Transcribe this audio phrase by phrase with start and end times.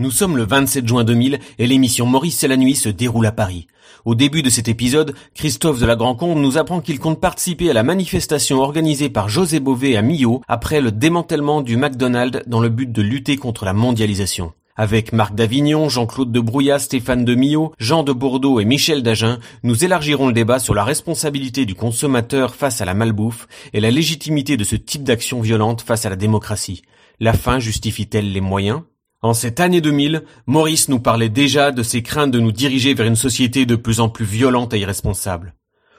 [0.00, 3.32] Nous sommes le 27 juin 2000 et l'émission Maurice c'est la nuit se déroule à
[3.32, 3.66] Paris.
[4.06, 7.74] Au début de cet épisode, Christophe de la Grand-Combe nous apprend qu'il compte participer à
[7.74, 12.70] la manifestation organisée par José Bové à Millau après le démantèlement du McDonald's dans le
[12.70, 14.54] but de lutter contre la mondialisation.
[14.74, 19.38] Avec Marc Davignon, Jean-Claude de Brouillat, Stéphane de Millau, Jean de Bordeaux et Michel Dagen,
[19.64, 23.90] nous élargirons le débat sur la responsabilité du consommateur face à la malbouffe et la
[23.90, 26.80] légitimité de ce type d'action violente face à la démocratie.
[27.18, 28.80] La fin justifie-t-elle les moyens?
[29.22, 33.06] En cette année 2000, Maurice nous parlait déjà de ses craintes de nous diriger vers
[33.06, 35.54] une société de plus en plus violente et irresponsable.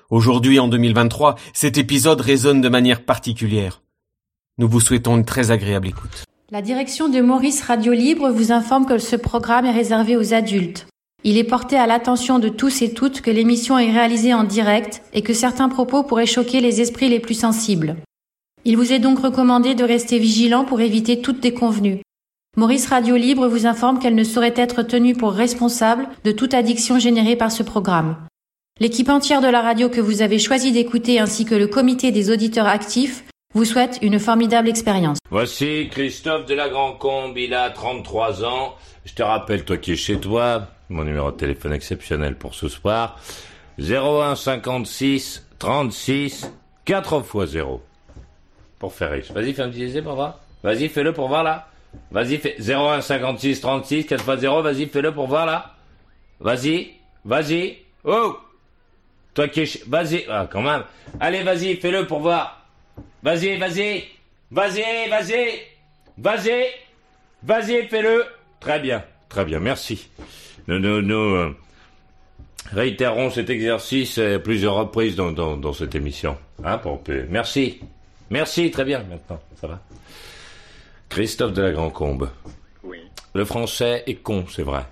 [0.09, 3.83] Aujourd'hui, en 2023, cet épisode résonne de manière particulière.
[4.57, 6.25] Nous vous souhaitons une très agréable écoute.
[6.49, 10.87] La direction de Maurice Radio Libre vous informe que ce programme est réservé aux adultes.
[11.23, 15.03] Il est porté à l'attention de tous et toutes que l'émission est réalisée en direct
[15.13, 17.97] et que certains propos pourraient choquer les esprits les plus sensibles.
[18.65, 22.01] Il vous est donc recommandé de rester vigilant pour éviter toute déconvenue.
[22.57, 26.99] Maurice Radio Libre vous informe qu'elle ne saurait être tenue pour responsable de toute addiction
[26.99, 28.17] générée par ce programme.
[28.81, 32.29] L'équipe entière de la radio que vous avez choisi d'écouter ainsi que le comité des
[32.29, 35.17] auditeurs actifs vous souhaite une formidable expérience.
[35.29, 38.75] Voici Christophe de la Grand-Combe, il a 33 ans.
[39.05, 42.67] Je te rappelle, toi qui es chez toi, mon numéro de téléphone exceptionnel pour ce
[42.67, 43.17] soir,
[43.79, 46.51] 01 56 36
[46.83, 47.81] 4 x 0.
[48.77, 49.31] Pour faire riche.
[49.31, 50.39] Vas-y, fais un petit essai pour voir.
[50.63, 51.70] Vas-y, fais-le pour voir là.
[52.11, 55.75] Vas-y, fais 01 56 36 4 x 0, vas-y, fais-le pour voir là.
[56.39, 57.77] Vas-y, vas-y.
[58.03, 58.37] Oh
[59.33, 59.83] Toi qui es...
[59.87, 60.83] Vas-y, ah, quand même.
[61.19, 62.65] Allez, vas-y, fais-le pour voir.
[63.23, 64.03] Vas-y, vas-y.
[64.51, 65.71] Vas-y, vas-y.
[66.17, 66.65] Vas-y.
[67.43, 68.25] Vas-y, fais-le.
[68.59, 70.09] Très bien, très bien, merci.
[70.67, 71.57] Nous, nous, nous euh,
[72.71, 76.37] réitérons cet exercice à plusieurs reprises dans, dans, dans cette émission.
[76.63, 77.01] Hein, pour...
[77.29, 77.79] Merci.
[78.29, 79.81] Merci, très bien, maintenant, ça va.
[81.11, 82.29] Christophe de la Grand-Combe.
[82.85, 82.99] Oui.
[83.33, 84.85] Le français est con, c'est vrai.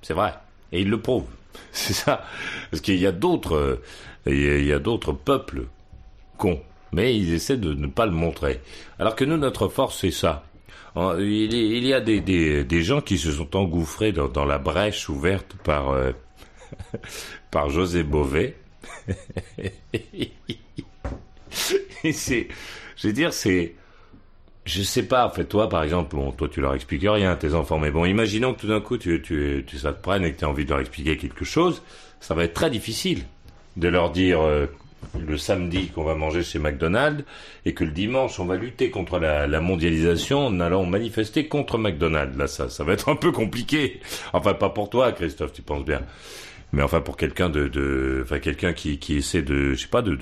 [0.00, 0.32] C'est vrai.
[0.70, 1.26] Et il le prouve.
[1.72, 2.24] C'est ça.
[2.70, 3.82] Parce qu'il y a d'autres, euh,
[4.26, 5.66] il y a d'autres peuples
[6.38, 6.60] cons.
[6.92, 8.60] Mais ils essaient de ne pas le montrer.
[9.00, 10.44] Alors que nous, notre force, c'est ça.
[10.94, 15.08] Il y a des, des, des, gens qui se sont engouffrés dans, dans la brèche
[15.08, 16.12] ouverte par, euh,
[17.50, 18.54] par José Bové.
[22.04, 22.46] Et c'est,
[22.96, 23.74] je veux dire, c'est,
[24.70, 27.54] je sais pas, en fait, toi, par exemple, bon, toi, tu leur expliques rien tes
[27.54, 30.44] enfants, mais bon, imaginons que tout d'un coup, tu, tu, tu, te et que tu
[30.44, 31.82] as envie de leur expliquer quelque chose,
[32.20, 33.24] ça va être très difficile
[33.76, 34.66] de leur dire euh,
[35.18, 37.24] le samedi qu'on va manger chez McDonald's
[37.64, 41.78] et que le dimanche, on va lutter contre la, la mondialisation en allant manifester contre
[41.78, 42.36] McDonald's.
[42.36, 44.00] Là, ça, ça va être un peu compliqué.
[44.32, 46.02] Enfin, pas pour toi, Christophe, tu penses bien.
[46.72, 50.02] Mais enfin, pour quelqu'un de, de, enfin, quelqu'un qui, qui essaie de, je sais pas,
[50.02, 50.14] de,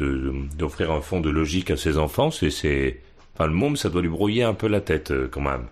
[0.57, 3.03] d'offrir un fond de logique à ses enfants, c'est, c'est,
[3.47, 5.67] Le ça doit lui brouiller un peu la tête, euh, quand même.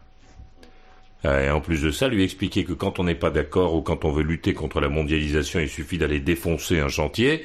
[1.25, 3.83] Euh, et en plus de ça, lui expliquer que quand on n'est pas d'accord ou
[3.83, 7.45] quand on veut lutter contre la mondialisation, il suffit d'aller défoncer un chantier.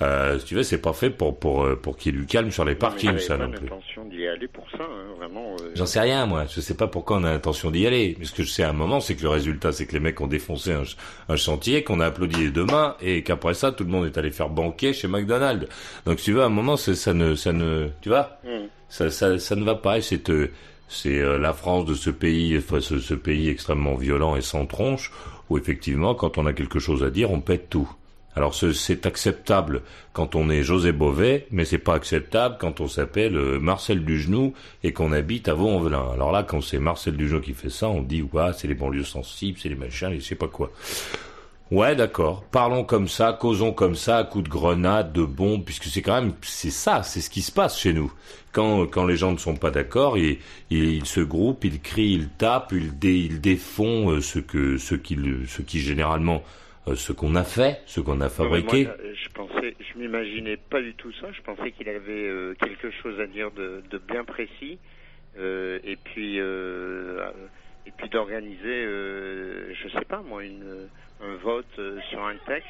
[0.00, 2.26] Euh, si tu veux, c'est pas fait pour pour euh, pour qu'il y ait du
[2.26, 3.64] calme sur les parkings, ça non plus.
[3.64, 5.56] l'intention d'y aller pour ça, hein, vraiment.
[5.60, 5.72] Euh...
[5.74, 6.44] J'en sais rien, moi.
[6.46, 8.16] Je sais pas pourquoi on a l'intention d'y aller.
[8.18, 10.00] Mais ce que je sais à un moment, c'est que le résultat, c'est que les
[10.00, 10.82] mecs ont défoncé un,
[11.28, 14.16] un chantier, qu'on a applaudi les deux mains, et qu'après ça, tout le monde est
[14.16, 15.66] allé faire banquer chez McDonald's.
[16.06, 18.38] Donc, si tu veux, à un moment, ça ne ça ne, tu vois?
[18.44, 18.66] Mm.
[18.88, 19.98] Ça, ça, ça, ne va pas.
[19.98, 20.48] Et c'est euh,
[20.88, 24.64] c'est euh, la France de ce pays, enfin, ce, ce, pays extrêmement violent et sans
[24.64, 25.12] tronche,
[25.50, 27.90] où effectivement, quand on a quelque chose à dire, on pète tout.
[28.38, 29.82] Alors c'est acceptable
[30.12, 34.54] quand on est José Bové, mais c'est pas acceptable quand on s'appelle euh, Marcel Dugenou
[34.84, 36.12] et qu'on habite à Vaux-en-Velin.
[36.12, 39.02] Alors là, quand c'est Marcel Dugenou qui fait ça, on dit ouais, c'est les banlieues
[39.02, 40.70] sensibles, c'est les machins, et je sais pas quoi.
[41.72, 42.44] Ouais, d'accord.
[42.52, 46.22] Parlons comme ça, causons comme ça, à coups de grenade, de bombes, puisque c'est quand
[46.22, 48.12] même, c'est ça, c'est ce qui se passe chez nous.
[48.52, 50.38] Quand, quand les gens ne sont pas d'accord, ils,
[50.70, 54.94] ils, se groupent, ils crient, ils tapent, ils, dé, ils défont euh, ce que, ce
[54.94, 56.44] qui, ce qui généralement,
[56.94, 58.84] ce qu'on a fait, ce qu'on a fabriqué.
[58.84, 61.28] Moi, je pensais, je m'imaginais pas du tout ça.
[61.32, 64.78] Je pensais qu'il avait euh, quelque chose à dire de, de bien précis,
[65.38, 70.88] euh, et puis, et puis d'organiser, je sais pas moi, une
[71.20, 72.68] un vote euh, sur un texte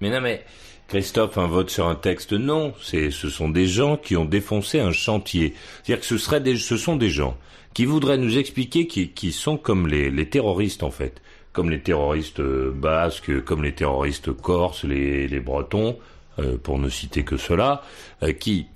[0.00, 0.44] Mais non, mais
[0.88, 2.74] Christophe, un vote sur un texte, non.
[2.80, 5.54] C'est, ce sont des gens qui ont défoncé un chantier.
[5.82, 7.36] C'est-à-dire que ce seraient des, ce sont des gens
[7.72, 11.22] qui voudraient nous expliquer qui, qui sont comme les, les terroristes en fait,
[11.54, 15.96] comme les terroristes euh, basques, comme les terroristes corses, les, bretons,
[16.38, 17.82] euh, pour ne citer que cela,
[18.22, 18.66] euh, qui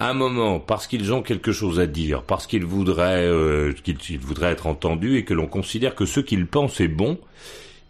[0.00, 4.18] à un moment, parce qu'ils ont quelque chose à dire, parce qu'ils voudraient, euh, qu'ils
[4.20, 7.18] voudraient être entendus et que l'on considère que ce qu'ils pensent est bon,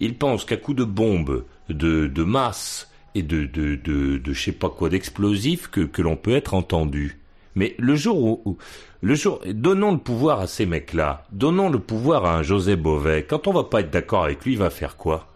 [0.00, 4.42] ils pensent qu'à coup de bombes, de, de masse et de, de, de, de je
[4.42, 7.18] sais pas quoi d'explosifs que, que l'on peut être entendu.
[7.58, 8.56] Mais le jour où,
[9.00, 13.26] le jour, donnons le pouvoir à ces mecs-là, donnons le pouvoir à un José Bové.
[13.28, 15.26] Quand on va pas être d'accord avec lui, il va faire quoi?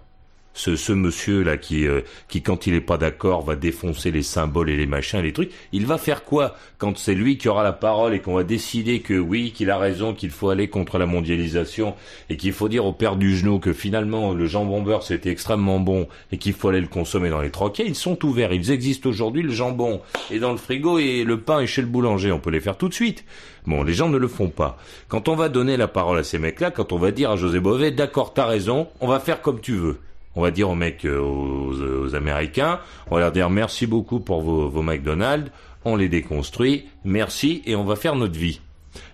[0.55, 4.23] Ce, ce monsieur là qui euh, qui quand il est pas d'accord va défoncer les
[4.23, 7.49] symboles et les machins et les trucs, il va faire quoi quand c'est lui qui
[7.49, 10.69] aura la parole et qu'on va décider que oui, qu'il a raison, qu'il faut aller
[10.69, 11.95] contre la mondialisation
[12.29, 15.81] et qu'il faut dire au père du genou que finalement le jambon beurre c'était extrêmement
[15.81, 19.09] bon et qu'il faut aller le consommer dans les troquets, ils sont ouverts, ils existent
[19.09, 20.01] aujourd'hui, le jambon
[20.31, 22.77] est dans le frigo et le pain est chez le boulanger, on peut les faire
[22.77, 23.25] tout de suite.
[23.67, 24.77] Bon, les gens ne le font pas.
[25.09, 27.61] Quand on va donner la parole à ces mecs-là, quand on va dire à José
[27.61, 29.99] Bové, d'accord, t'as raison, on va faire comme tu veux
[30.35, 32.81] on va dire aux mecs, euh, aux, Américains,
[33.11, 35.51] on va leur dire merci beaucoup pour vos, vos McDonald's,
[35.85, 38.61] on les déconstruit, merci, et on va faire notre vie.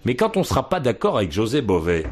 [0.05, 2.07] Mais quand on sera pas d'accord avec José Bové,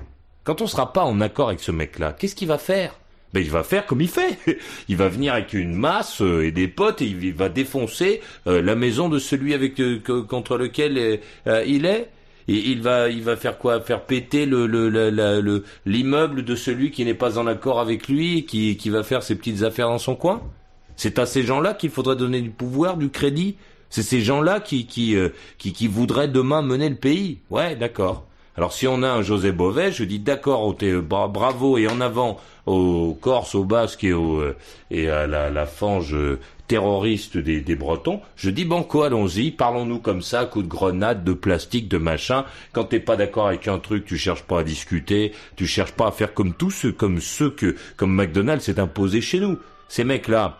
[0.45, 2.95] quand on sera pas en accord avec ce mec-là, qu'est-ce qu'il va faire?
[3.33, 4.39] Ben, il va faire comme il fait.
[4.89, 8.63] Il va venir avec une masse euh, et des potes et il va défoncer euh,
[8.63, 9.83] la maison de celui avec
[10.29, 11.21] contre lequel
[11.67, 12.09] il est
[12.49, 13.81] il va, il va faire quoi?
[13.81, 18.77] Faire péter le, le, l'immeuble de celui qui n'est pas en accord avec lui qui,
[18.77, 20.43] qui va faire ses petites affaires dans son coin?
[20.97, 23.57] C'est à ces gens-là qu'il faudrait donner du pouvoir, du crédit?
[23.91, 25.29] C'est ces gens-là qui, qui, euh,
[25.59, 27.39] qui, voudraient demain mener le pays?
[27.51, 28.25] Ouais, d'accord.
[28.57, 32.39] Alors si on a un José Bové, je dis d'accord, euh, bravo et en avant
[32.65, 34.57] aux Corses, aux Basques et, euh,
[34.91, 36.17] et à la, la fange
[36.67, 41.89] terroriste des, Bretons, je dis banco, allons-y, parlons-nous comme ça, coup de grenade, de plastique,
[41.89, 42.45] de machin.
[42.73, 46.09] Quand t'es pas d'accord avec un truc, tu cherches pas à discuter, tu cherches pas
[46.09, 49.59] à faire comme tous ceux, comme ceux que, comme McDonald's s'est imposé chez nous.
[49.89, 50.59] Ces mecs-là,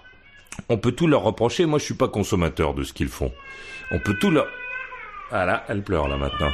[0.69, 1.67] on peut tout leur reprocher.
[1.67, 3.33] Moi, je suis pas consommateur de ce qu'ils font.
[3.91, 4.47] On peut tout leur.
[5.31, 6.53] Ah là, elle pleure là maintenant.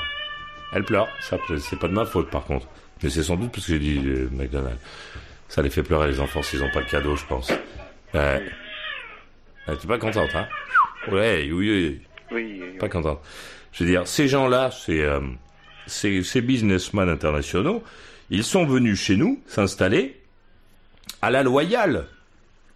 [0.72, 1.08] Elle pleure.
[1.20, 2.66] Ça, c'est pas de ma faute par contre.
[3.02, 4.81] Mais c'est sans doute parce que j'ai dit euh, McDonald's.
[5.48, 7.52] Ça les fait pleurer les enfants s'ils ont pas de cadeau, je pense.
[8.14, 8.40] Euh,
[9.67, 10.47] ah, tu es pas contente, hein?
[11.11, 12.00] Ouais, oui, oui.
[12.31, 13.20] Oui, Pas contente.
[13.73, 15.20] Je veux dire, ces gens-là, ces, euh,
[15.87, 17.82] ces, ces businessmen internationaux,
[18.31, 20.20] ils sont venus chez nous s'installer
[21.20, 22.06] à la loyale.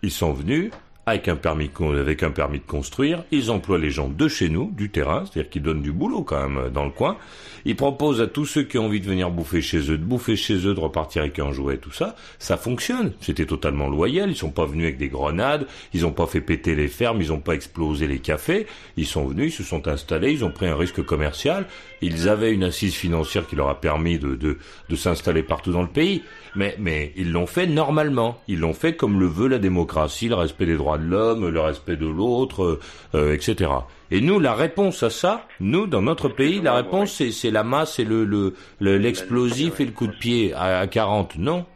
[0.03, 0.71] Ils sont venus
[1.08, 4.73] avec un permis avec un permis de construire, ils emploient les gens de chez nous,
[4.76, 7.17] du terrain, c'est-à-dire qu'ils donnent du boulot quand même dans le coin.
[7.64, 10.37] Ils proposent à tous ceux qui ont envie de venir bouffer chez eux, de bouffer
[10.37, 12.14] chez eux, de repartir avec un jouet, tout ça.
[12.38, 13.12] Ça fonctionne.
[13.20, 14.31] C'était totalement loyal.
[14.31, 15.67] Ils sont pas venus avec des grenades.
[15.93, 17.20] Ils ont pas fait péter les fermes.
[17.20, 18.69] Ils ont pas explosé les cafés.
[18.97, 20.31] Ils sont venus, ils se sont installés.
[20.31, 21.67] Ils ont pris un risque commercial.
[22.03, 24.58] Ils avaient une assise financière qui leur a permis de, de,
[24.88, 26.23] de s'installer partout dans le pays.
[26.55, 28.41] Mais, mais ils l'ont fait normalement.
[28.47, 31.60] Ils l'ont fait comme le veut la démocratie, le respect des droits de l'homme, le
[31.60, 32.81] respect de l'autre,
[33.14, 33.70] euh, etc.
[34.10, 37.98] Et nous, la réponse à ça, nous, dans notre pays, la réponse, c'est la masse
[37.98, 41.37] et le l'explosif le, et le coup de pied à, à 40.
[41.38, 41.66] Non.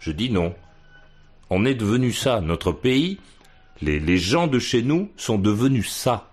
[0.00, 0.54] Je dis non.
[1.48, 2.40] On est devenu ça.
[2.40, 3.18] Notre pays,
[3.82, 6.30] les, les gens de chez nous sont devenus ça.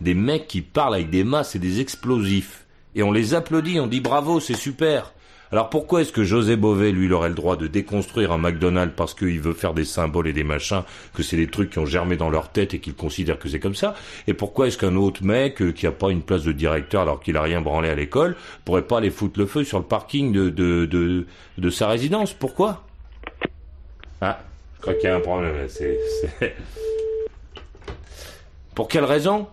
[0.00, 2.66] Des mecs qui parlent avec des masses et des explosifs.
[2.94, 5.13] Et on les applaudit, on dit bravo, c'est super.
[5.54, 9.14] Alors pourquoi est-ce que José Bové, lui, aurait le droit de déconstruire un McDonald's parce
[9.14, 10.82] qu'il veut faire des symboles et des machins,
[11.14, 13.60] que c'est des trucs qui ont germé dans leur tête et qu'il considère que c'est
[13.60, 13.94] comme ça?
[14.26, 17.20] Et pourquoi est-ce qu'un autre mec euh, qui a pas une place de directeur alors
[17.20, 18.34] qu'il a rien branlé à l'école
[18.64, 21.26] pourrait pas aller foutre le feu sur le parking de,
[21.70, 22.32] sa résidence?
[22.32, 22.82] Pourquoi?
[24.22, 24.40] Ah,
[24.74, 25.54] je crois qu'il y a un problème.
[25.68, 26.00] C'est,
[28.74, 29.46] Pour quelle raison?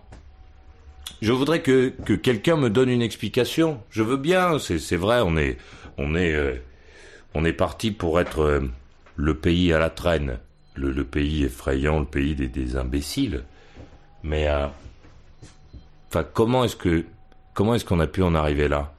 [1.20, 3.78] Je voudrais que quelqu'un me donne une explication.
[3.90, 5.56] Je veux bien, c'est vrai, on est,
[5.98, 6.54] on est, euh,
[7.34, 8.60] on est parti pour être euh,
[9.16, 10.38] le pays à la traîne,
[10.74, 13.44] le, pays effrayant, le pays des, imbéciles.
[14.22, 14.66] Mais, euh,
[16.32, 17.04] comment est-ce que,
[17.54, 18.94] comment est-ce qu'on a pu en arriver là?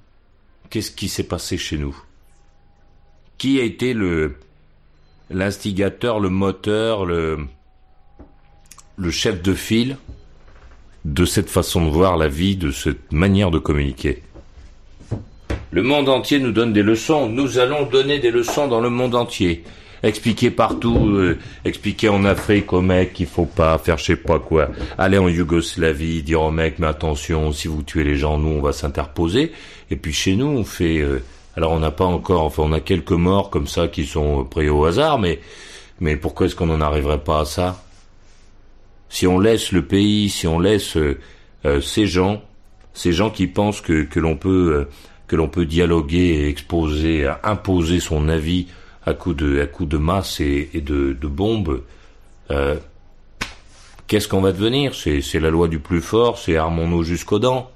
[0.69, 1.95] Qu'est-ce qui s'est passé chez nous?
[3.37, 4.37] Qui a été le
[5.29, 7.47] l'instigateur, le moteur, le
[8.95, 9.97] le chef de file
[11.05, 14.23] de cette façon de voir la vie, de cette manière de communiquer?
[15.73, 17.27] Le monde entier nous donne des leçons.
[17.27, 19.63] Nous allons donner des leçons dans le monde entier.
[20.03, 24.37] Expliquer partout, euh, expliquer en Afrique aux mecs qu'il faut pas faire je sais pas
[24.37, 24.69] quoi.
[24.99, 28.61] Aller en Yougoslavie, dire aux mecs mais attention, si vous tuez les gens, nous on
[28.61, 29.51] va s'interposer.
[29.89, 31.23] Et puis chez nous on fait, euh,
[31.57, 34.69] alors on n'a pas encore, enfin on a quelques morts comme ça qui sont pris
[34.69, 35.39] au hasard, mais
[35.99, 37.83] mais pourquoi est-ce qu'on n'en arriverait pas à ça?
[39.09, 42.43] Si on laisse le pays, si on laisse euh, ces gens,
[42.93, 44.85] ces gens qui pensent que que l'on peut
[45.33, 48.67] que l'on peut dialoguer et exposer, imposer son avis
[49.03, 51.81] à coups de, à coup de masse et, de, bombes,
[52.51, 52.75] euh,
[54.05, 54.93] qu'est-ce qu'on va devenir?
[54.93, 57.71] C'est la loi du plus fort, c'est armons-nous jusqu'aux dents.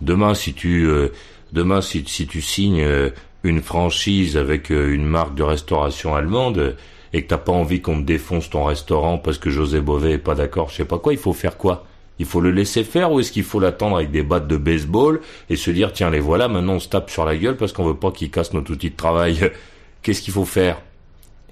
[0.00, 1.10] Demain, si tu, euh,
[1.52, 3.10] demain, si, si tu signes euh,
[3.44, 6.74] une franchise avec une marque de restauration allemande
[7.12, 10.18] et que t'as pas envie qu'on te défonce ton restaurant parce que José Bové est
[10.18, 11.86] pas d'accord, je sais pas quoi, il faut faire quoi?
[12.18, 15.20] Il faut le laisser faire ou est-ce qu'il faut l'attendre avec des battes de baseball
[15.50, 17.84] et se dire tiens les voilà maintenant on se tape sur la gueule parce qu'on
[17.84, 19.50] veut pas qu'ils cassent notre outil de travail.
[20.02, 20.80] Qu'est-ce qu'il faut faire?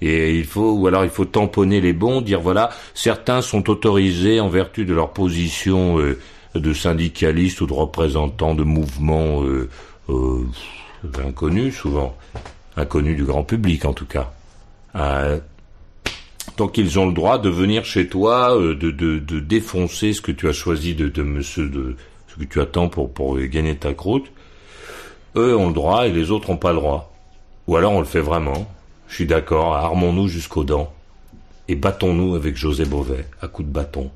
[0.01, 4.39] Et il faut ou alors il faut tamponner les bons, dire voilà certains sont autorisés
[4.39, 6.19] en vertu de leur position euh,
[6.55, 9.69] de syndicalistes ou de représentants de mouvements euh,
[10.09, 10.45] euh,
[11.25, 12.15] inconnus souvent,
[12.77, 14.31] inconnus du grand public en tout cas.
[16.57, 20.21] Donc ils ont le droit de venir chez toi, euh, de, de, de, défoncer ce
[20.21, 23.93] que tu as choisi de, de, de ce que tu attends pour, pour gagner ta
[23.93, 24.31] croûte.
[25.35, 27.11] Eux ont le droit et les autres n'ont pas le droit.
[27.67, 28.69] Ou alors on le fait vraiment.
[29.07, 30.93] Je suis d'accord, armons-nous jusqu'aux dents.
[31.67, 34.11] Et battons-nous avec José Beauvais, à coups de bâton.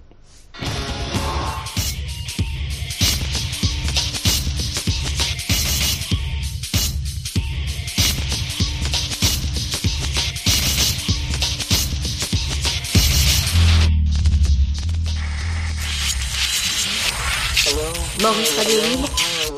[18.27, 19.07] Maurice Radio Libre,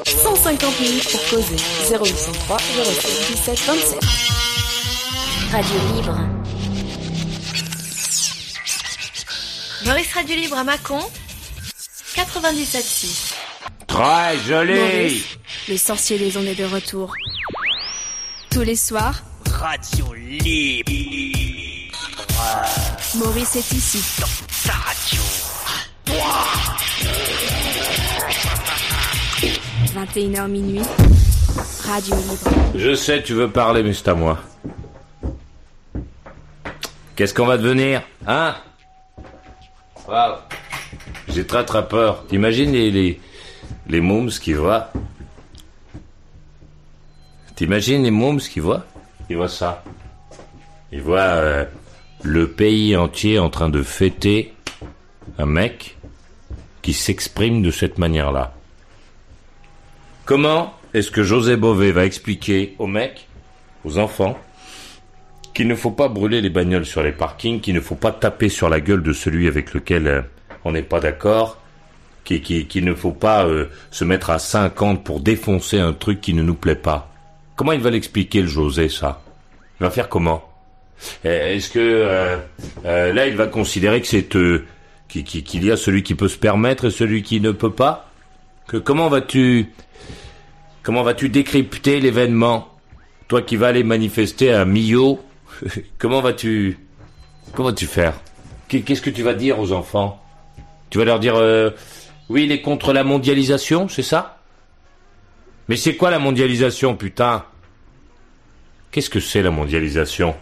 [0.06, 1.56] 150 minutes pour causer.
[1.90, 4.00] 0803 07 17 27.
[5.52, 6.16] Radio Libre.
[9.86, 11.00] Maurice Radio Libre à Mâcon,
[12.16, 13.34] 97.6.
[13.88, 15.24] Très joli Maurice,
[15.68, 17.16] le sorcier des ondes est de retour.
[18.52, 19.16] Tous les soirs,
[19.52, 20.92] Radio Libre.
[23.16, 24.04] Maurice est ici.
[24.64, 25.24] Sa radio.
[30.06, 30.82] 21h minuit,
[31.86, 32.52] Radio Libre.
[32.74, 34.40] Je sais, tu veux parler, mais c'est à moi.
[37.18, 38.56] Qu'est-ce qu'on va devenir Hein?
[41.28, 42.26] J'ai très très peur.
[42.28, 43.20] T'imagines les, les,
[43.90, 44.90] les qui voient?
[47.56, 48.86] T'imagines les mômes qui voient?
[49.30, 49.84] Ils voient ça.
[50.94, 51.66] Ils voient euh,
[52.24, 54.54] le pays entier en train de fêter
[55.38, 55.98] un mec
[56.82, 58.54] qui s'exprime de cette manière-là.
[60.30, 63.28] Comment est-ce que José Bové va expliquer aux mecs,
[63.84, 64.38] aux enfants,
[65.56, 68.48] qu'il ne faut pas brûler les bagnoles sur les parkings, qu'il ne faut pas taper
[68.48, 70.22] sur la gueule de celui avec lequel euh,
[70.66, 71.58] on n'est pas d'accord,
[72.26, 76.22] qu'il qui, qu'il ne faut pas euh, se mettre à 50 pour défoncer un truc
[76.22, 77.12] qui ne nous plaît pas?
[77.56, 79.24] Comment il va l'expliquer le José ça?
[79.80, 80.48] Il va faire comment?
[81.26, 84.30] Euh, Est-ce que euh, là il va considérer que c'est
[85.08, 88.12] qu'il y a celui qui peut se permettre et celui qui ne peut pas?
[88.68, 89.74] Que comment vas-tu
[90.90, 92.68] Comment vas-tu décrypter l'événement
[93.28, 95.20] Toi qui vas aller manifester à Millau,
[96.00, 96.80] comment vas-tu
[97.54, 98.16] comment faire
[98.68, 100.20] Qu'est- Qu'est-ce que tu vas dire aux enfants
[100.90, 101.70] Tu vas leur dire euh,
[102.28, 104.40] oui, il est contre la mondialisation, c'est ça
[105.68, 107.46] Mais c'est quoi la mondialisation, putain
[108.90, 110.36] Qu'est-ce que c'est la mondialisation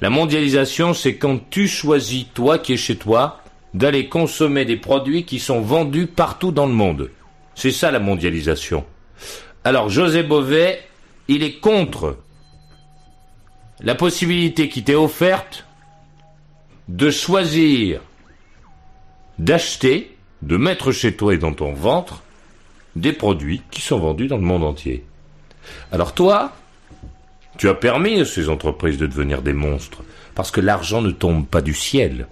[0.00, 3.40] La mondialisation, c'est quand tu choisis, toi qui es chez toi,
[3.74, 7.10] d'aller consommer des produits qui sont vendus partout dans le monde.
[7.56, 8.84] C'est ça la mondialisation.
[9.68, 10.78] Alors José Bové,
[11.28, 12.16] il est contre
[13.80, 15.66] la possibilité qui t'est offerte
[16.88, 18.00] de choisir,
[19.38, 22.22] d'acheter, de mettre chez toi et dans ton ventre
[22.96, 25.04] des produits qui sont vendus dans le monde entier.
[25.92, 26.52] Alors toi,
[27.58, 30.02] tu as permis à ces entreprises de devenir des monstres,
[30.34, 32.26] parce que l'argent ne tombe pas du ciel.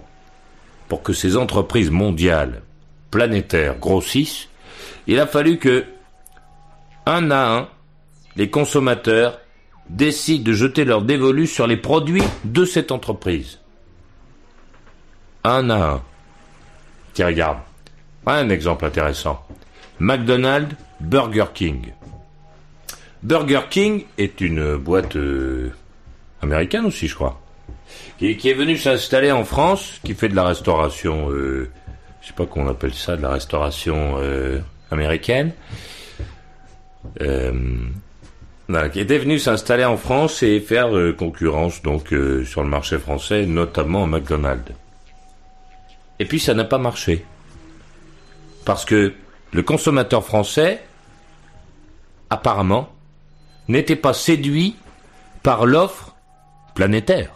[0.89, 2.63] Pour que ces entreprises mondiales,
[3.11, 4.49] planétaires, grossissent,
[5.07, 5.85] il a fallu que
[7.07, 7.69] un à un,
[8.37, 9.39] les consommateurs
[9.89, 13.61] décident de jeter leur dévolu sur les produits de cette entreprise.
[15.45, 16.03] Un à un.
[17.15, 17.59] Tiens, regarde.
[18.27, 19.47] Un exemple intéressant.
[20.01, 21.93] McDonald's, Burger King.
[23.23, 25.73] Burger King est une boîte euh,
[26.43, 27.41] américaine aussi, je crois,
[28.19, 31.71] qui, est venue s'installer en France, qui fait de la restauration, euh,
[32.21, 34.59] je sais pas comment on appelle ça, de la restauration euh,
[34.91, 35.53] américaine.
[37.21, 37.53] Euh,
[38.69, 42.69] voilà, qui était venu s'installer en France et faire euh, concurrence donc euh, sur le
[42.69, 44.73] marché français, notamment à McDonald's.
[46.19, 47.25] Et puis ça n'a pas marché.
[48.65, 49.15] Parce que
[49.53, 50.83] le consommateur français,
[52.29, 52.89] apparemment,
[53.69, 54.77] n'était pas séduit
[55.45, 56.17] par l'offre
[56.75, 57.31] planétaire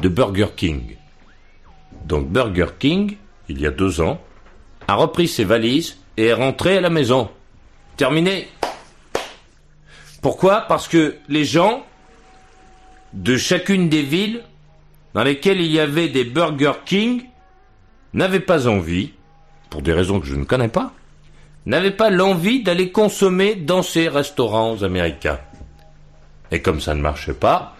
[0.00, 0.96] de Burger King.
[2.04, 3.16] Donc Burger King,
[3.48, 4.20] il y a deux ans,
[4.86, 7.28] a repris ses valises et est rentré à la maison.
[7.96, 8.48] Terminé.
[10.22, 10.62] Pourquoi?
[10.62, 11.84] Parce que les gens
[13.12, 14.42] de chacune des villes
[15.14, 17.24] dans lesquelles il y avait des Burger King
[18.14, 19.12] n'avaient pas envie,
[19.68, 20.92] pour des raisons que je ne connais pas,
[21.66, 25.40] n'avaient pas l'envie d'aller consommer dans ces restaurants américains.
[26.52, 27.76] Et comme ça ne marchait pas,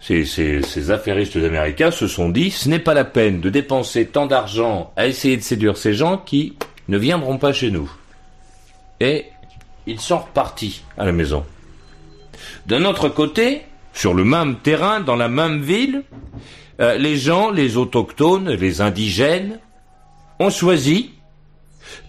[0.00, 4.92] ces, affairistes américains se sont dit ce n'est pas la peine de dépenser tant d'argent
[4.96, 6.56] à essayer de séduire ces gens qui
[6.88, 7.90] ne viendront pas chez nous.
[9.00, 9.26] Et
[9.86, 11.44] ils sont repartis à la maison.
[12.70, 13.62] D'un autre côté,
[13.92, 16.04] sur le même terrain, dans la même ville,
[16.80, 19.58] euh, les gens, les autochtones, les indigènes,
[20.38, 21.10] ont choisi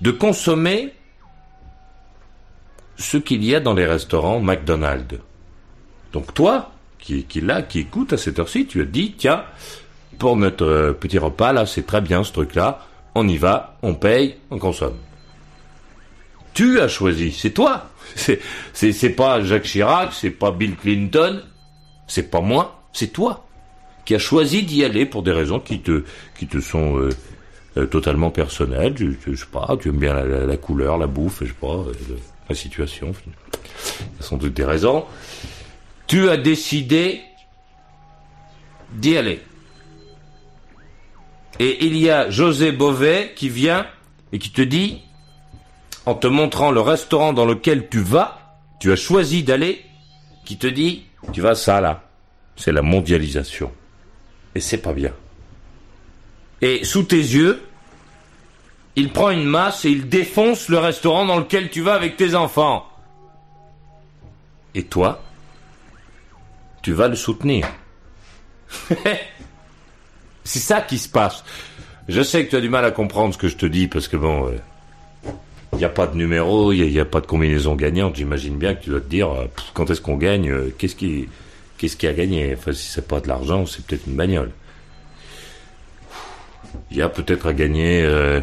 [0.01, 0.93] de consommer
[2.95, 5.17] ce qu'il y a dans les restaurants McDonald's.
[6.13, 9.43] Donc toi, qui, qui là, qui écoute à cette heure-ci, tu as dit, tiens,
[10.19, 13.95] pour notre euh, petit repas, là, c'est très bien ce truc-là, on y va, on
[13.95, 14.97] paye, on consomme.
[16.53, 17.90] Tu as choisi, c'est toi.
[18.15, 21.43] C'est, pas Jacques Chirac, c'est pas Bill Clinton,
[22.07, 23.45] c'est pas moi, c'est toi
[24.05, 26.03] qui as choisi d'y aller pour des raisons qui te,
[26.59, 27.09] sont euh,
[27.77, 28.95] euh, totalement personnelles.
[28.97, 31.93] Je, sais pas, tu aimes bien la, couleur, la bouffe, je sais pas, euh,
[32.49, 33.13] la situation.
[34.19, 35.05] A sans doute des raisons.
[36.07, 37.21] Tu as décidé
[38.93, 39.41] d'y aller.
[41.59, 43.85] Et il y a José Bové qui vient
[44.33, 45.01] et qui te dit,
[46.05, 49.85] en te montrant le restaurant dans lequel tu vas, tu as choisi d'aller,
[50.45, 52.03] qui te dit, tu vas ça là.
[52.55, 53.71] C'est la mondialisation.
[54.55, 55.13] Et c'est pas bien.
[56.61, 57.63] Et sous tes yeux,
[58.95, 62.35] il prend une masse et il défonce le restaurant dans lequel tu vas avec tes
[62.35, 62.87] enfants.
[64.75, 65.23] Et toi,
[66.81, 67.67] tu vas le soutenir.
[70.43, 71.43] c'est ça qui se passe.
[72.07, 74.07] Je sais que tu as du mal à comprendre ce que je te dis parce
[74.07, 74.59] que bon, il
[75.81, 78.15] n'y a pas de numéro, il n'y a, pas de combinaison gagnante.
[78.15, 81.27] J'imagine bien que tu dois te dire euh, quand est-ce qu'on gagne, euh, qu'est-ce qui,
[81.77, 82.53] qu'est-ce qui a gagné?
[82.55, 84.51] Enfin, si c'est pas de l'argent, c'est peut-être une bagnole.
[86.91, 88.03] Il y a peut-être à gagner.
[88.03, 88.41] euh,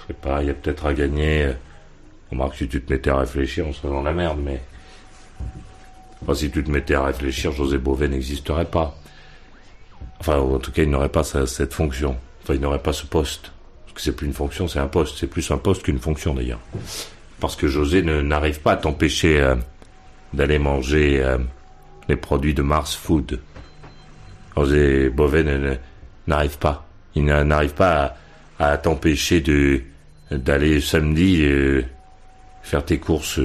[0.00, 1.44] je sais pas, il y a peut-être à gagner.
[1.44, 1.52] euh,
[2.30, 4.60] remarque, si tu te mettais à réfléchir, on serait dans la merde, mais.
[6.22, 8.96] Enfin, si tu te mettais à réfléchir, José Bové n'existerait pas.
[10.20, 12.16] Enfin, en tout cas, il n'aurait pas cette fonction.
[12.42, 13.52] Enfin, il n'aurait pas ce poste.
[13.98, 15.16] Que c'est plus une fonction, c'est un poste.
[15.18, 16.60] C'est plus un poste qu'une fonction, d'ailleurs.
[17.40, 19.56] Parce que José n'arrive pas à t'empêcher euh,
[20.32, 21.36] d'aller manger euh,
[22.08, 23.40] les produits de Mars Food.
[24.56, 25.44] José Bové
[26.28, 26.86] n'arrive pas.
[27.16, 28.16] Il n'a- n'arrive pas
[28.60, 29.82] à, t'empêcher de
[30.30, 31.82] d'aller samedi euh,
[32.62, 33.40] faire tes courses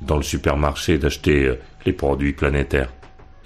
[0.00, 1.52] dans le supermarché, d'acheter
[1.86, 2.90] les produits planétaires.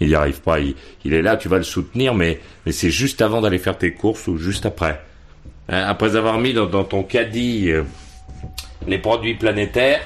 [0.00, 0.60] Il n'y arrive pas.
[0.60, 3.76] Il, il est là, tu vas le soutenir, mais, mais c'est juste avant d'aller faire
[3.76, 5.02] tes courses ou juste après.
[5.68, 7.82] Hein, Après avoir mis dans, ton caddie euh,
[8.86, 10.00] les produits planétaires,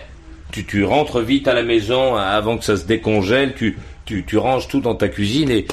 [0.51, 4.25] tu, tu rentres vite à la maison hein, avant que ça se décongèle, tu, tu,
[4.25, 5.66] tu ranges tout dans ta cuisine et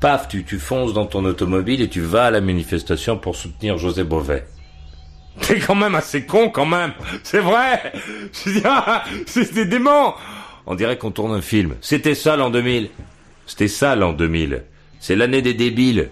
[0.00, 3.78] paf, tu, tu fonces dans ton automobile et tu vas à la manifestation pour soutenir
[3.78, 4.42] José Bové.
[5.40, 6.92] T'es quand même assez con quand même,
[7.24, 7.92] c'est vrai.
[8.46, 10.14] Dis, ah, c'était dément.
[10.66, 11.74] On dirait qu'on tourne un film.
[11.80, 12.88] C'était ça l'an 2000.
[13.46, 14.62] C'était ça l'an 2000.
[15.00, 16.08] C'est l'année des débiles.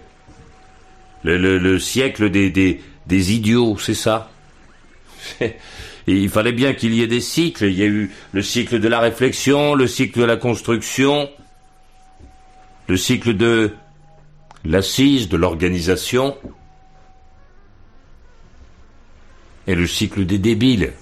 [1.23, 4.31] Le, le, le siècle des, des, des idiots, c'est ça.
[6.07, 7.65] Il fallait bien qu'il y ait des cycles.
[7.65, 11.29] Il y a eu le cycle de la réflexion, le cycle de la construction,
[12.87, 13.73] le cycle de
[14.65, 16.35] l'assise, de l'organisation,
[19.67, 20.93] et le cycle des débiles.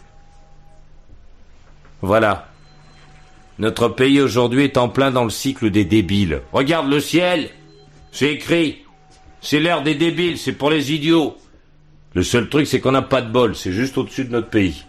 [2.01, 2.47] Voilà.
[3.59, 6.41] Notre pays aujourd'hui est en plein dans le cycle des débiles.
[6.51, 7.49] Regarde le ciel.
[8.11, 8.79] C'est écrit.
[9.41, 11.37] C'est l'ère des débiles, c'est pour les idiots.
[12.13, 14.85] Le seul truc, c'est qu'on n'a pas de bol, c'est juste au-dessus de notre pays.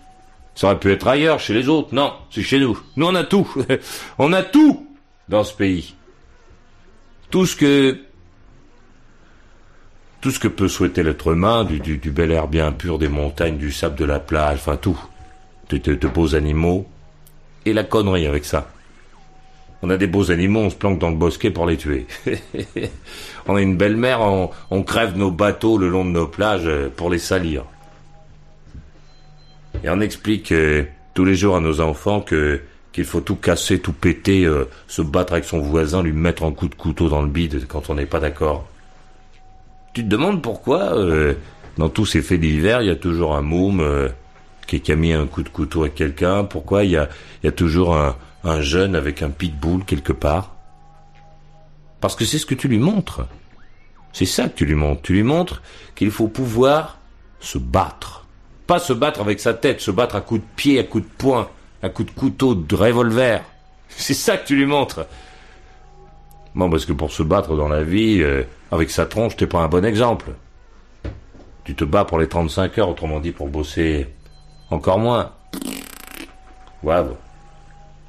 [0.54, 1.94] Ça aurait pu être ailleurs, chez les autres.
[1.94, 2.78] Non, c'est chez nous.
[2.96, 3.48] Nous, on a tout.
[4.18, 4.86] on a tout
[5.28, 5.94] dans ce pays.
[7.30, 7.98] Tout ce que
[10.20, 13.56] tout ce que peut souhaiter l'être humain, du, du, bel air bien pur des montagnes,
[13.56, 14.98] du sable de la plage, enfin tout.
[15.68, 16.86] De beaux animaux.
[17.64, 18.70] Et la connerie avec ça.
[19.84, 22.06] On a des beaux animaux, on se planque dans le bosquet pour les tuer.
[23.46, 24.20] on a une belle mer,
[24.70, 27.64] on, crève nos bateaux le long de nos plages euh, pour les salir.
[29.82, 33.92] Et on explique euh, tous les jours à nos enfants qu'il faut tout casser, tout
[33.92, 37.28] péter, euh, se battre avec son voisin, lui mettre un coup de couteau dans le
[37.28, 38.68] bide quand on n'est pas d'accord.
[39.94, 40.94] Tu te demandes pourquoi,
[41.76, 44.08] dans tous ces faits divers, il y a toujours un môme
[44.66, 46.44] qui, a mis un coup de couteau à quelqu'un?
[46.44, 50.54] Pourquoi il il y a toujours un, un jeune avec un pitbull quelque part
[52.00, 53.26] Parce que c'est ce que tu lui montres.
[54.12, 55.02] C'est ça que tu lui montres.
[55.02, 55.62] Tu lui montres
[55.94, 56.98] qu'il faut pouvoir
[57.40, 58.26] se battre.
[58.66, 61.10] Pas se battre avec sa tête, se battre à coups de pied, à coups de
[61.18, 61.48] poing,
[61.82, 63.42] à coups de couteau, de revolver.
[63.88, 65.06] C'est ça que tu lui montres.
[66.54, 69.60] Bon, parce que pour se battre dans la vie, euh, avec sa tronche, t'es pas
[69.60, 70.32] un bon exemple.
[71.64, 74.08] Tu te bats pour les 35 heures, autrement dit pour bosser
[74.70, 75.32] encore moins.
[76.82, 77.16] Waouh.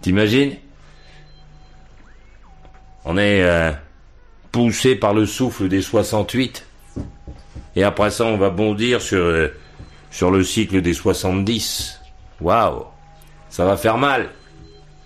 [0.04, 0.56] T'imagines?
[3.06, 3.72] On est euh,
[4.52, 6.66] poussé par le souffle des 68.
[7.78, 9.58] Et après ça, on va bondir sur, euh,
[10.12, 12.02] sur le cycle des 70.
[12.42, 12.84] Waouh
[13.50, 14.30] Ça va faire mal.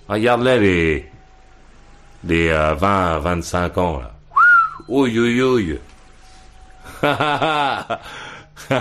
[0.10, 1.12] Regarde-les, les,
[2.24, 4.16] les euh, 20 à 25 ans, là.
[4.88, 5.80] Ouille, ouille, ouille.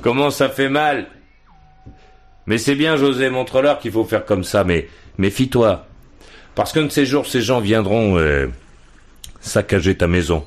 [0.00, 1.08] Comment ça fait mal?
[2.46, 5.86] Mais c'est bien, José, montre-leur qu'il faut faire comme ça, mais méfie-toi.
[6.54, 8.48] Parce qu'un de ces jours, ces gens viendront euh,
[9.40, 10.44] saccager ta maison.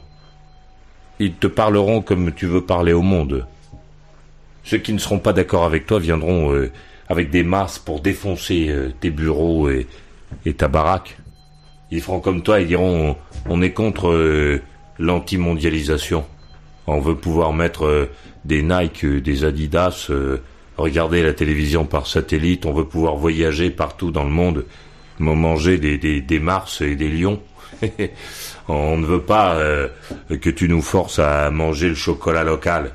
[1.20, 3.46] Ils te parleront comme tu veux parler au monde.
[4.64, 6.72] Ceux qui ne seront pas d'accord avec toi viendront euh,
[7.08, 9.88] avec des masses pour défoncer euh, tes bureaux et,
[10.46, 11.18] et ta baraque.
[11.92, 13.16] Ils feront comme toi, ils diront
[13.48, 14.62] on, est contre
[15.00, 16.24] l'anti-mondialisation.
[16.86, 18.10] On veut pouvoir mettre
[18.46, 20.12] des Nike, des Adidas,
[20.80, 24.65] regarder la télévision par satellite, on veut pouvoir voyager partout dans le monde,
[25.20, 27.42] manger des Mars et des lions.
[28.68, 29.88] on ne veut pas euh,
[30.42, 32.92] que tu nous forces à manger le chocolat local.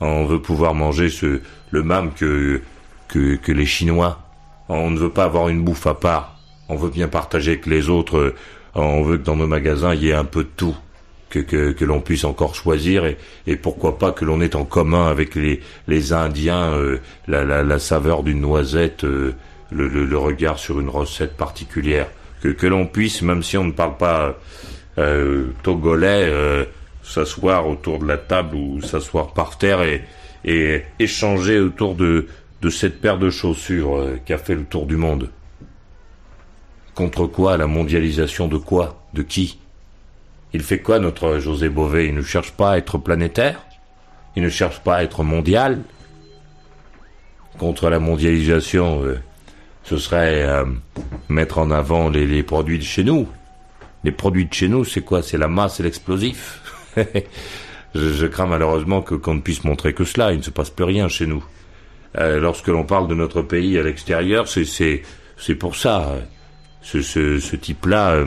[0.00, 2.60] On veut pouvoir manger ce, le même que,
[3.08, 4.20] que, que les Chinois.
[4.68, 6.38] On ne veut pas avoir une bouffe à part.
[6.68, 8.34] On veut bien partager avec les autres.
[8.74, 10.76] On veut que dans nos magasins, il y ait un peu de tout.
[11.36, 14.64] Que, que, que l'on puisse encore choisir et, et pourquoi pas que l'on ait en
[14.64, 19.34] commun avec les, les Indiens euh, la, la, la saveur d'une noisette, euh,
[19.70, 22.06] le, le, le regard sur une recette particulière.
[22.40, 24.38] Que, que l'on puisse, même si on ne parle pas
[24.96, 26.64] euh, togolais, euh,
[27.02, 30.02] s'asseoir autour de la table ou s'asseoir par terre et,
[30.46, 32.28] et échanger autour de,
[32.62, 35.28] de cette paire de chaussures euh, qui a fait le tour du monde.
[36.94, 39.04] Contre quoi La mondialisation de quoi?
[39.12, 39.58] De qui?
[40.52, 42.08] Il fait quoi notre José Bové?
[42.08, 43.60] Il ne cherche pas à être planétaire?
[44.36, 45.80] Il ne cherche pas à être mondial?
[47.58, 49.18] Contre la mondialisation, euh,
[49.82, 50.64] ce serait euh,
[51.28, 53.26] mettre en avant les, produits de chez nous.
[54.04, 55.22] Les produits de chez nous, c'est quoi?
[55.22, 56.60] C'est la masse et l'explosif.
[57.94, 60.32] je, crains malheureusement que qu'on ne puisse montrer que cela.
[60.32, 61.44] Il ne se passe plus rien chez nous.
[62.18, 66.14] Euh, lorsque l'on parle de notre pays à l'extérieur, c'est pour ça.
[66.82, 68.24] Ce, ce, ce type-là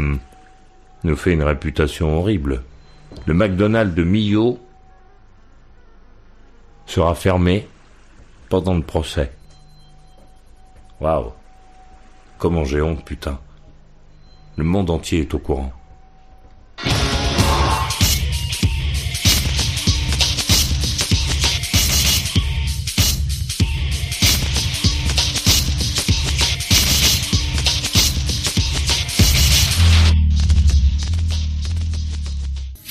[1.04, 2.64] nous fait une réputation horrible.
[3.26, 4.60] Le McDonald's de Millau
[6.86, 7.68] sera fermé
[8.50, 9.32] pendant le procès.
[11.00, 11.32] Waouh.
[12.38, 13.40] Comment j'ai honte, putain.
[14.58, 15.72] Le monde entier est au courant.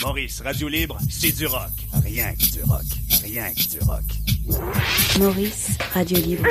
[0.02, 1.72] Maurice, Radio Libre, c'est du rock.
[2.04, 2.84] Rien que du rock.
[3.24, 4.04] Rien que du rock.
[5.18, 6.44] Maurice, Radio Libre.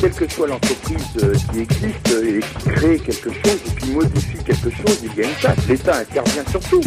[0.00, 3.90] Quelle que soit l'entreprise euh, qui existe euh, et qui crée quelque chose ou qui
[3.90, 5.62] modifie quelque chose, il y a une taxe.
[5.68, 6.80] L'État intervient sur tout.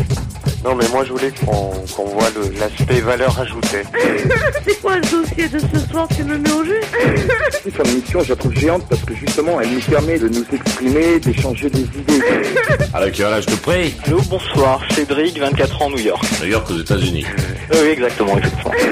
[0.66, 3.84] Non, mais moi je voulais qu'on qu'on voit le- l'aspect valeur ajoutée.
[4.66, 6.82] C'est quoi le dossier de ce soir Tu me mets au jus
[7.78, 11.20] Sa mission, je la trouve géante parce que justement, elle nous permet de nous exprimer,
[11.20, 12.24] d'échanger des idées.
[12.94, 16.24] À quel âge de prix Allô, bonsoir, Cédric, 24 ans, New York.
[16.42, 17.26] New York aux États-Unis.
[17.74, 18.74] Euh, oui, exactement, exactement.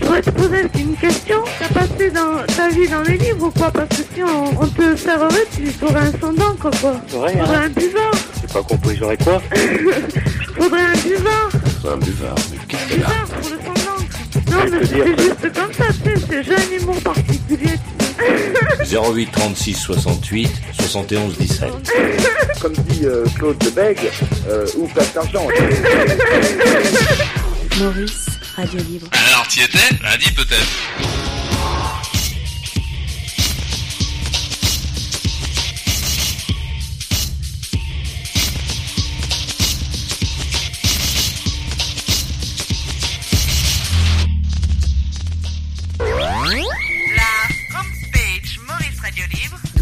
[0.00, 1.42] Je voudrais te poser une question.
[1.58, 4.66] T'as passé dans ta vie dans les livres ou quoi Parce que si on, on
[4.66, 6.92] te serverait, tu ferais un son d'encre quoi.
[7.08, 8.10] vrai, Faudrait hein un buvard.
[8.40, 9.42] J'ai pas compris, j'aurais quoi
[10.56, 11.48] Faudrait un buvard.
[11.82, 12.34] C'est un buvard.
[12.50, 14.50] Mais qu'est-ce a pour le son d'encre.
[14.50, 16.26] Non, mais peut c'est juste comme ça, tu sais.
[16.28, 17.74] C'est j'ai un humour particulier.
[18.80, 18.96] tu sais.
[18.96, 21.70] 08 36 68 71 17.
[22.60, 24.10] Comme dit euh, Claude de Bègue,
[24.48, 25.46] euh, ou place d'argent.
[27.78, 29.06] Maurice, Radio Libre.
[29.12, 29.78] Alors, t'y étais?
[30.02, 31.37] Lundi peut-être.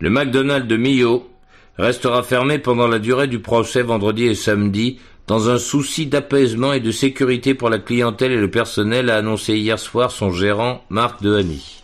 [0.00, 1.28] Le McDonald's de Millau
[1.76, 6.80] restera fermé pendant la durée du procès vendredi et samedi dans un souci d'apaisement et
[6.80, 11.22] de sécurité pour la clientèle et le personnel, a annoncé hier soir son gérant Marc
[11.22, 11.82] Dehany.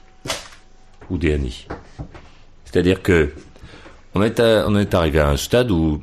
[1.10, 1.66] Ou Dehany.
[2.64, 3.32] C'est-à-dire que
[4.14, 6.02] on est, arrivé à un stade où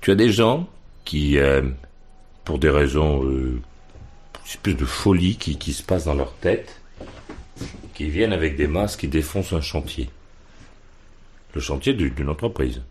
[0.00, 0.68] tu as des gens
[1.04, 1.62] qui, euh,
[2.44, 3.60] pour des raisons, euh,
[4.46, 6.80] espèce de folie qui, qui se passe dans leur tête,
[7.94, 10.10] qui viennent avec des masques qui défoncent un chantier.
[11.54, 12.82] Le chantier du- d'une entreprise.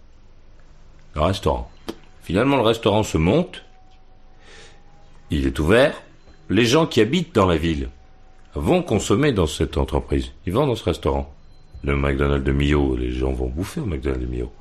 [1.13, 1.71] Le restaurant.
[2.23, 3.63] Finalement, le restaurant se monte.
[5.31, 6.01] Il est ouvert.
[6.49, 7.89] Les gens qui habitent dans la ville
[8.55, 10.31] vont consommer dans cette entreprise.
[10.45, 11.33] Ils vont dans ce restaurant.
[11.83, 14.51] Le McDonald's de Millau, les gens vont bouffer au McDonald's de.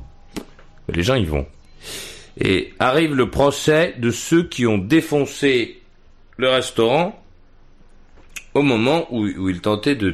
[0.88, 1.46] Mais les gens y vont.
[2.38, 5.80] Et arrive le procès de ceux qui ont défoncé
[6.36, 7.20] le restaurant
[8.54, 10.10] au moment où, ils tentaient de,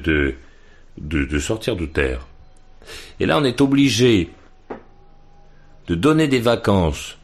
[0.98, 2.26] de, sortir de terre.
[3.20, 4.30] Et là, on est obligé
[5.88, 7.18] de donner des vacances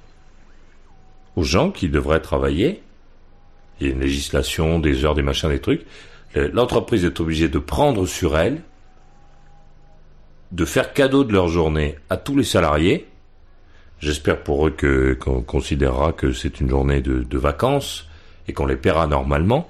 [1.36, 2.82] aux gens qui devraient travailler.
[3.80, 5.86] Il y a une législation, des heures, des machins, des trucs.
[6.34, 8.62] Le- L'entreprise est obligée de prendre sur elle,
[10.52, 13.06] de faire cadeau de leur journée à tous les salariés.
[14.00, 18.06] J'espère pour eux qu'on considérera que c'est une journée de, de vacances
[18.48, 19.68] et qu'on les paiera normalement.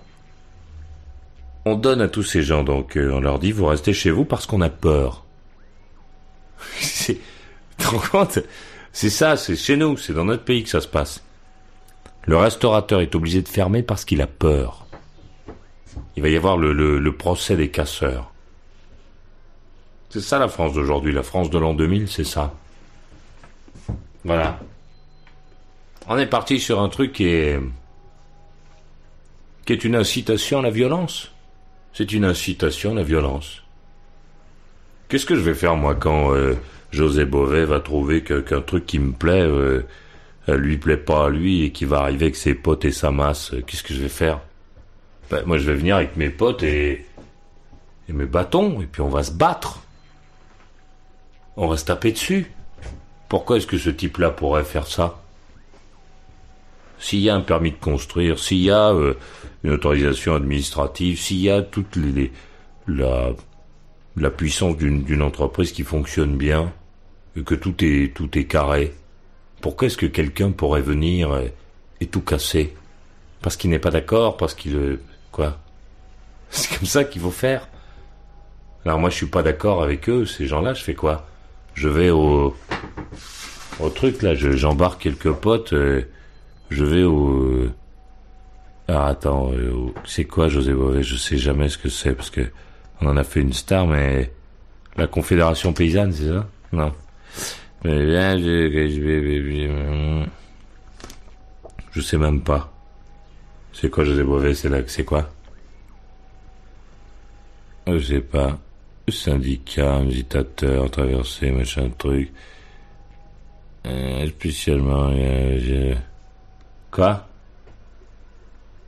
[1.64, 4.24] On donne à tous ces gens donc, euh, on leur dit vous restez chez vous
[4.24, 5.24] parce qu'on a peur.
[6.80, 7.18] c'est,
[7.84, 8.38] rends compte?
[8.92, 11.22] C'est ça, c'est chez nous, c'est dans notre pays que ça se passe.
[12.24, 14.86] Le restaurateur est obligé de fermer parce qu'il a peur.
[16.16, 18.32] Il va y avoir le, le, le procès des casseurs.
[20.08, 22.54] C'est ça la France d'aujourd'hui, la France de l'an 2000, c'est ça.
[24.24, 24.58] Voilà.
[26.08, 27.60] On est parti sur un truc qui est
[29.66, 31.32] qui est une incitation à la violence.
[31.92, 33.62] C'est une incitation à la violence.
[35.08, 36.54] Qu'est-ce que je vais faire moi quand euh,
[36.92, 39.86] José Bové va trouver qu'un truc qui me plaît euh,
[40.48, 43.10] euh, lui plaît pas à lui et qui va arriver avec ses potes et sa
[43.10, 44.40] masse euh, Qu'est-ce que je vais faire?
[45.30, 47.04] Ben, Moi je vais venir avec mes potes et,
[48.08, 49.80] et mes bâtons et puis on va se battre.
[51.56, 52.52] On va se taper dessus.
[53.28, 55.20] Pourquoi est-ce que ce type-là pourrait faire ça?
[56.98, 59.14] S'il y a un permis de construire, s'il y a euh,
[59.64, 62.32] une autorisation administrative, s'il y a toute les,
[62.88, 63.30] la,
[64.16, 66.72] la puissance d'une entreprise qui fonctionne bien,
[67.36, 68.94] et que tout est, tout est carré,
[69.60, 71.38] pourquoi est-ce que quelqu'un pourrait venir
[72.00, 72.74] et, tout casser?
[73.42, 74.74] Parce qu'il n'est pas d'accord, parce qu'il...
[74.76, 75.00] euh,
[75.32, 75.58] Quoi?
[76.50, 77.68] C'est comme ça qu'il faut faire.
[78.86, 81.26] Alors moi je suis pas d'accord avec eux, ces gens-là, je fais quoi?
[81.74, 82.54] Je vais au
[83.80, 86.02] au truc là, je- j'embarque quelques potes, euh,
[86.70, 87.66] je vais au...
[88.88, 92.42] Ah attends, euh, c'est quoi José Bové Je sais jamais ce que c'est parce que
[93.00, 94.30] on en a fait une star, mais
[94.96, 96.48] la Confédération paysanne, c'est ça?
[96.72, 96.92] Non.
[97.84, 99.68] Mais bien, je,
[101.92, 102.72] je sais même pas.
[103.72, 105.28] C'est quoi José Bové C'est là, c'est quoi?
[107.86, 108.58] Je sais pas.
[109.08, 112.32] Syndicat, agitateur, traversé, machin truc.
[113.86, 115.96] Euh, spécialement, euh, je-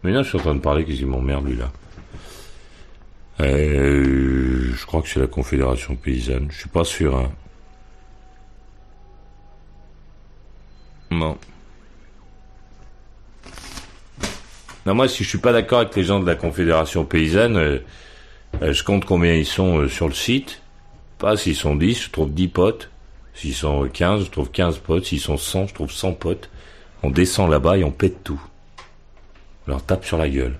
[0.03, 1.71] Mais non, je suis en train de parler qu'ils m'emmerde lui là.
[3.40, 6.49] Euh, je crois que c'est la Confédération paysanne.
[6.51, 7.16] Je suis pas sûr.
[7.16, 7.31] Hein.
[11.11, 11.38] Non.
[14.87, 17.79] Non, moi, si je suis pas d'accord avec les gens de la Confédération paysanne, euh,
[18.62, 20.62] euh, je compte combien ils sont sur le site.
[21.18, 22.90] Pas s'ils sont 10, je trouve 10 potes.
[23.35, 25.05] S'ils sont 15, je trouve 15 potes.
[25.05, 26.51] S'ils sont 100, je trouve 100 potes.
[27.03, 28.41] On descend là-bas et on pète tout.
[29.67, 30.57] On leur tape sur la gueule.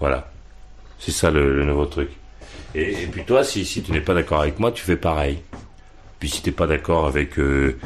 [0.00, 0.30] Voilà.
[0.98, 2.10] C'est ça le, le nouveau truc.
[2.74, 5.42] Et, et puis toi, si, si tu n'es pas d'accord avec moi, tu fais pareil.
[6.18, 7.78] Puis si t'es pas d'accord avec euh,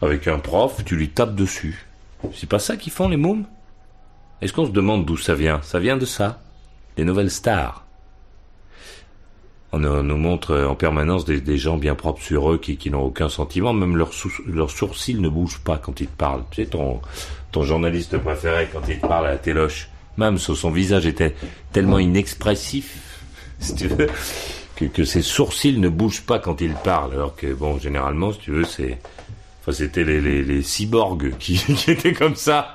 [0.00, 1.86] avec un prof, tu lui tapes dessus.
[2.34, 3.44] C'est pas ça qu'ils font les mômes?
[4.40, 5.60] Est-ce qu'on se demande d'où ça vient?
[5.62, 6.40] Ça vient de ça.
[6.96, 7.84] Les nouvelles stars.
[9.74, 13.30] On, nous montre en permanence des, gens bien propres sur eux qui, qui n'ont aucun
[13.30, 16.44] sentiment, même leurs sourcils ne bougent pas quand ils te parlent.
[16.50, 17.00] Tu sais, ton,
[17.62, 21.34] journaliste préféré quand il te parle à la téloche, même son, visage était
[21.72, 22.98] tellement inexpressif,
[23.60, 24.08] si tu veux,
[24.76, 28.50] que, ses sourcils ne bougent pas quand il parle, alors que, bon, généralement, si tu
[28.50, 28.98] veux, c'est...
[29.62, 32.74] Enfin, c'était les, cyborgs qui, qui étaient comme ça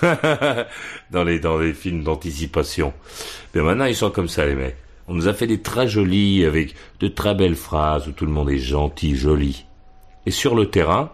[1.10, 2.94] dans les dans les films d'anticipation.
[3.54, 4.76] Mais maintenant, ils sont comme ça, les mecs.
[5.08, 8.32] On nous a fait des très jolis, avec de très belles phrases où tout le
[8.32, 9.64] monde est gentil, joli.
[10.26, 11.10] Et sur le terrain,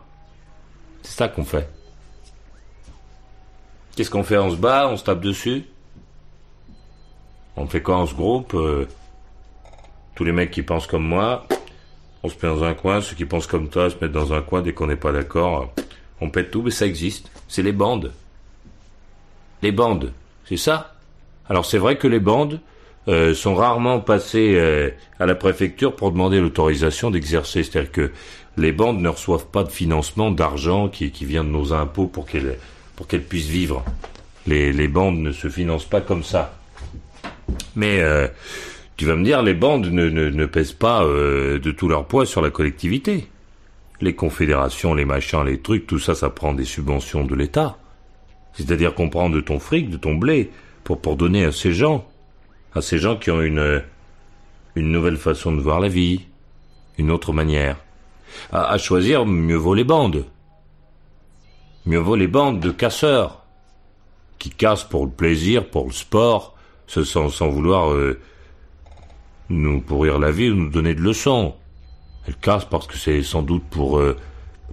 [1.02, 1.68] c'est ça qu'on fait.
[3.94, 4.38] Qu'est-ce qu'on fait?
[4.38, 5.64] On se bat, on se tape dessus?
[7.56, 7.98] On fait quoi?
[7.98, 8.88] On se groupe euh,
[10.16, 11.46] Tous les mecs qui pensent comme moi,
[12.24, 14.42] On se met dans un coin, ceux qui pensent comme toi se mettent dans un
[14.42, 15.72] coin dès qu'on n'est pas d'accord.
[16.20, 17.30] On pète tout, mais ça existe.
[17.46, 18.12] C'est les bandes.
[19.62, 20.12] Les bandes,
[20.46, 20.94] c'est ça.
[21.48, 22.60] Alors c'est vrai que les bandes
[23.08, 24.90] euh, sont rarement passées euh,
[25.20, 27.62] à la préfecture pour demander l'autorisation d'exercer.
[27.62, 28.10] C'est-à-dire que
[28.56, 32.26] les bandes ne reçoivent pas de financement, d'argent qui, qui vient de nos impôts pour
[32.26, 32.56] qu'elles
[32.96, 33.84] pour qu'elles puissent vivre.
[34.46, 36.56] Les, les bandes ne se financent pas comme ça.
[37.76, 38.28] Mais euh,
[38.96, 42.06] tu vas me dire, les bandes ne, ne, ne pèsent pas euh, de tout leur
[42.06, 43.28] poids sur la collectivité.
[44.00, 47.78] Les confédérations, les machins, les trucs, tout ça, ça prend des subventions de l'État.
[48.52, 50.50] C'est-à-dire qu'on prend de ton fric, de ton blé,
[50.84, 52.06] pour, pour donner à ces gens,
[52.74, 53.82] à ces gens qui ont une,
[54.74, 56.22] une nouvelle façon de voir la vie,
[56.98, 57.76] une autre manière.
[58.52, 60.24] À, choisir, mieux vaut les bandes.
[61.86, 63.44] Mieux vaut les bandes de casseurs,
[64.38, 66.56] qui cassent pour le plaisir, pour le sport,
[66.86, 68.18] sans, sans vouloir euh,
[69.48, 71.54] nous pourrir la vie ou nous donner de leçons.
[72.26, 74.16] Elles cassent parce que c'est sans doute pour euh,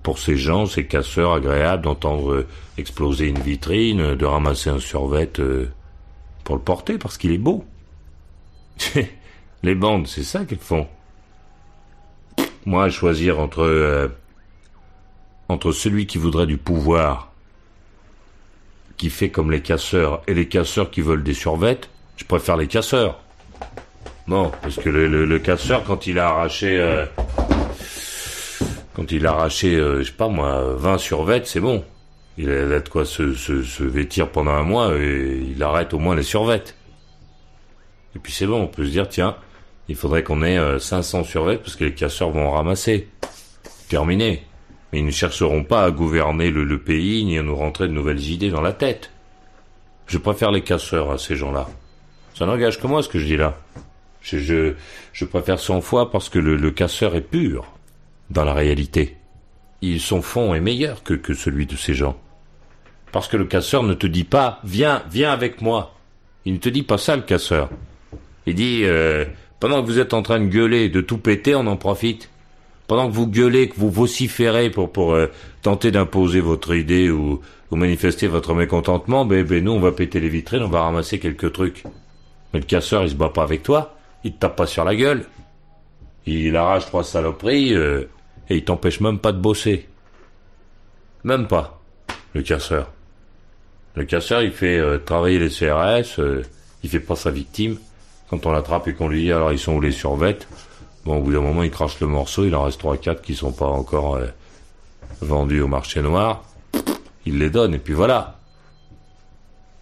[0.03, 5.29] pour ces gens, ces casseurs agréables d'entendre euh, exploser une vitrine, de ramasser un survêt
[6.43, 7.65] pour le porter parce qu'il est beau.
[9.63, 10.87] Les bandes, c'est ça qu'elles font.
[12.65, 14.07] Moi, choisir entre euh,
[15.49, 17.31] entre celui qui voudrait du pouvoir,
[18.97, 22.67] qui fait comme les casseurs, et les casseurs qui veulent des survêtes, je préfère les
[22.67, 23.19] casseurs.
[24.27, 27.05] Non, parce que le, casseur, quand il a arraché, euh,
[28.93, 31.83] quand il a arraché, euh, je sais pas moi, 20 survêtes, c'est bon.
[32.37, 36.23] Il a, de quoi se, vêtir pendant un mois et il arrête au moins les
[36.23, 36.75] survêtes.
[38.15, 39.35] Et puis c'est bon, on peut se dire, tiens,
[39.87, 43.09] il faudrait qu'on ait euh, 500 survêtes parce que les casseurs vont ramasser.
[43.89, 44.43] Terminé.
[44.91, 48.23] Mais ils ne chercheront pas à gouverner le, pays ni à nous rentrer de nouvelles
[48.29, 49.11] idées dans la tête.
[50.07, 51.67] Je préfère les casseurs à ces gens-là.
[52.35, 53.57] Ça n'engage que moi ce que je dis là.
[54.21, 54.73] Je,
[55.25, 57.65] préfère 100 fois parce que le, casseur est pur
[58.29, 59.17] dans la réalité.
[59.81, 62.17] Il, son fond est meilleur que, que celui de ces gens.
[63.11, 65.95] Parce que le casseur ne te dit pas viens, viens avec moi.
[66.45, 67.69] Il ne te dit pas ça le casseur.
[68.45, 69.25] Il dit euh,
[69.59, 72.29] pendant que vous êtes en train de gueuler, de tout péter, on en profite.
[72.87, 75.27] Pendant que vous gueulez, que vous vociférez pour pour euh,
[75.61, 80.19] tenter d'imposer votre idée ou, ou manifester votre mécontentement, ben, ben nous on va péter
[80.19, 81.83] les vitrines, on va ramasser quelques trucs.
[82.53, 84.95] Mais le casseur, il se bat pas avec toi, il te tape pas sur la
[84.95, 85.25] gueule.
[86.25, 88.09] Il arrache trois saloperies euh,
[88.49, 89.87] et il t'empêche même pas de bosser.
[91.23, 91.81] Même pas,
[92.33, 92.91] le casseur.
[93.95, 96.19] Le casseur, il fait travailler les CRS,
[96.83, 97.77] il fait pas sa victime.
[98.31, 100.47] Quand on l'attrape et qu'on lui dit alors ils sont où les survettes,
[101.03, 103.35] bon au bout d'un moment il crache le morceau, il en reste trois quatre qui
[103.35, 104.27] sont pas encore euh,
[105.19, 106.45] vendus au marché noir.
[107.25, 108.39] Il les donne et puis voilà.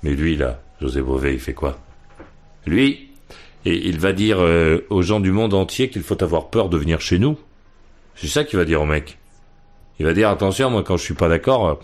[0.02, 1.78] Mais lui là, José Bové, il fait quoi?
[2.66, 3.12] Lui,
[3.66, 6.78] et il va dire euh, aux gens du monde entier qu'il faut avoir peur de
[6.78, 7.38] venir chez nous.
[8.16, 9.20] C'est ça qu'il va dire au mec.
[10.00, 11.76] Il va dire attention, moi quand je suis pas d'accord, euh,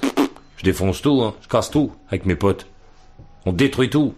[0.58, 2.66] je défonce tout, hein, je casse tout avec mes potes.
[3.46, 4.16] On détruit tout.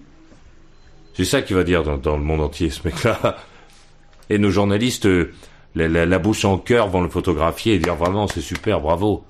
[1.17, 3.38] C'est ça qu'il va dire dans, le monde entier, ce mec-là.
[4.30, 5.34] Et nos journalistes, euh,
[5.73, 9.25] la, bouche en cœur vont le photographier et dire vraiment c'est super, bravo,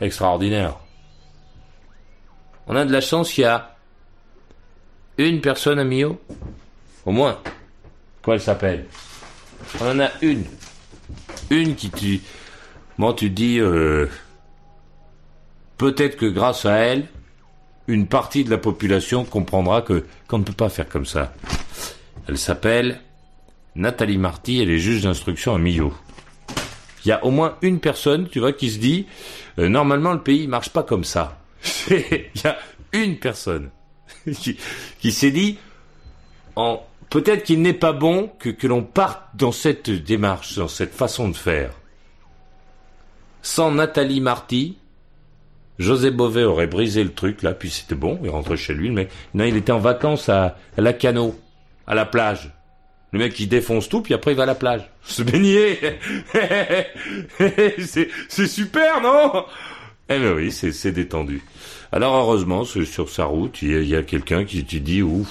[0.00, 0.76] extraordinaire.
[2.68, 3.76] On a de la chance, il y a
[5.18, 6.18] une personne à Millau
[7.04, 7.38] Au moins.
[8.22, 8.86] Quoi elle s'appelle?
[9.78, 10.44] On en a une.
[11.50, 12.20] Une qui tu...
[12.98, 13.58] Bon, tu dis...
[13.58, 14.06] euh,
[15.76, 17.08] Peut-être que grâce à elle,
[17.90, 21.32] une partie de la population comprendra que qu'on ne peut pas faire comme ça.
[22.28, 23.00] Elle s'appelle
[23.74, 25.92] Nathalie Marty, elle est juge d'instruction à Millau.
[27.04, 29.06] Il y a au moins une personne, tu vois, qui se dit
[29.58, 31.38] euh, normalement le pays marche pas comme ça.
[31.90, 32.58] Il y a
[32.92, 33.70] une personne
[34.32, 34.56] qui,
[35.00, 35.58] qui s'est dit
[37.08, 41.36] peut-être qu'il n'est pas bon que l'on parte dans cette démarche, dans cette façon de
[41.36, 41.72] faire.
[43.42, 44.76] Sans Nathalie Marty,
[45.80, 48.94] José Bové aurait brisé le truc là, puis c'était bon, il rentrait chez lui, le
[48.94, 49.10] mec.
[49.32, 51.34] Non, il était en vacances à, la Cano,
[51.86, 52.52] à la plage.
[53.12, 54.82] Le mec il défonce tout, puis après il va à la plage.
[55.02, 55.78] Se baigner
[58.28, 59.46] C'est super, non?
[60.10, 61.42] Eh ben oui, c'est détendu.
[61.92, 65.28] Alors heureusement, sur sa route, il y a, quelqu'un qui te dit, ouf,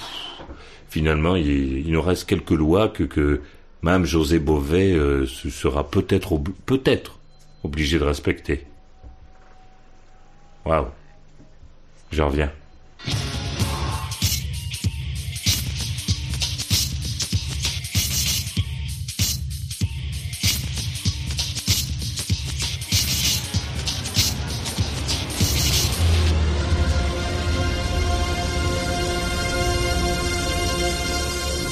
[0.88, 3.40] finalement, il, nous reste quelques lois que, que
[3.82, 7.20] même José Bové euh, se sera peut-être peut-être
[7.62, 8.66] obligé de respecter.
[10.64, 10.88] Waouh.
[12.10, 12.50] Je reviens.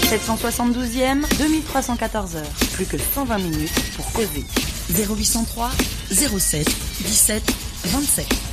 [0.08, 2.42] 772e, 2314 heures.
[2.72, 4.44] Plus que 120 minutes pour causer.
[4.90, 5.68] 0803
[6.10, 6.66] 07
[7.04, 7.42] 17
[7.84, 8.47] 27.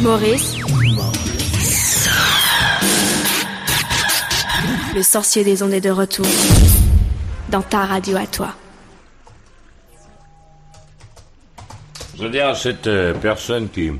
[0.00, 0.56] Maurice.
[4.94, 6.26] Le sorcier des ondes est de retour.
[7.50, 8.54] Dans ta radio à toi.
[12.16, 13.92] Je veux dire à cette euh, personne qui,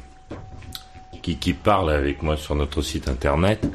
[1.53, 3.67] parle avec moi sur notre site internet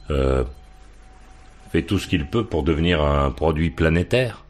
[0.09, 0.43] euh,
[1.71, 4.43] fait tout ce qu'il peut pour devenir un produit planétaire,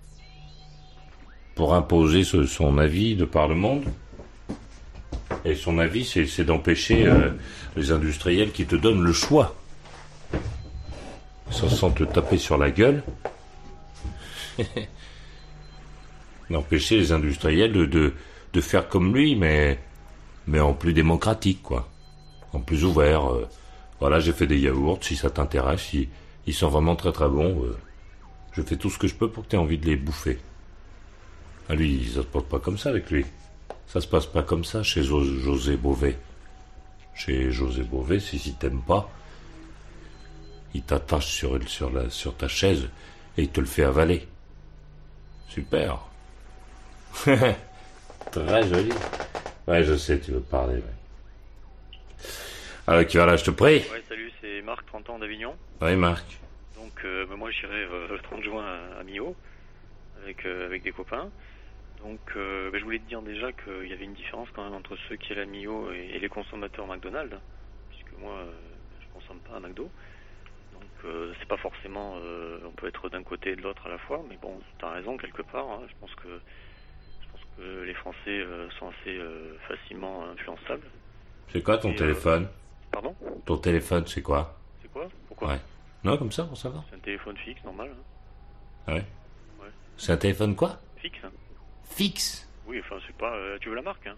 [1.56, 3.84] pour imposer son avis de par le monde.
[5.44, 7.12] Et son avis, c'est d'empêcher
[7.76, 9.56] les industriels qui te donnent le choix,
[11.52, 13.04] sans, sans te taper sur la gueule,
[16.50, 18.14] d'empêcher les industriels de, de,
[18.54, 19.80] de faire comme lui, mais,
[20.48, 21.88] mais en plus démocratique, quoi.
[22.54, 23.32] En plus ouvert.
[23.32, 23.48] euh,
[24.00, 26.10] voilà, j'ai fait des yaourts, si ça t'intéresse, ils,
[26.48, 27.64] ils sont vraiment très très bons.
[27.64, 27.78] euh,
[28.54, 30.40] je fais tout ce que je peux pour que tu aies envie de les bouffer.
[31.70, 33.26] Ah lui, ça se passe pas comme ça avec lui.
[33.88, 36.18] Ça se passe pas comme ça chez Jo- José Bové.
[37.14, 39.10] Chez José Bové, si, si t'aimes pas,
[40.74, 42.90] il t'attache sur, sur, la, sur ta chaise
[43.38, 44.28] et il te le fait avaler.
[45.50, 46.00] Super.
[48.32, 48.92] Très joli.
[49.68, 50.76] Ouais, je sais, tu veux parler.
[50.76, 52.28] ouais.
[52.88, 53.80] Alors, qui va là, je te prie?
[53.92, 55.56] Ouais, salut, c'est Marc, 30 ans d'Avignon.
[55.82, 56.26] Oui, Marc.
[56.76, 59.36] Donc, euh, bah, moi, j'irai euh, le 30 juin à, à Millau
[60.24, 61.30] avec, euh, avec des copains.
[62.04, 64.74] Donc, euh, bah, je voulais te dire déjà qu'il y avait une différence quand même
[64.74, 67.36] entre ceux qui allaient à Millau et, et les consommateurs McDonald's,
[67.90, 68.44] puisque moi,
[69.02, 69.90] je consomme pas à McDo.
[71.06, 73.98] Euh, c'est pas forcément, euh, on peut être d'un côté et de l'autre à la
[73.98, 75.66] fois, mais bon, t'as raison quelque part.
[75.70, 75.82] hein.
[75.88, 76.28] je pense que
[77.22, 80.86] je pense que les Français euh, sont assez euh, facilement influençables.
[81.50, 82.48] C'est quoi ton Et, téléphone?
[82.92, 83.16] Pardon?
[83.46, 84.58] Ton téléphone, c'est quoi?
[84.82, 85.08] C'est quoi?
[85.28, 85.48] Pourquoi?
[85.50, 85.60] Ouais.
[86.04, 86.84] Non, comme ça, pour savoir.
[86.90, 87.90] C'est un téléphone fixe, normal.
[87.92, 88.04] hein.
[88.88, 89.06] Ah ouais?
[89.62, 89.70] Ouais.
[89.98, 90.78] C'est un téléphone quoi?
[90.98, 91.20] Fixe.
[91.24, 91.32] hein.
[91.86, 92.48] Fixe?
[92.68, 93.34] Oui, enfin, c'est pas.
[93.36, 94.16] euh, tu veux la marque, hein?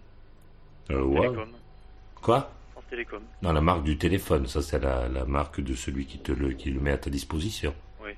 [0.92, 1.22] Euh, ouais.
[1.22, 1.50] Télécom.
[2.22, 2.52] Quoi?
[2.94, 3.24] Télécom.
[3.41, 6.50] Non, la marque du téléphone, ça c'est la, la marque de celui qui te le,
[6.52, 7.74] qui le met à ta disposition.
[8.04, 8.12] Oui.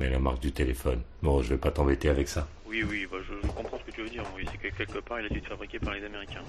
[0.00, 1.00] Mais la marque du téléphone.
[1.22, 2.46] Bon, je vais pas t'embêter avec ça.
[2.66, 4.24] Oui, oui, bah, je, je comprends ce que tu veux dire.
[4.36, 6.42] Oui, c'est que quelque part, il a dû être fabriqué par les Américains.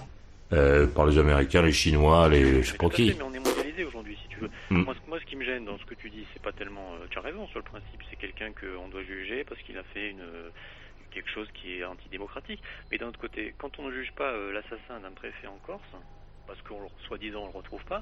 [0.52, 3.14] Euh, par les Américains, les Chinois, les je sais pas fait, qui.
[3.18, 4.50] mais on est mondialisé aujourd'hui, si tu veux.
[4.72, 4.84] Mm.
[4.84, 6.96] Moi, ce, moi, ce qui me gêne dans ce que tu dis, c'est pas tellement.
[6.96, 8.02] euh, tu as raison sur le principe.
[8.10, 10.26] C'est quelqu'un qu'on doit juger parce qu'il a fait une
[11.12, 12.62] quelque chose qui est antidémocratique.
[12.92, 15.82] Mais d'un autre côté, quand on ne juge pas euh, l'assassin d'un préfet en Corse,
[16.50, 18.02] parce qu'on le- soi-disant on le retrouve pas,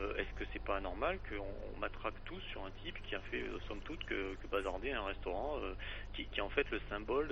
[0.00, 1.44] euh, est-ce que c'est pas normal qu'on
[1.76, 4.92] on matraque tous sur un type qui a fait, euh, somme toute, que, que bazarder
[4.92, 5.74] un restaurant, euh,
[6.16, 7.28] qui, qui est en fait le symbole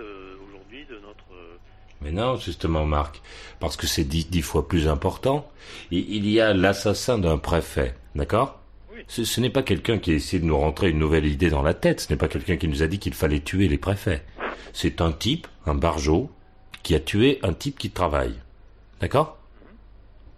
[0.46, 1.24] aujourd'hui de notre.
[2.02, 3.22] Mais non, justement, Marc,
[3.60, 5.50] parce que c'est dix, dix fois plus important.
[5.90, 8.60] Il, il y a l'assassin d'un préfet, d'accord?
[9.08, 11.62] Ce, ce n'est pas quelqu'un qui a essayé de nous rentrer une nouvelle idée dans
[11.62, 12.00] la tête.
[12.00, 14.22] Ce n'est pas quelqu'un qui nous a dit qu'il fallait tuer les préfets.
[14.72, 16.30] C'est un type, un barjot,
[16.84, 18.34] qui a tué un type qui travaille.
[19.00, 19.38] D'accord?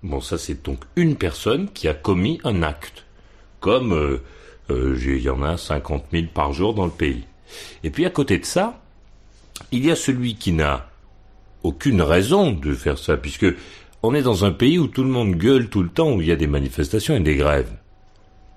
[0.05, 3.07] Bon, ça c'est donc une personne qui a commis un acte.
[3.61, 4.21] Comme euh,
[4.69, 7.25] euh, il y en a 50 000 par jour dans le pays.
[7.85, 8.83] Et puis à côté de ça,
[9.73, 10.91] il y a celui qui n'a
[11.63, 13.47] aucune raison de faire ça, puisque
[14.03, 16.27] on est dans un pays où tout le monde gueule tout le temps, où il
[16.27, 17.73] y a des manifestations et des grèves.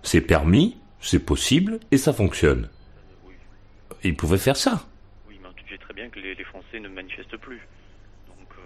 [0.04, 2.68] C'est permis, c'est possible, et ça fonctionne.
[4.04, 4.86] Il pouvait faire ça.
[5.30, 7.62] Oui, mais tu sais très bien que les Français ne manifestent plus.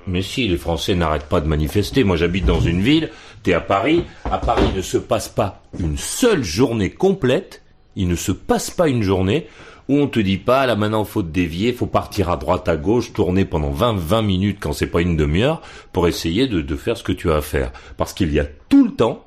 [0.08, 2.04] Mais si, les Français n'arrêtent pas de manifester.
[2.04, 3.10] Moi, j'habite dans une ville,
[3.44, 4.04] t'es à Paris.
[4.26, 7.62] À Paris, il ne se passe pas une seule journée complète.
[7.96, 9.48] Il ne se passe pas une journée
[9.88, 12.78] où on te dit pas, là maintenant, faut te dévier, faut partir à droite, à
[12.78, 16.76] gauche, tourner pendant 20, 20 minutes quand c'est pas une demi-heure pour essayer de, de
[16.76, 17.72] faire ce que tu as à faire.
[17.98, 19.26] Parce qu'il y a tout le temps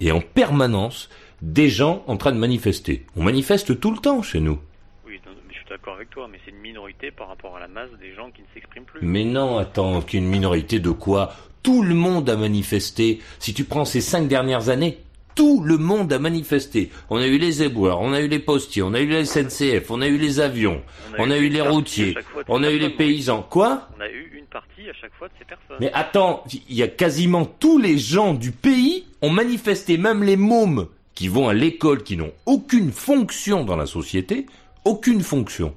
[0.00, 1.10] et en permanence
[1.42, 3.04] des gens en train de manifester.
[3.16, 4.58] On manifeste tout le temps chez nous.
[5.06, 7.60] Oui, non, mais je suis d'accord avec toi, mais c'est une minorité par rapport à
[7.60, 9.00] la masse des gens qui ne s'expriment plus.
[9.02, 11.34] Mais non, attends, qu'une minorité de quoi?
[11.64, 13.20] Tout le monde a manifesté.
[13.40, 14.98] Si tu prends ces cinq dernières années,
[15.34, 16.90] tout le monde a manifesté.
[17.10, 19.90] On a eu les éboueurs, on a eu les postiers, on a eu la SNCF,
[19.90, 20.82] on a eu les avions,
[21.18, 22.16] on a, eu les routiers,
[22.46, 23.42] on a eu les paysans.
[23.42, 23.88] Quoi?
[23.96, 25.78] On a eu une partie à chaque fois de ces personnes.
[25.80, 30.36] Mais attends, il y a quasiment tous les gens du pays ont manifesté, même les
[30.36, 34.46] mômes qui vont à l'école, qui n'ont aucune fonction dans la société,
[34.84, 35.74] aucune fonction.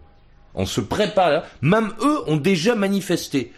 [0.53, 3.51] On se prépare, même eux ont déjà manifesté.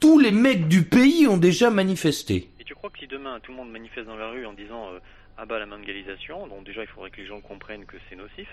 [0.00, 2.50] Tous les mecs du pays ont déjà manifesté.
[2.60, 4.88] Et tu crois que si demain tout le monde manifeste dans la rue en disant
[4.92, 4.98] euh,
[5.36, 8.48] ah bah la mondialisation, donc déjà il faudrait que les gens comprennent que c'est nocif.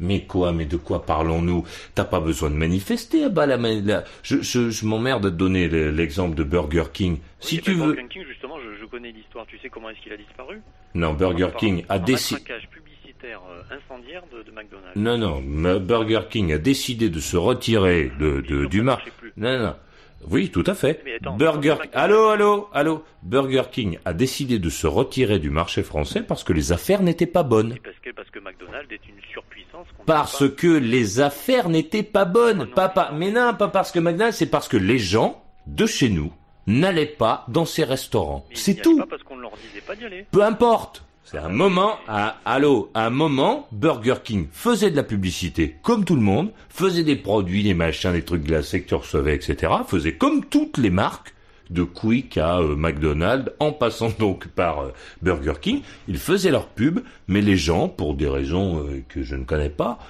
[0.00, 1.64] Mais quoi Mais de quoi parlons-nous?
[1.94, 3.24] T'as pas besoin de manifester.
[3.24, 6.84] Ah bah la, la- je, je, je m'emmerde de te donner le- l'exemple de Burger
[6.92, 7.18] King.
[7.38, 9.46] Si Oui, tu veux, Burger King, justement, je, je connais l'histoire.
[9.46, 10.60] Tu sais comment est-ce qu'il a disparu?
[10.94, 12.40] Non, Burger King a décidé.
[13.22, 14.96] euh, incendiaire de, de McDonald's.
[14.96, 19.10] Non, non, Burger King a décidé de se retirer de, de- du marché.
[19.36, 19.74] Non, non.
[20.28, 21.02] Oui, tout à fait.
[21.20, 21.76] Attends, Burger.
[21.94, 23.04] Allô, allô, allô.
[23.22, 27.26] Burger King a décidé de se retirer du marché français parce que les affaires n'étaient
[27.26, 27.76] pas bonnes.
[27.82, 29.86] Parce que, parce que McDonald's est une surpuissance.
[30.06, 32.66] Parce que les affaires n'étaient pas bonnes.
[32.66, 36.10] Pas, pas, mais non, pas parce que McDonald's, c'est parce que les gens de chez
[36.10, 36.32] nous
[36.66, 38.44] n'allaient pas dans ces restaurants.
[38.54, 38.98] C'est tout.
[38.98, 40.26] Pas parce qu'on ne leur disait pas d'y aller.
[40.30, 41.04] Peu importe.
[41.30, 46.16] C'est un moment, à, allô, un moment, Burger King faisait de la publicité, comme tout
[46.16, 49.72] le monde, faisait des produits, des machins, des trucs glacés que tu recevais, etc.
[49.86, 51.32] Faisait comme toutes les marques,
[51.70, 54.88] de Quick à euh, McDonald's, en passant donc par euh,
[55.22, 55.82] Burger King.
[56.08, 59.70] Ils faisaient leur pub, mais les gens, pour des raisons euh, que je ne connais
[59.70, 60.00] pas,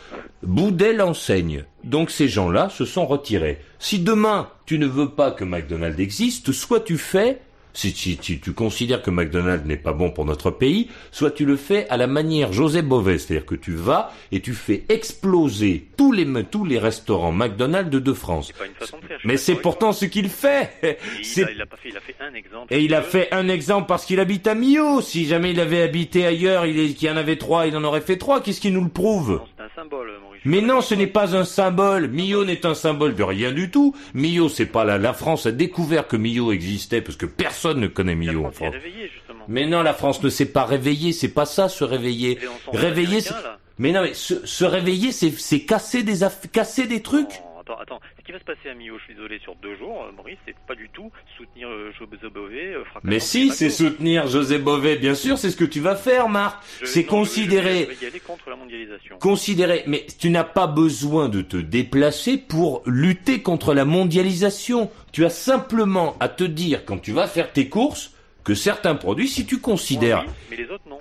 [0.43, 1.65] boudaient l'enseigne.
[1.85, 3.59] Donc ces gens-là se sont retirés.
[3.79, 7.41] Si demain, tu ne veux pas que McDonald's existe, soit tu fais
[7.81, 11.45] si, si- si tu considères que McDonald's n'est pas bon pour notre pays, soit tu
[11.47, 15.87] le fais à la manière José Bové, c'est-à-dire que tu vas et tu fais exploser
[15.97, 18.53] tous les tous les restaurants McDonald's de France.
[18.53, 20.71] pas une façon de faire, je suis Mais c'est pourtant ce qu'il fait.
[20.83, 20.97] Et
[21.37, 22.75] il, a, il a pas fait, il a fait un exemple.
[22.75, 25.01] Et il a que- fait un exemple parce qu'il habite à Millau.
[25.01, 27.85] Si jamais il avait habité ailleurs, il est- qu'il y en avait trois, il en
[27.85, 28.41] aurait fait trois.
[28.43, 29.41] Qu'est-ce qui nous le prouve?
[29.81, 30.43] Symbole, Maurice.
[30.45, 32.09] mais non, ce n'est pas un symbole.
[32.09, 33.95] Millau n'est un symbole de rien du tout.
[34.15, 37.87] Millau, c'est pas la, la France a découvert que Millau existait parce que personne ne
[37.87, 38.73] connaît Millau en France.
[38.75, 39.11] réveillé.
[39.49, 41.13] Mais non, la France ne s'est pas réveillée.
[41.13, 42.39] C'est pas ça, se réveiller.
[42.73, 43.35] Réveiller, c'est...
[43.79, 47.41] Mais non, mais se, se réveiller, c'est, c'est casser des aff- casser des trucs.
[47.71, 48.01] Oh, Attends, attends.
[48.19, 50.39] Ce qui va se passer à Millau, je suis désolé, sur deux jours, euh, Maurice,
[50.47, 54.97] c'est pas du tout soutenir euh, José Bové, euh, Mais si, c'est soutenir José Bové,
[54.97, 56.63] bien sûr, c'est ce que tu vas faire, Marc.
[56.85, 57.89] C'est je- considérer.
[57.91, 59.19] Je vais y aller contre la mondialisation.
[59.19, 64.91] Considérer, mais tu n'as pas besoin de te déplacer pour lutter contre la mondialisation.
[65.13, 68.13] Tu as simplement à te dire quand tu vas faire tes courses
[68.45, 70.99] que certains produits, si tu considères, Oui, mais les autres, non.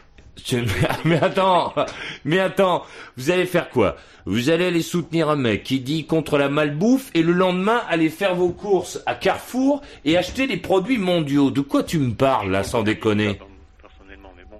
[1.05, 1.73] Mais attends,
[2.25, 2.83] mais attends,
[3.17, 3.95] vous allez faire quoi?
[4.25, 8.09] Vous allez aller soutenir un mec qui dit contre la malbouffe et le lendemain aller
[8.09, 11.51] faire vos courses à Carrefour et acheter des produits mondiaux.
[11.51, 13.39] De quoi tu me parles là, sans déconner?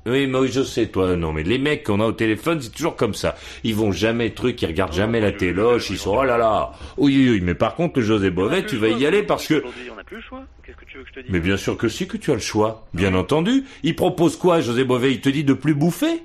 [0.06, 2.72] Oui, mais oui, je sais, toi, non, mais les mecs qu'on a au téléphone, c'est
[2.72, 3.36] toujours comme ça.
[3.64, 6.72] Ils vont jamais truc, ils regardent jamais la téloche, ils sont, oh là là.
[6.98, 9.90] Oui, oui, oui, mais par contre, José Bovet, tu vas y aller parce que, Aujourd'hui,
[9.92, 10.44] on n'a plus le choix.
[10.70, 12.30] Qu'est-ce que tu veux que je te dise mais bien sûr que si que tu
[12.30, 12.88] as le choix.
[12.94, 13.64] Bien entendu.
[13.82, 15.12] Il propose quoi, José Bové?
[15.12, 16.22] Il te dit de plus bouffer?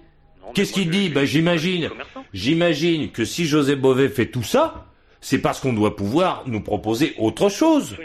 [0.52, 1.08] Qu'est-ce qu'il dit?
[1.08, 1.88] Ben, j'imagine,
[2.34, 4.86] j'imagine que si José Bové fait tout ça,
[5.22, 7.96] c'est parce qu'on doit pouvoir nous proposer autre chose.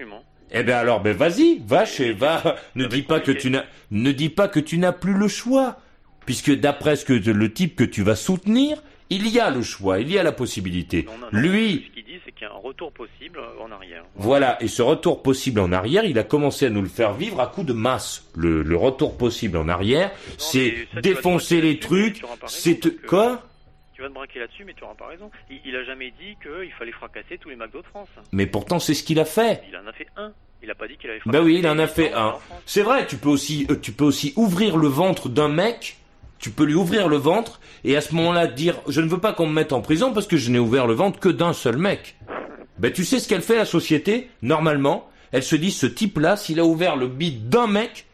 [0.51, 4.11] Eh ben alors, ben vas-y, va chez, va, ne dis pas que tu n'as, ne
[4.13, 5.81] dis pas que tu n'as plus le choix.
[6.25, 9.99] Puisque d'après ce que le type que tu vas soutenir, il y a le choix,
[9.99, 11.05] il y a la possibilité.
[11.31, 11.91] Lui,
[12.26, 14.03] C'est qu'il y a un retour possible en arrière.
[14.15, 17.39] voilà, et ce retour possible en arrière, il a commencé à nous le faire vivre
[17.39, 18.30] à coup de masse.
[18.36, 23.43] Le, le retour possible en arrière, c'est défoncer les trucs, c'est quoi?
[23.93, 25.30] Tu vas te braquer là-dessus, mais tu n'auras pas raison.
[25.49, 28.07] Il, il a jamais dit qu'il fallait fracasser tous les McDo de France.
[28.32, 29.61] Mais pourtant, c'est ce qu'il a fait.
[29.70, 30.32] Il en a fait un.
[30.63, 31.41] Il a pas dit qu'il avait fracassé.
[31.41, 32.36] Ben oui, il en a fait un.
[32.65, 35.97] C'est vrai, tu peux aussi, euh, tu peux aussi ouvrir le ventre d'un mec
[36.39, 39.33] tu peux lui ouvrir le ventre et à ce moment-là dire je ne veux pas
[39.33, 41.77] qu'on me mette en prison parce que je n'ai ouvert le ventre que d'un seul
[41.77, 42.15] mec.
[42.79, 46.59] Ben tu sais ce qu'elle fait la société Normalement, elle se dit ce type-là, s'il
[46.59, 48.05] a ouvert le bide d'un mec,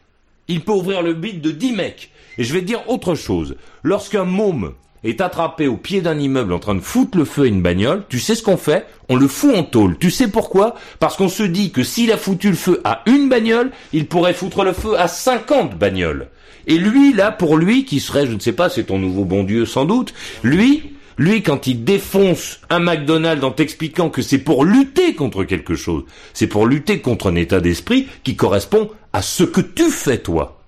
[0.48, 2.10] il peut ouvrir le bide de dix mecs.
[2.38, 3.56] Et je vais te dire autre chose.
[3.82, 4.74] Lorsqu'un môme
[5.04, 8.04] est attrapé au pied d'un immeuble en train de foutre le feu à une bagnole,
[8.08, 8.86] tu sais ce qu'on fait?
[9.08, 9.96] On le fout en tôle.
[9.98, 10.74] Tu sais pourquoi?
[10.98, 14.34] Parce qu'on se dit que s'il a foutu le feu à une bagnole, il pourrait
[14.34, 16.28] foutre le feu à 50 bagnoles.
[16.66, 19.44] Et lui, là, pour lui, qui serait, je ne sais pas, c'est ton nouveau bon
[19.44, 20.12] Dieu sans doute,
[20.42, 25.74] lui, lui, quand il défonce un McDonald's en t'expliquant que c'est pour lutter contre quelque
[25.74, 26.04] chose,
[26.34, 30.60] c'est pour lutter contre un état d'esprit qui correspond à ce que tu fais, toi.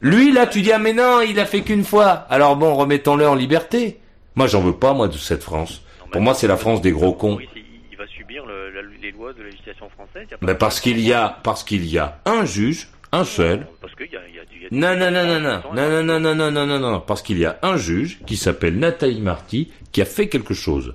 [0.00, 2.10] Lui, là, tu dis, ah mais non, il a fait qu'une fois.
[2.30, 3.98] Alors bon, remettons-le en liberté.
[4.36, 5.82] Moi, j'en veux pas, moi, de cette France.
[6.12, 7.38] Pour moi, c'est la France des gros cons.
[7.90, 10.26] Il va subir le- la- les lois de la législation française.
[10.28, 12.44] il y a pas Mais de- parce qu'il y a, parce qu'il y a un
[12.44, 13.66] juge, un seul.
[13.80, 14.37] Parce qu'il y a, il y a
[14.70, 17.38] Non, non, non, non, non, non, non, non, non, non, non, non, non, parce qu'il
[17.38, 20.94] y a un juge qui s'appelle Nathalie Marty qui a fait quelque chose.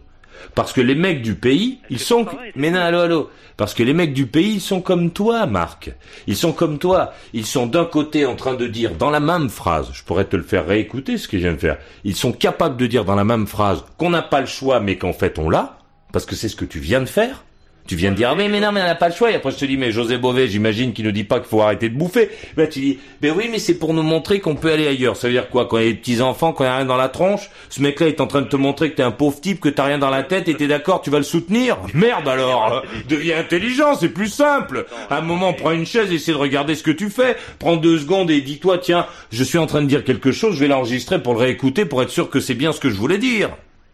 [0.56, 3.94] Parce que les mecs du pays, ils sont, mais non, allô, allô, parce que les
[3.94, 5.92] mecs du pays, ils sont comme toi, Marc.
[6.28, 7.14] Ils sont comme toi.
[7.34, 10.36] Ils sont d'un côté en train de dire dans la même phrase, je pourrais te
[10.36, 11.78] le faire réécouter ce que je viens de faire.
[12.04, 14.98] Ils sont capables de dire dans la même phrase qu'on n'a pas le choix, mais
[14.98, 15.78] qu'en fait on l'a,
[16.12, 17.44] parce que c'est ce que tu viens de faire.
[17.86, 19.30] Tu viens de dire, ah, mais, mais non, mais on n'a pas le choix.
[19.32, 21.62] Et après, je te dis, mais José Bové, j'imagine qu'il ne dit pas qu'il faut
[21.62, 22.30] arrêter de bouffer.
[22.56, 25.18] Ben, tu dis, ben oui, mais c'est pour nous montrer qu'on peut aller ailleurs.
[25.18, 25.66] Ça veut dire quoi?
[25.66, 27.50] Quand il y a des petits enfants, quand il y a rien dans la tronche,
[27.70, 29.84] ce mec-là est en train de te montrer que t'es un pauvre type, que t'as
[29.84, 31.78] rien dans la tête et t'es d'accord, tu vas le soutenir?
[31.94, 32.84] Merde alors!
[33.10, 34.86] Deviens intelligent, c'est plus simple!
[35.10, 37.36] À un moment, prends une chaise, essaie de regarder ce que tu fais.
[37.60, 40.62] Prends deux secondes et dis-toi, tiens, je suis en train de dire quelque chose, je
[40.62, 43.18] vais l'enregistrer pour le réécouter pour être sûr que c'est bien ce que je voulais
[43.18, 43.50] dire.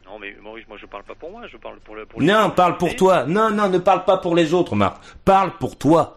[0.06, 2.06] Non, mais Maurice, moi je parle pas pour moi, je parle pour le.
[2.06, 3.26] Pour les- Non, parle pour toi.
[3.28, 4.98] Non, non, ne parle pas pour les autres, Marc.
[5.26, 6.16] Parle pour toi.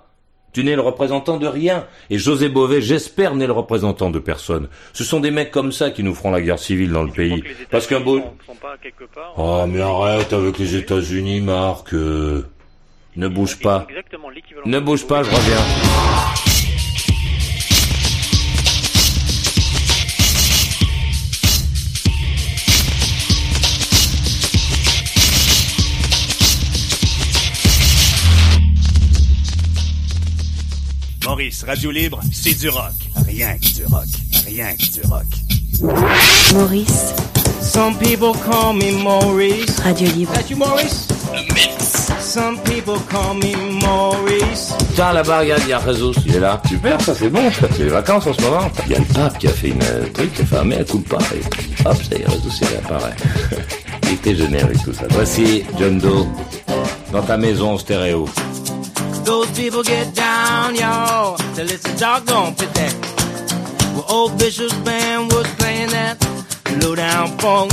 [0.52, 1.86] Tu n'es le représentant de rien.
[2.10, 4.68] Et José Bové, j'espère, n'est le représentant de personne.
[4.92, 7.42] Ce sont des mecs comme ça qui nous feront la guerre civile dans le pays.
[7.70, 8.20] Parce qu'un beau...
[8.46, 9.32] sont pas quelque part.
[9.38, 11.94] Oh, mais arrête avec les États-Unis, Marc.
[11.94, 12.46] euh,
[13.16, 13.86] Ne bouge pas.
[14.66, 16.51] Ne bouge pas, je reviens.
[31.24, 32.92] Maurice, Radio Libre, c'est du rock.
[33.26, 34.06] Rien que du rock.
[34.46, 35.26] Rien que du rock.
[36.54, 37.14] Maurice,
[37.60, 39.78] Some people call me Maurice.
[39.80, 40.32] Radio Libre.
[40.32, 41.06] That you, Maurice?
[42.18, 44.74] Some people call me Maurice.
[44.90, 45.80] Putain, là-bas, regarde, il y a
[46.26, 46.60] il est là.
[46.68, 47.68] Super, ça c'est bon, ça.
[47.70, 48.70] C'est les vacances en ce moment.
[48.86, 50.64] Il y a le pape qui a fait une euh, truc, qui a fait un
[50.64, 51.18] mea culpa.
[51.34, 53.16] Et hop, ça y est, Réseau, il réapparaît.
[54.04, 55.04] il était générique tout ça.
[55.10, 56.26] Voici John Doe,
[57.12, 58.28] dans ta maison en stéréo.
[59.24, 62.88] Those people get down, y'all, till it's a doggone pity.
[63.94, 66.16] Well, old Bishop's band was playing that
[66.82, 67.72] low down funk.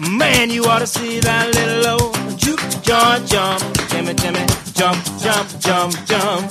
[0.00, 5.48] Man, you ought to see that little old juke jump, jump, Timmy, Timmy, jump, jump,
[5.58, 6.50] jump, jump,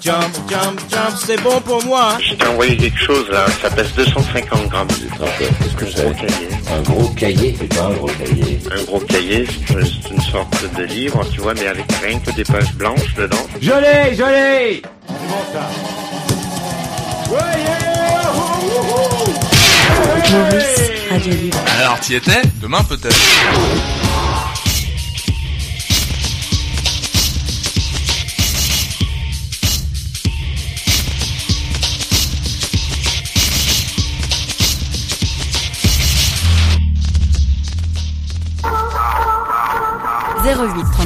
[0.00, 2.16] jump, jump, jump, c'est bon pour moi.
[2.20, 4.88] Je t'ai envoyé quelque chose là, ça pèse 250 grammes.
[4.88, 6.48] Qu'est-ce que Un gros cahier.
[6.72, 8.60] Un gros cahier, c'est pas un gros cahier.
[8.70, 12.30] Un gros cahier, c'est c'est une sorte de livre, tu vois, mais avec rien que
[12.32, 13.46] des pages blanches dedans.
[13.60, 14.82] Je l'ai, je l'ai
[20.32, 21.58] Maurice, Radio Libre.
[21.80, 22.42] Alors, t'y étais?
[22.62, 23.16] Demain peut-être.«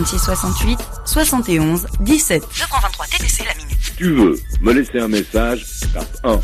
[0.05, 2.42] 08 36 68 71 17.
[2.42, 3.78] 2 francs 23 TTC la minute.
[3.80, 6.40] Si tu veux me laisser un message, tape 1.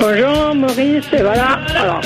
[0.00, 1.60] Bonjour Maurice, et voilà.
[1.74, 2.00] Alors,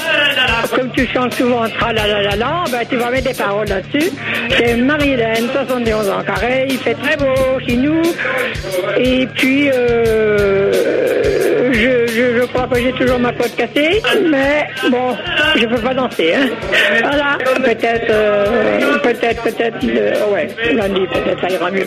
[0.74, 3.68] comme tu chantes souvent tra la la la la, ben tu vas mettre des paroles
[3.68, 4.11] là-dessus.
[4.51, 8.03] C'est Marie-Hélène, 71 ans carré, il fait très beau chez nous.
[8.99, 11.14] Et puis, euh,
[11.85, 15.16] je, crois que j'ai toujours ma pote cassée, mais bon,
[15.57, 16.35] je peux pas danser.
[16.35, 16.49] Hein.
[17.03, 21.87] Voilà, peut-être, euh, peut-être, peut-être, euh, ouais, lundi, peut-être ça ira mieux.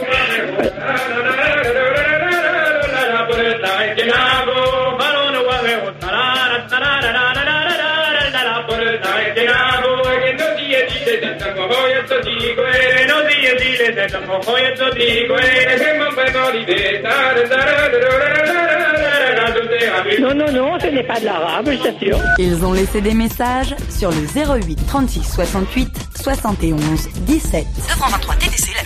[20.20, 22.20] Non, non, non, ce n'est pas de l'arabe, je t'assure.
[22.39, 25.89] Ils ont laissé des messages sur le 08 36 68
[26.22, 27.65] 71 17.
[27.76, 28.82] 2 francs 23 TTC la.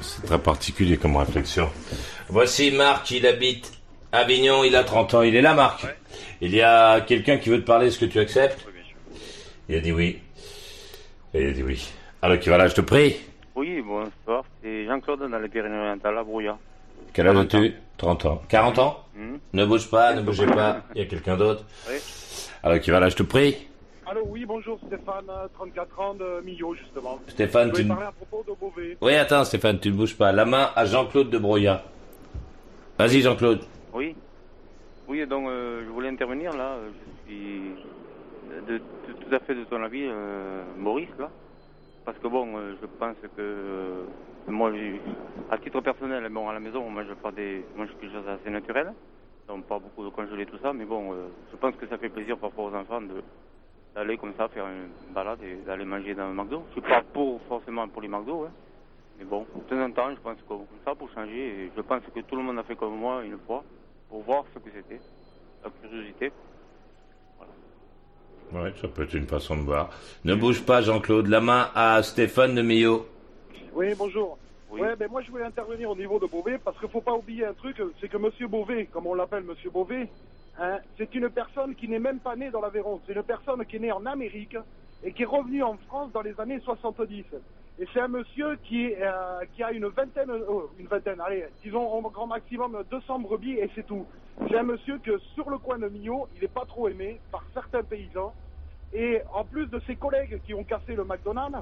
[0.00, 1.68] C'est très particulier comme réflexion.
[2.28, 3.72] Voici Marc, il habite
[4.12, 5.22] Avignon, il a 30 ans.
[5.22, 5.86] Il est là, Marc
[6.40, 8.64] Il y a quelqu'un qui veut te parler, est-ce que tu acceptes?
[9.68, 10.18] Il a dit oui.
[11.34, 11.88] Il a dit oui.
[12.20, 13.16] Alors qui va là, je te prie
[13.54, 14.44] Oui, bonsoir.
[14.62, 16.58] C'est Jean-Claude dans les Pyrénées-Orientales, à Brouillard.
[17.12, 17.74] Quel âge as-tu?
[17.98, 18.42] 30 ans.
[18.48, 19.38] 40 ans Mhm.
[19.52, 20.80] Ne bouge pas, ne bougez pas.
[20.94, 21.64] Il y a quelqu'un d'autre?
[21.88, 21.96] Oui.
[22.62, 23.56] Alors qui va là, je te prie
[24.06, 27.18] Allô, oui, bonjour, Stéphane, euh, 34 ans de Millau, justement.
[27.28, 28.96] Stéphane, Je tu- parler à propos de Beauvais.
[29.00, 30.32] Oui, attends Stéphane, tu ne bouges pas.
[30.32, 31.82] La main à Jean-Claude de Broya.
[32.98, 33.60] Vas-y Jean-Claude.
[33.94, 34.14] Oui.
[35.08, 36.72] Oui, donc euh, je voulais intervenir là.
[36.78, 36.90] euh,
[37.28, 37.62] Je suis
[38.66, 38.80] de-
[39.38, 41.30] tout fait de ton avis, euh, Maurice, là?
[42.04, 44.04] Parce que bon, euh, je pense que euh,
[44.46, 44.70] moi,
[45.50, 48.50] à titre personnel, bon, à la maison, on mange pas des, mange quelque chose d'assez
[48.50, 48.92] naturel.
[49.48, 50.72] Donc pas beaucoup de congelé, tout ça.
[50.72, 51.14] Mais bon,
[51.50, 53.00] je pense que ça fait plaisir parfois aux enfants
[53.94, 56.62] d'aller comme ça faire une balade et d'aller manger dans un McDo.
[56.68, 58.52] Je suis pas pour forcément pour les McDo, hein.
[59.18, 60.54] Mais bon, de temps en temps, je pense que
[60.84, 61.64] ça pour changer.
[61.64, 63.64] Et je pense que tout le monde a fait comme moi une fois
[64.08, 65.00] pour voir ce que c'était,
[65.64, 66.32] la curiosité.
[68.52, 69.88] Ouais, ça peut être une façon de voir.
[70.24, 71.26] Ne bouge pas Jean-Claude.
[71.28, 73.06] La main à Stéphane de Millau.
[73.74, 74.38] Oui, bonjour.
[74.70, 77.44] Ouais, ben moi je voulais intervenir au niveau de Beauvais parce qu'il faut pas oublier
[77.44, 80.08] un truc, c'est que Monsieur Beauvais, comme on l'appelle Monsieur Beauvais,
[80.58, 83.00] hein, c'est une personne qui n'est même pas née dans l'Aveyron.
[83.06, 84.56] C'est une personne qui est née en Amérique
[85.04, 87.24] et qui est revenue en France dans les années 70.
[87.78, 91.46] Et c'est un monsieur qui, est, euh, qui a une vingtaine, oh, une vingtaine, allez,
[91.62, 94.06] disons au grand maximum 200 brebis et c'est tout.
[94.48, 97.44] C'est un monsieur que sur le coin de Millau, il n'est pas trop aimé par
[97.54, 98.34] certains paysans.
[98.92, 101.58] Et en plus de ses collègues qui ont cassé le McDonald's,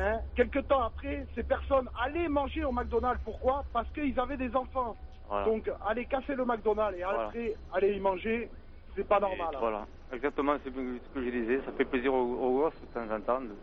[0.00, 3.20] Hein, quelque temps après, ces personnes allaient manger au McDonald's.
[3.24, 3.64] Pourquoi?
[3.72, 4.96] Parce qu'ils avaient des enfants.
[5.28, 5.46] Voilà.
[5.46, 7.24] Donc, aller casser le McDonald's et Voilà.
[7.26, 8.48] après aller y manger,
[8.94, 9.48] c'est pas normal.
[9.54, 9.58] hein.
[9.58, 11.60] Voilà, exactement c'est ce que je disais.
[11.62, 13.56] Ça fait plaisir aux, aux gosses de temps en temps de-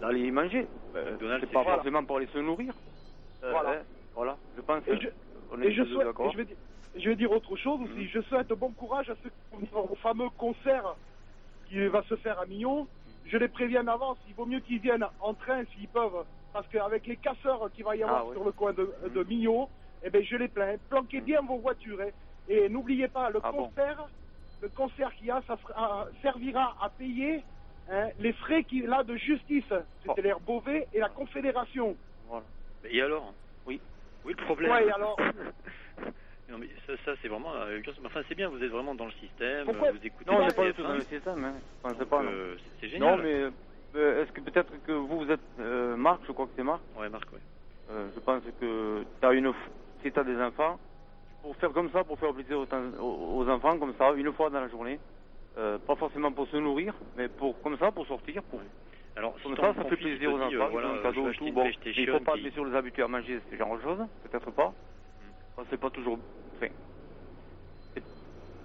[0.00, 0.66] d'aller y manger.
[0.94, 1.76] Euh, c'est pas Voilà.
[1.76, 2.74] forcément pour aller se nourrir.
[3.44, 3.70] Euh, Voilà.
[3.70, 3.82] hein,
[4.14, 5.08] voilà, je pense Et je,
[5.52, 6.56] on et je souhaite, et je, vais, di-
[6.96, 8.08] je vais dire autre chose aussi.
[8.08, 10.96] Je souhaite bon courage à ceux qui vont au fameux concert
[11.66, 12.88] qui va se faire à Millau.
[13.24, 16.66] Je les préviens en avance, il vaut mieux qu'ils viennent en train s'ils peuvent, parce
[16.68, 19.68] qu'avec les casseurs qu'il va y avoir Ah, sur le coin de, de Millau,
[20.02, 20.76] eh ben, je les plains.
[20.88, 22.00] Planquez bien vos voitures.
[22.00, 22.10] hein.
[22.48, 24.08] Et n'oubliez pas, le Ah bon concert,
[24.62, 27.44] le concert qu'il y a, ça sera- servira à payer
[27.90, 29.64] hein, les frais qu'il a de justice,
[30.04, 31.96] c'est-à-dire Beauvais et la Confédération.
[32.26, 32.46] Voilà.
[32.84, 33.34] Et alors?
[33.66, 33.80] Oui.
[34.24, 34.70] Oui, le problème.
[34.72, 35.16] Ouais, et alors?
[36.48, 37.54] Non, mais ça, ça, c'est vraiment.
[37.54, 40.30] euh, enfin, c'est bien, vous êtes vraiment dans le système, Pourquoi euh, vous écoutez.
[40.30, 41.44] Non, on n'est pas du TF1, tout dans le système.
[41.44, 41.60] Hein.
[41.60, 42.22] Je pensais donc, pas.
[42.22, 42.30] non.
[42.30, 43.16] euh, c'est- génial.
[43.18, 43.50] Non, mais
[44.00, 46.80] euh, est-ce que peut-être que vous, vous êtes euh, Marc, je crois que c'est Marc
[46.96, 47.40] Ouais, Marc, ouais.
[47.90, 49.52] Euh, je pense que t'as une,
[50.02, 50.80] si t'as des enfants,
[51.42, 54.68] pour faire comme ça, pour faire plaisir aux enfants comme ça, une fois dans la
[54.68, 54.98] journée,
[55.58, 58.60] euh, pas forcément pour se nourrir, mais pour comme ça, pour sortir, pour.
[59.16, 61.50] Alors, comme ça, ça fait plaisir aux dit, enfants, euh, voilà, un cadeau tout.
[61.52, 64.50] Bon, il faut pas bien sûr les habituer à manger ce genre de choses, peut-être
[64.52, 64.72] pas.
[65.70, 66.20] C'est pas toujours.
[66.56, 66.68] Enfin,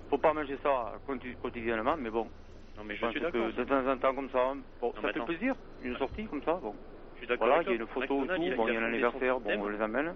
[0.09, 2.29] faut pas manger ça quoti- quotidiennement, mais bon.
[2.77, 3.51] Non, mais je suis d'accord.
[3.51, 6.53] de temps en temps comme ça, bon, Non, ça fait plaisir, une sortie comme ça,
[6.55, 6.75] bon.
[7.13, 8.83] Je suis d'accord Voilà, il y a une photo tout, il bon, y a un
[8.83, 10.15] anniversaire, bon, on les amène.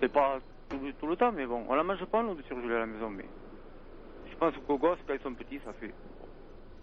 [0.00, 0.40] C'est pas
[0.70, 2.78] tout, le- tout le temps, mais bon, on la mange pas, nous, de surgelé à
[2.80, 3.24] la maison, mais
[4.34, 5.90] je pense qu'aux gosses, quand ils sont petits, ça fait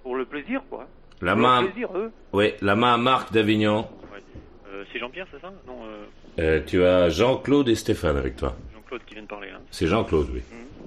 [0.03, 0.87] pour le plaisir, quoi.
[1.21, 1.61] La pour main.
[1.61, 2.11] le plaisir, eux.
[2.33, 3.87] Oui, la main à Marc d'Avignon.
[4.71, 6.05] Euh, c'est Jean-Pierre, c'est ça Non, euh,
[6.39, 8.55] Euh, tu as Jean-Claude et Stéphane avec toi.
[8.73, 9.49] Jean-Claude qui vient de parler.
[9.49, 9.59] Hein.
[9.69, 10.41] C'est Jean-Claude, oui.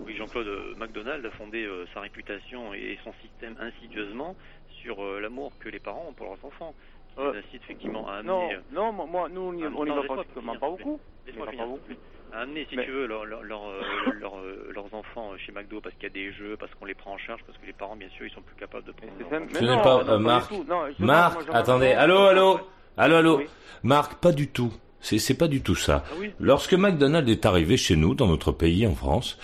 [0.07, 4.35] Oui, Jean-Claude euh, McDonald a fondé euh, sa réputation et son système insidieusement
[4.83, 6.75] sur euh, l'amour que les parents ont pour leurs enfants.
[7.17, 8.29] Qui incite effectivement à amener.
[8.29, 10.99] Non, euh, non, moi, nous, on y, on y non, va pas beaucoup.
[11.27, 11.97] Laisse-moi On y va finir, pas s'il te plaît.
[12.37, 13.81] À amener, si Mais- tu veux, leur- leur- leur, euh,
[14.21, 16.95] leur, euh, leurs enfants chez McDo parce qu'il y a des jeux, parce qu'on les
[16.95, 19.13] prend en charge, parce que les parents, bien sûr, ils sont plus capables de prendre.
[19.53, 20.53] Ce n'est pas euh, Marc.
[20.99, 21.93] Marc, attendez.
[21.93, 22.59] Allô, allô
[22.97, 23.43] Allô, allô
[23.85, 24.73] Marc, pas du tout.
[25.01, 26.03] C'est c'est pas du tout ça.
[26.09, 29.39] Ah oui Lorsque McDonald's est arrivé chez nous, dans notre pays, en France,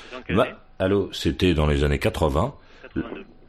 [0.78, 2.54] allô, c'était dans les années 80.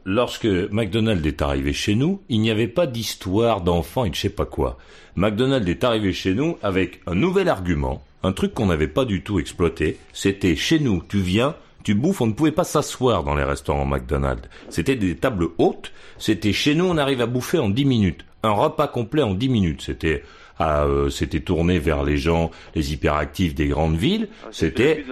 [0.03, 4.21] Lorsque McDonald's est arrivé chez nous, il n'y avait pas d'histoire d'enfants et de je
[4.21, 4.77] sais pas quoi.
[5.15, 9.24] McDonald's est arrivé chez nous avec un nouvel argument, un truc qu'on n'avait pas du
[9.24, 9.97] tout exploité.
[10.13, 13.86] C'était chez nous, tu viens, tu bouffes, on ne pouvait pas s'asseoir dans les restaurants
[13.86, 14.47] McDonald's.
[14.69, 15.91] C'était des tables hautes.
[16.17, 18.26] C'était chez nous, on arrive à bouffer en 10 minutes.
[18.43, 19.82] Un repas complet en 10 minutes.
[19.82, 20.24] C'était
[20.59, 24.27] euh, c'était tourné vers les gens, les hyperactifs des grandes villes.
[24.51, 25.03] C'était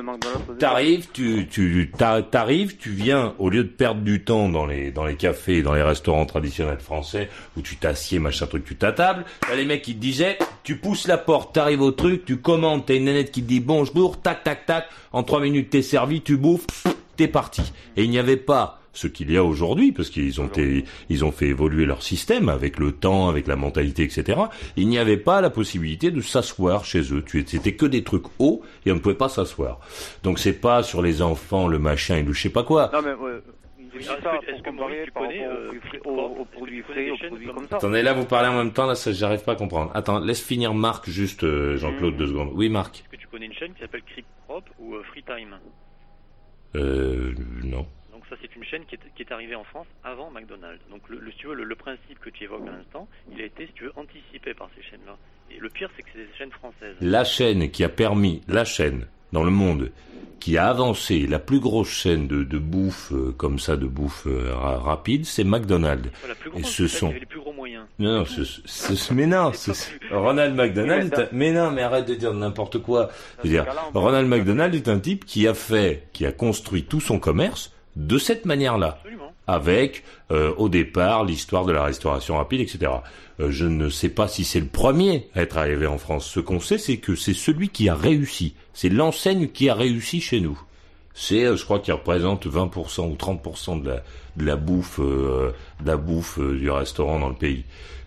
[0.60, 4.92] T'arrives, tu, tu, t'a- t'arrives, tu viens, au lieu de perdre du temps dans les,
[4.92, 9.26] dans les cafés, dans les restaurants traditionnels français, où tu t'assieds, machin truc, tu t'attables,
[9.50, 12.86] là, les mecs qui te disaient, tu pousses la porte, t'arrives au truc, tu commandes,
[12.86, 16.22] t'as une nénette qui te dit bonjour, tac, tac, tac, en trois minutes t'es servi,
[16.22, 16.66] tu bouffes,
[17.16, 17.62] t'es parti.
[17.98, 21.24] Et il n'y avait pas ce qu'il y a aujourd'hui, parce qu'ils ont été, ils
[21.24, 24.40] ont fait évoluer leur système avec le temps, avec la mentalité, etc.
[24.78, 27.24] Il n'y avait pas la possibilité de s'asseoir chez eux.
[27.26, 29.80] Tu c'était que des trucs hauts et on ne pouvait pas s'asseoir.
[30.24, 32.90] Donc c'est pas sur les enfants, le machin et le je sais pas quoi.
[32.94, 33.12] Non, mais
[34.00, 35.72] Est-ce que- Maurice, tu connais, euh,
[36.06, 37.78] aux produits- Tu connais frais, des aux chaînes produits comme comme ça ça.
[37.78, 39.92] Attendez, là, vous parlez en même temps, là, ça, j'arrive pas à comprendre.
[39.96, 42.52] Attends, laisse finir Marc, juste, euh, Jean-Claude, deux secondes.
[42.54, 43.00] Oui, Marc.
[43.00, 45.58] Est-ce que tu connais une chaîne qui s'appelle Crip Prop ou euh, Freetime?
[46.76, 47.34] Euh,
[47.64, 47.86] non.
[48.30, 50.82] Ça c'est une chaîne qui est, qui est arrivée en France avant McDonald's.
[50.92, 53.42] Donc le, le, si tu veux, le, le principe que tu évoques à l'instant, il
[53.42, 55.18] a été, si tu veux, anticipé par ces chaînes-là.
[55.52, 56.96] Et le pire c'est que c'est des chaînes françaises.
[57.02, 59.92] La chaîne qui a permis, la chaîne dans le monde,
[60.40, 64.26] qui a avancé la plus grosse chaîne de, de bouffe, euh, comme ça, de bouffe
[64.26, 66.10] euh, ra- rapide, c'est McDonald's.
[66.22, 67.12] Voilà, plus Et ce sont...
[67.12, 67.86] les plus gros moyens.
[68.00, 69.72] Non, non, ce, ce- ce- mais non, ce-
[70.12, 73.10] Ronald McDonald, mais non, mais arrête de dire n'importe quoi.
[73.40, 77.02] Je veux dire, Ronald McDonald est un type qui a fait, qui a construit tout
[77.02, 79.00] son commerce de cette manière-là,
[79.48, 82.92] avec euh, au départ l'histoire de la restauration rapide, etc.
[83.40, 86.26] Euh, je ne sais pas si c'est le premier à être arrivé en France.
[86.28, 88.54] Ce qu'on sait, c'est que c'est celui qui a réussi.
[88.74, 90.60] C'est l'enseigne qui a réussi chez nous.
[91.14, 94.04] C'est, euh, je crois, qui représente 20% ou 30% de la,
[94.38, 97.66] de la bouffe, euh, de la bouffe euh, du restaurant dans le pays.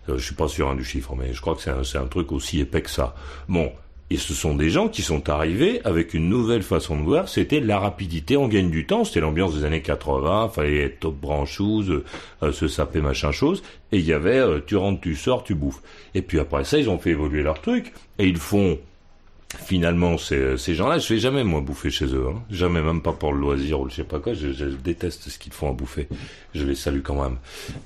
[0.09, 1.99] Euh, je suis pas sûr hein, du chiffre, mais je crois que c'est un, c'est
[1.99, 3.15] un truc aussi épais que ça.
[3.49, 3.73] Bon.
[4.13, 7.61] Et ce sont des gens qui sont arrivés avec une nouvelle façon de voir, c'était
[7.61, 12.03] la rapidité, on gagne du temps, c'était l'ambiance des années 80, fallait être top branchouse,
[12.43, 15.55] euh, se saper machin chose, et il y avait euh, tu rentres, tu sors, tu
[15.55, 15.81] bouffes.
[16.15, 18.79] Et puis après ça, ils ont fait évoluer leur truc, et ils font
[19.65, 22.43] finalement ces, ces gens-là, je vais jamais moi bouffer chez eux, hein.
[22.51, 25.39] jamais même pas pour le loisir ou je sais pas quoi, je, je déteste ce
[25.39, 26.09] qu'ils font à bouffer.
[26.55, 27.37] Je les salue quand même.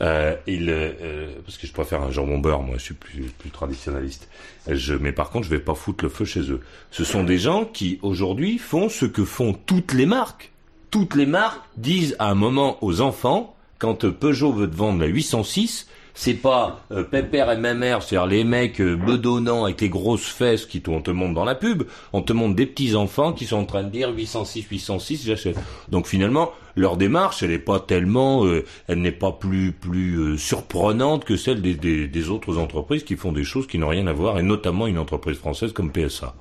[0.03, 3.51] Euh, ils, euh, parce que je préfère un jambon beurre, moi je suis plus, plus
[3.51, 4.29] traditionnaliste.
[4.69, 6.61] Je, mais par contre, je vais pas foutre le feu chez eux.
[6.91, 10.53] Ce sont des gens qui aujourd'hui font ce que font toutes les marques.
[10.91, 15.01] Toutes les marques disent à un moment aux enfants, quand euh, Peugeot veut te vendre
[15.01, 19.91] la 806, c'est pas euh, Pépère et Mémère, c'est-à-dire les mecs euh, bedonnants avec les
[19.91, 23.35] grosses fesses qui on te montre dans la pub, on te montre des petits enfants
[23.35, 25.59] qui sont en train de dire 806, 806, j'achète.
[25.91, 30.39] Donc finalement, leur démarche, elle n'est pas tellement, euh, elle n'est pas plus plus euh,
[30.39, 34.07] surprenante que celle des, des, des autres entreprises qui font des choses qui n'ont rien
[34.07, 36.35] à voir, et notamment une entreprise française comme PSA.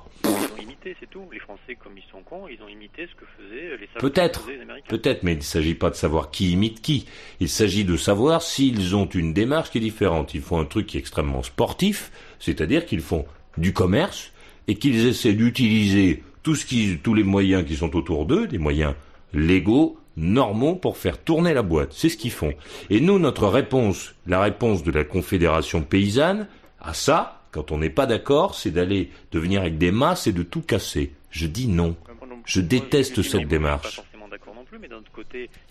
[0.85, 1.23] Imité, c'est tout.
[1.31, 4.47] Les Français, comme ils sont cons, ils ont imité ce que faisaient les Peut-être,
[4.87, 7.07] peut-être, mais il ne s'agit pas de savoir qui imite qui.
[7.39, 10.33] Il s'agit de savoir s'ils ont une démarche qui est différente.
[10.33, 13.25] Ils font un truc qui est extrêmement sportif, c'est-à-dire qu'ils font
[13.57, 14.31] du commerce
[14.67, 18.59] et qu'ils essaient d'utiliser tout ce qui, tous les moyens qui sont autour d'eux, des
[18.59, 18.93] moyens
[19.33, 21.93] légaux, normaux pour faire tourner la boîte.
[21.93, 22.53] C'est ce qu'ils font.
[22.89, 26.47] Et nous, notre réponse, la réponse de la Confédération paysanne
[26.79, 30.33] à ça, quand on n'est pas d'accord, c'est d'aller de venir avec des masses et
[30.33, 31.13] de tout casser.
[31.31, 31.95] Je dis non.
[32.43, 34.01] Je déteste cette démarche.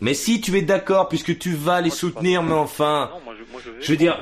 [0.00, 3.10] mais si tu es d'accord, puisque tu vas les soutenir, mais enfin,
[3.80, 4.18] je, veux dire,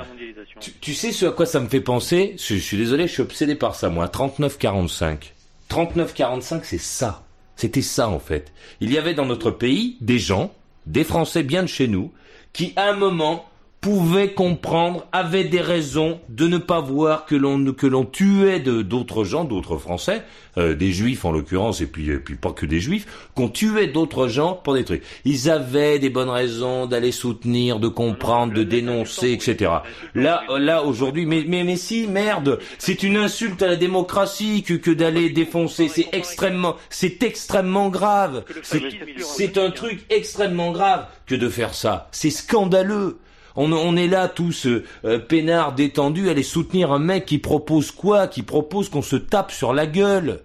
[0.81, 2.35] tu sais ce à quoi ça me fait penser?
[2.37, 4.07] Je, je suis désolé, je suis obsédé par ça, moi.
[4.07, 5.31] 39-45.
[5.71, 7.25] 39-45, c'est ça.
[7.55, 8.53] C'était ça, en fait.
[8.81, 10.53] Il y avait dans notre pays des gens,
[10.87, 12.13] des Français bien de chez nous,
[12.53, 13.47] qui, à un moment,
[13.83, 19.25] pouvaient comprendre, avaient des raisons de ne pas voir que l'on que l'on tuait d'autres
[19.25, 20.23] gens, d'autres Français,
[20.57, 23.89] euh, des Juifs en l'occurrence, et puis et puis pas que des Juifs, qu'on tuait
[23.89, 25.03] d'autres gens pour des trucs.
[25.25, 29.73] Ils avaient des bonnes raisons d'aller soutenir, de comprendre, de dénoncer, etc.
[30.15, 34.75] Là là aujourd'hui, mais mais mais si merde, c'est une insulte à la démocratie que
[34.75, 35.89] que d'aller défoncer.
[35.89, 38.45] C'est extrêmement c'est extrêmement grave.
[38.63, 38.83] C'est
[39.19, 42.07] c'est un truc extrêmement grave que de faire ça.
[42.13, 43.19] C'est scandaleux.
[43.57, 48.27] On, est là tous euh, euh, peinards, détendus, aller soutenir un mec qui propose quoi
[48.27, 50.41] Qui propose qu'on se tape sur la gueule.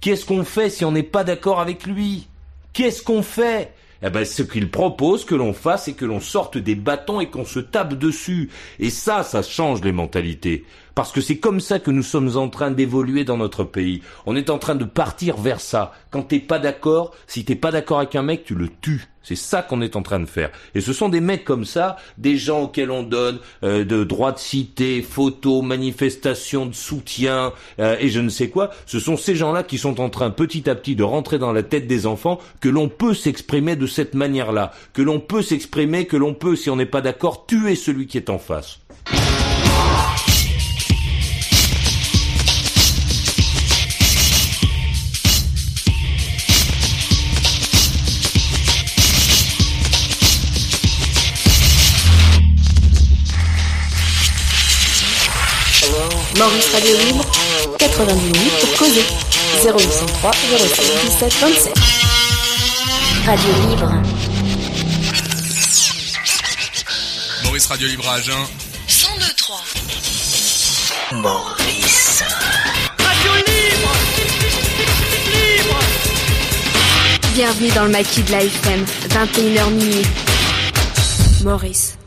[0.00, 2.28] Qu'est-ce qu'on fait si on n'est pas d'accord avec lui?
[2.72, 3.72] Qu'est-ce qu'on fait?
[4.02, 7.30] Eh ben, ce qu'il propose que l'on fasse, c'est que l'on sorte des bâtons et
[7.30, 8.50] qu'on se tape dessus.
[8.78, 10.64] Et ça, ça change les mentalités.
[10.98, 14.02] Parce que c'est comme ça que nous sommes en train d'évoluer dans notre pays.
[14.26, 15.92] On est en train de partir vers ça.
[16.10, 19.06] Quand t'es pas d'accord, si t'es pas d'accord avec un mec, tu le tues.
[19.22, 20.50] C'est ça qu'on est en train de faire.
[20.74, 24.32] Et ce sont des mecs comme ça, des gens auxquels on donne euh, de droits
[24.32, 28.70] de cité, photos, manifestations de soutien euh, et je ne sais quoi.
[28.84, 31.62] Ce sont ces gens-là qui sont en train petit à petit de rentrer dans la
[31.62, 36.16] tête des enfants que l'on peut s'exprimer de cette manière-là, que l'on peut s'exprimer, que
[36.16, 38.80] l'on peut, si on n'est pas d'accord, tuer celui qui est en face.
[56.38, 57.24] Maurice Radio Libre,
[57.78, 59.04] 90 minutes pour causer.
[59.64, 61.74] 0803 07 17 27.
[63.26, 63.92] Radio Libre.
[67.42, 68.46] Maurice Radio Libre à Agen.
[68.86, 69.62] 1023.
[71.12, 72.22] Maurice.
[72.98, 73.92] Radio Libre
[77.34, 80.06] Bienvenue dans le maquis de la FM, 21h minuit.
[81.42, 81.98] Maurice.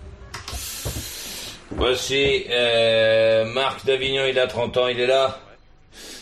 [1.82, 5.40] Voici euh, Marc d'Avignon, il a 30 ans, il est là.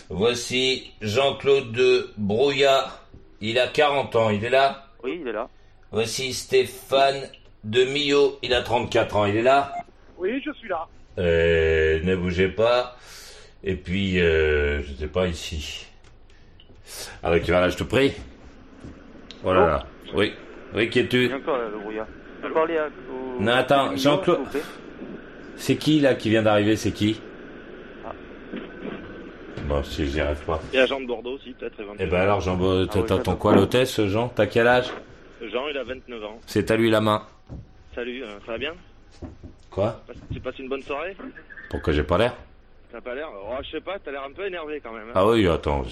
[0.09, 2.85] Voici Jean-Claude de Brouillat,
[3.41, 4.85] il a 40 ans, il est là.
[5.03, 5.49] Oui, il est là.
[5.91, 7.29] Voici Stéphane
[7.65, 9.73] de Millau, il a 34 ans, il est là.
[10.17, 10.87] Oui, je suis là.
[11.17, 12.95] Euh, ne bougez pas.
[13.61, 15.85] Et puis, euh, je sais pas, ici.
[17.21, 18.13] Alors, tu vas là, je te prie.
[19.43, 19.85] Oh là là.
[20.13, 20.31] Oui.
[20.73, 21.33] Oui, qui es-tu?
[21.33, 22.07] Encore là, le brouillard.
[22.41, 22.85] Je peux parler à...
[22.85, 24.39] au- Non, attends, Jean-Claude.
[25.61, 26.75] C'est qui, là, qui vient d'arriver?
[26.77, 27.19] C'est qui?
[28.05, 28.11] Ah.
[29.67, 30.59] Bon, si j'y arrive pas.
[30.73, 32.11] Il y a Jean de Bordeaux aussi, peut-être Eh éventuellement.
[32.11, 32.57] ben alors, Jean,
[32.89, 34.29] Ah t'attends quoi, l'hôtesse, Jean?
[34.29, 34.89] T'as quel âge?
[35.51, 36.39] Jean, il a 29 ans.
[36.47, 37.23] C'est à lui la main.
[37.93, 38.73] Salut, euh, ça va bien?
[39.69, 40.01] Quoi?
[40.33, 41.15] Tu passes une bonne soirée?
[41.69, 42.33] Pourquoi j'ai pas l'air
[42.91, 43.27] T'as pas l'air?
[43.31, 45.09] Oh, Je sais pas, t'as l'air un peu énervé quand même.
[45.09, 45.13] hein.
[45.15, 45.83] Ah oui, attends,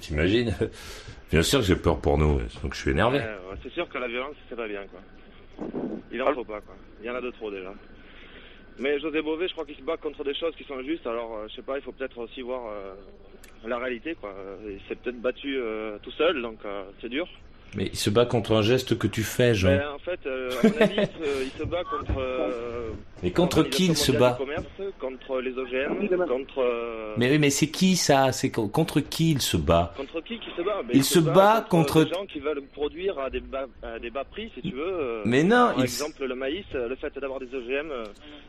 [0.00, 0.54] t'imagines?
[1.32, 3.20] Bien sûr que j'ai peur pour nous, donc je suis énervé.
[3.62, 5.00] C'est sûr que la violence, c'est pas bien, quoi.
[6.12, 6.74] Il en faut pas, quoi.
[7.00, 7.72] Il y en a de trop, déjà.
[8.78, 11.36] Mais José Bové, je crois qu'il se bat contre des choses qui sont justes, alors,
[11.36, 12.94] euh, je sais pas, il faut peut-être aussi voir euh,
[13.64, 14.34] la réalité, quoi.
[14.66, 16.58] Il s'est peut-être battu euh, tout seul, donc
[17.00, 17.28] c'est dur.
[17.76, 19.68] Mais il se bat contre un geste que tu fais, Jean.
[19.70, 22.18] Mais en fait, euh, à mon avis, il se, il se bat contre...
[22.18, 22.90] euh,
[23.22, 24.64] Mais contre qui il se bat commerce,
[25.00, 26.58] contre les OGM, contre...
[26.60, 28.30] euh, Mais oui, mais c'est qui ça?
[28.32, 29.92] C'est contre qui il se bat?
[29.96, 30.82] Contre qui qui se bat?
[30.82, 34.10] Ben, Il se bat contre- des gens qui veulent produire à des bas, à des
[34.10, 34.82] bas prix, si tu veux.
[35.00, 38.04] euh, Mais non, Par il exemple, le maïs, euh, le fait d'avoir des OGM, euh,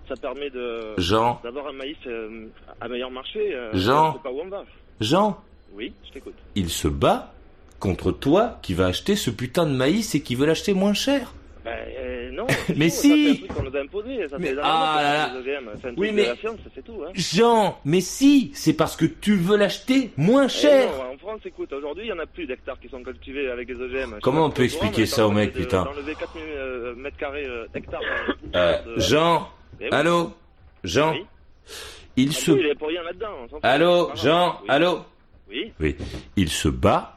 [0.07, 1.39] ça permet de Jean.
[1.43, 2.45] d'avoir un maïs euh,
[2.79, 3.55] à meilleur marché.
[3.55, 4.09] euh, Jean.
[4.09, 4.63] On sait pas où on va.
[5.01, 5.41] Jean,
[5.73, 6.35] Oui, je t'écoute.
[6.55, 7.33] il se bat
[7.79, 11.33] contre toi qui va acheter ce putain de maïs et qui veut l'acheter moins cher.
[11.63, 12.45] Ben euh, non.
[12.75, 13.45] Mais si.
[13.55, 14.27] ça, nous a imposé.
[14.29, 15.93] Ça Mais- ah là là.
[15.97, 16.31] Oui, mais-
[16.85, 17.01] tout.
[17.03, 17.11] Hein.
[17.15, 20.89] Jean, mais si, c'est parce que tu veux l'acheter moins Eh cher.
[20.91, 23.67] non, en France, écoute, aujourd'hui, il y en a plus d'hectares qui sont cultivés avec
[23.67, 24.19] des OGM.
[24.21, 27.65] Comment on peut expliquer ça au mec, de- putain D'enlever 4000 euh, mètres carrés euh,
[27.73, 28.01] hectares.
[28.55, 29.49] Euh, de- Jean,
[29.81, 29.89] Eh oui.
[29.91, 30.33] allô
[30.83, 31.25] Jean, Oui.
[32.17, 32.51] il Ah se...
[32.51, 33.47] bon, il est pour rien là-dedans.
[33.63, 34.65] Allô, Ah, Jean, oui.
[34.69, 34.99] allô
[35.49, 35.71] Oui.
[35.79, 35.95] Oui,
[36.35, 37.14] il se bat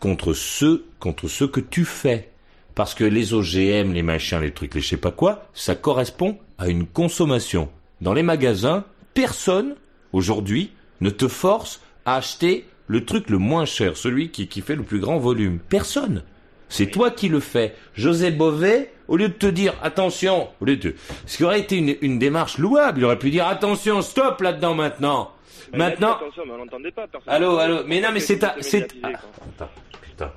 [0.00, 2.30] contre ceux, contre ce que tu fais.
[2.74, 6.38] Parce que les OGM, les machins, les trucs, les je sais pas quoi, ça correspond
[6.58, 7.68] à une consommation.
[8.00, 8.84] Dans les magasins,
[9.14, 9.76] personne,
[10.12, 14.76] aujourd'hui, ne te force à acheter le truc le moins cher, celui qui, qui fait
[14.76, 15.58] le plus grand volume.
[15.68, 16.22] Personne.
[16.68, 17.74] C'est toi qui le fais.
[17.94, 20.94] José Bové, au lieu de te dire attention, au lieu de,
[21.26, 24.74] ce qui aurait été une, une démarche louable, il aurait pu dire attention, stop là-dedans
[24.74, 25.30] maintenant.
[25.72, 27.06] Mais maintenant, Attention, mais on n'entendait pas.
[27.06, 27.32] personne.
[27.32, 29.10] Allô, allô, mais non, mais c'est ta, c'est, quoi.
[29.10, 29.70] Attends,
[30.02, 30.32] putain.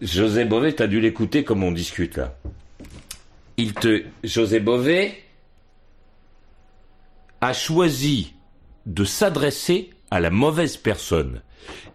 [0.00, 2.34] José Bové, t'as dû l'écouter comme on discute là.
[3.56, 5.24] Il te, José Bové
[7.40, 8.34] a choisi
[8.86, 11.42] de s'adresser à la mauvaise personne.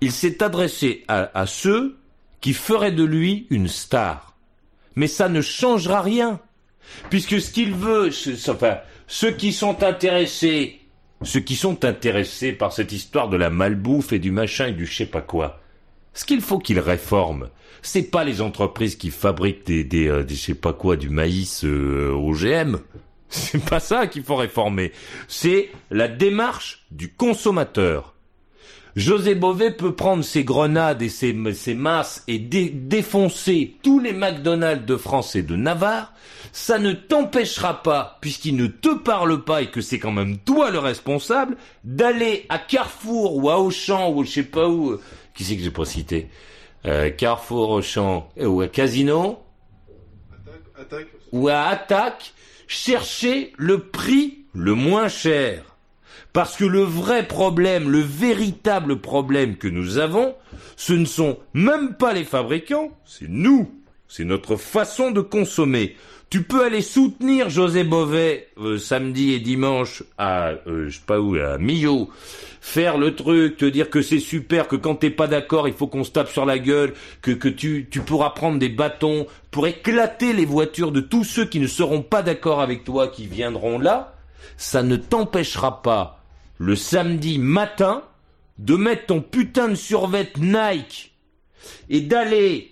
[0.02, 1.98] Il s'est adressé à, à ceux
[2.44, 4.36] qui feraient de lui une star.
[4.98, 6.42] Mais ça ne changera rien.
[7.10, 8.10] Puisque ce qu'il veut,
[8.50, 10.82] enfin, ceux qui sont intéressés,
[11.22, 14.86] ceux qui sont intéressés par cette histoire de la malbouffe et du machin et du
[14.86, 15.62] je sais pas quoi,
[16.14, 17.48] ce qu'il faut qu'il réforme,
[17.82, 21.10] c'est pas les entreprises qui fabriquent des, des, euh, des je sais pas quoi, du
[21.10, 22.78] maïs euh, OGM.
[23.30, 24.92] C'est pas ça qu'il faut réformer.
[25.30, 28.13] C'est la démarche du consommateur.
[28.96, 34.14] José Bové peut prendre ses grenades et ses, ses masses et dé- défoncer tous les
[34.14, 36.14] McDonald's de France et de Navarre.
[36.52, 40.70] Ça ne t'empêchera pas, puisqu'il ne te parle pas et que c'est quand même toi
[40.70, 44.92] le responsable, d'aller à Carrefour ou à Auchan ou je sais pas où.
[44.92, 45.02] euh,
[45.34, 46.28] Qui c'est que j'ai pas cité
[46.86, 49.40] Euh, Carrefour, Auchan euh, ou à Casino
[51.32, 52.34] ou à Attaque
[52.68, 55.73] chercher le prix le moins cher.
[56.34, 60.34] Parce que le vrai problème, le véritable problème que nous avons,
[60.76, 63.72] ce ne sont même pas les fabricants, c'est nous.
[64.08, 65.96] C'est notre façon de consommer.
[66.32, 71.20] Tu peux aller soutenir José Bové euh, samedi et dimanche à euh, je sais pas
[71.20, 72.10] où à Millau,
[72.60, 75.86] faire le truc, te dire que c'est super, que quand t'es pas d'accord, il faut
[75.86, 79.68] qu'on se tape sur la gueule, que que tu tu pourras prendre des bâtons pour
[79.68, 83.78] éclater les voitures de tous ceux qui ne seront pas d'accord avec toi, qui viendront
[83.78, 84.16] là.
[84.58, 86.23] Ça ne t'empêchera pas
[86.58, 88.04] le samedi matin
[88.58, 91.14] de mettre ton putain de survêt Nike
[91.90, 92.72] et d'aller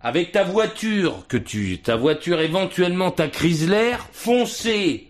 [0.00, 5.08] avec ta voiture que tu ta voiture éventuellement ta Chrysler foncer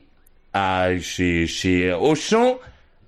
[0.52, 2.58] à chez chez Auchan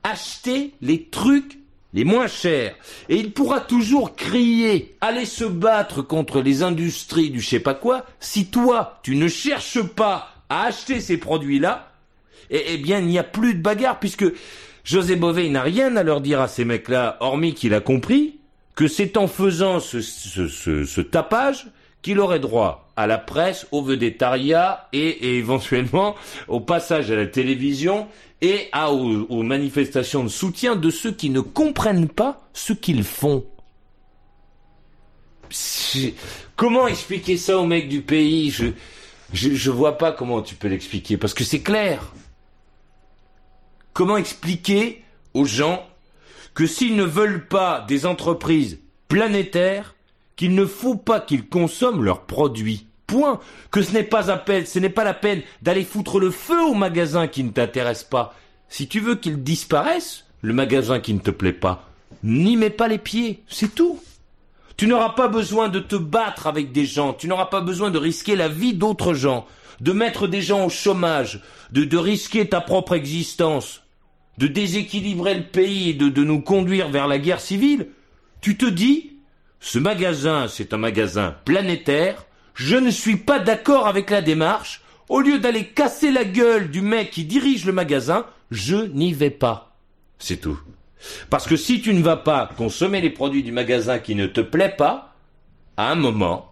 [0.03, 1.59] acheter les trucs
[1.93, 2.77] les moins chers.
[3.09, 7.75] Et il pourra toujours crier aller se battre contre les industries du je sais pas
[7.75, 11.93] quoi si toi tu ne cherches pas à acheter ces produits là
[12.51, 14.27] eh, eh bien il n'y a plus de bagarre puisque
[14.91, 18.41] José Bové n'a rien à leur dire à ces mecs là hormis qu'il a compris
[18.75, 21.69] que c'est en faisant ce, tapage
[22.03, 26.17] qu'il aurait droit à la presse, au vedettariat et, éventuellement
[26.49, 28.09] au passage à la télévision
[28.41, 33.45] et aux, manifestations de soutien de ceux qui ne comprennent pas ce qu'ils font.
[36.57, 38.51] Comment expliquer ça aux mecs du pays?
[38.51, 38.67] Je,
[39.35, 42.13] je, je vois pas comment tu peux l'expliquer parce que c'est clair.
[43.93, 45.87] Comment expliquer aux gens
[46.55, 48.79] que s'ils ne veulent pas des entreprises
[49.09, 49.95] planétaires,
[50.37, 52.87] qu'il ne faut pas qu'ils consomment leurs produits.
[53.07, 53.41] Point.
[53.71, 54.23] Que ce n'est pas,
[55.05, 58.35] la peine d'aller foutre le feu au magasin qui ne t'intéresse pas.
[58.69, 61.91] Si tu veux qu'il disparaisse, le magasin qui ne te plaît pas,
[62.23, 63.43] n'y mets pas les pieds.
[63.49, 64.01] C'est tout.
[64.77, 67.99] Tu n'auras pas besoin de te battre avec des gens, tu n'auras pas besoin de
[67.99, 69.47] risquer la vie d'autres gens,
[69.81, 71.41] de mettre des gens au chômage,
[71.73, 73.83] de, de risquer ta propre existence,
[74.39, 77.89] de déséquilibrer le pays et de, de nous conduire vers la guerre civile.
[78.41, 79.13] Tu te dis,
[79.61, 85.21] ce magasin, c'est un magasin planétaire, je ne suis pas d'accord avec la démarche, au
[85.21, 89.77] lieu d'aller casser la gueule du mec qui dirige le magasin, je n'y vais pas.
[90.19, 90.61] C'est tout.
[91.31, 94.41] Parce que si tu ne vas pas consommer les produits du magasin qui ne te
[94.41, 95.15] plaît pas,
[95.77, 96.50] à un moment,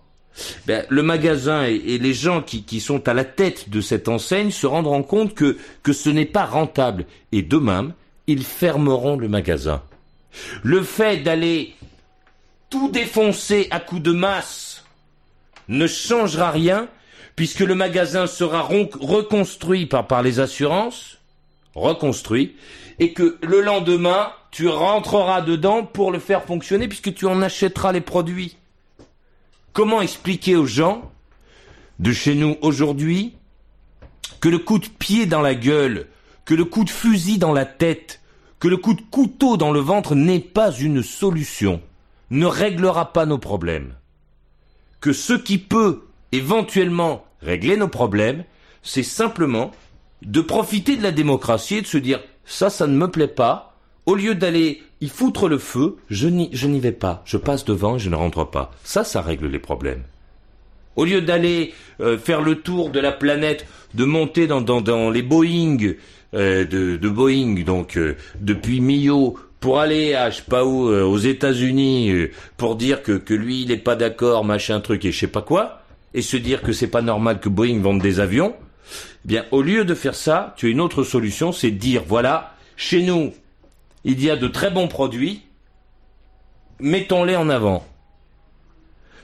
[0.66, 4.66] ben, le magasin et, les gens qui, sont à la tête de cette enseigne se
[4.66, 5.57] rendront compte que,
[5.93, 7.07] ce n'est pas rentable.
[7.32, 7.93] Et de même,
[8.26, 9.82] ils fermeront le magasin.
[10.62, 11.74] Le fait d'aller
[12.70, 14.84] tout défoncer à coups de masse
[15.68, 16.89] ne changera rien
[17.34, 21.18] puisque le magasin sera reconstruit par, par les assurances,
[21.74, 22.57] reconstruit,
[22.99, 27.93] et que le lendemain, tu rentreras dedans pour le faire fonctionner puisque tu en achèteras
[27.93, 28.57] les produits.
[29.72, 31.10] Comment expliquer aux gens
[31.98, 33.34] de chez nous aujourd'hui
[34.40, 36.06] que le coup de pied dans la gueule,
[36.44, 38.20] que le coup de fusil dans la tête,
[38.60, 41.80] que le coup de couteau dans le ventre n'est pas une solution,
[42.30, 43.94] ne réglera pas nos problèmes.
[45.00, 48.44] Que ce qui peut éventuellement régler nos problèmes,
[48.82, 49.70] c'est simplement
[50.22, 53.76] de profiter de la démocratie et de se dire ça, ça ne me plaît pas.
[54.06, 57.22] Au lieu d'aller y foutre le feu, je n'y, vais pas.
[57.24, 58.72] Je passe devant et je ne rentre pas.
[58.84, 60.03] Ça, ça règle les problèmes.
[60.96, 65.11] Au lieu d'aller euh, faire le tour de la planète, de monter dans, dans, dans
[65.11, 65.94] les Boeing
[66.34, 70.88] euh, de, de Boeing, donc euh, depuis Millau, pour aller à je sais pas où,
[70.88, 75.05] euh, aux États-Unis, euh, pour dire que, que lui il est pas d'accord, machin truc
[75.05, 75.82] et je sais pas quoi,
[76.14, 78.55] et se dire que c'est pas normal que Boeing vende des avions,
[79.24, 82.55] eh bien au lieu de faire ça, tu as une autre solution, c'est dire voilà,
[82.76, 83.32] chez nous,
[84.09, 85.42] il y a de très bons produits,
[86.80, 87.86] mettons-les en avant.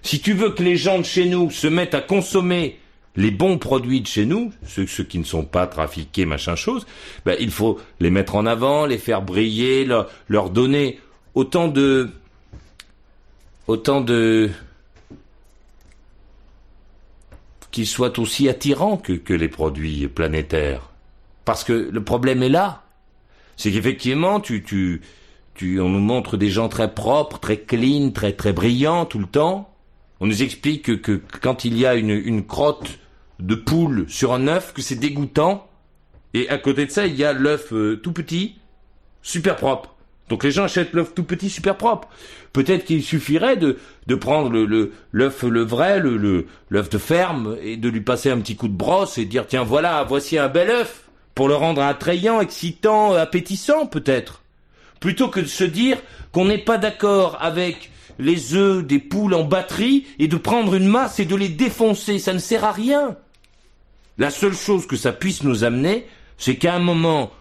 [0.03, 2.79] Si tu veux que les gens de chez nous se mettent à consommer
[3.17, 6.87] les bons produits de chez nous, ceux, qui ne sont pas trafiqués, machin chose,
[7.25, 11.01] ben, il faut les mettre en avant, les faire briller, leur, donner
[11.35, 12.11] autant de,
[13.67, 14.51] autant de,
[17.71, 20.91] qu'ils soient aussi attirants que les produits planétaires.
[21.47, 22.84] Parce que le problème est là.
[23.57, 25.03] C'est qu'effectivement, tu, tu,
[25.55, 29.27] tu, on nous montre des gens très propres, très clean, très, très brillants tout le
[29.27, 29.75] temps.
[30.21, 32.99] On nous explique que, que quand il y a une, une crotte
[33.41, 35.67] de poule sur un œuf, que c'est dégoûtant.
[36.35, 38.57] Et à côté de ça, il y a l'œuf euh, tout petit,
[39.23, 39.95] super propre.
[40.29, 42.09] Donc les gens achètent l'œuf tout petit, super propre.
[42.53, 47.57] Peut-être qu'il suffirait de, de prendre le, l'œuf le vrai, le, le, l'œuf de ferme,
[47.63, 50.49] et de lui passer un petit coup de brosse et dire, tiens, voilà, voici un
[50.49, 51.04] bel œuf,
[51.35, 54.43] pour le rendre attrayant, excitant, appétissant, peut-être.
[55.01, 55.99] Plutôt que de se dire
[56.33, 60.87] qu'on n'est pas d'accord avec les œufs des poules en batterie et de prendre une
[60.87, 62.19] masse et de les défoncer.
[62.19, 63.17] Ça ne sert à rien.
[64.19, 66.07] La seule chose que ça puisse nous amener,
[66.39, 67.33] c'est qu'à un moment,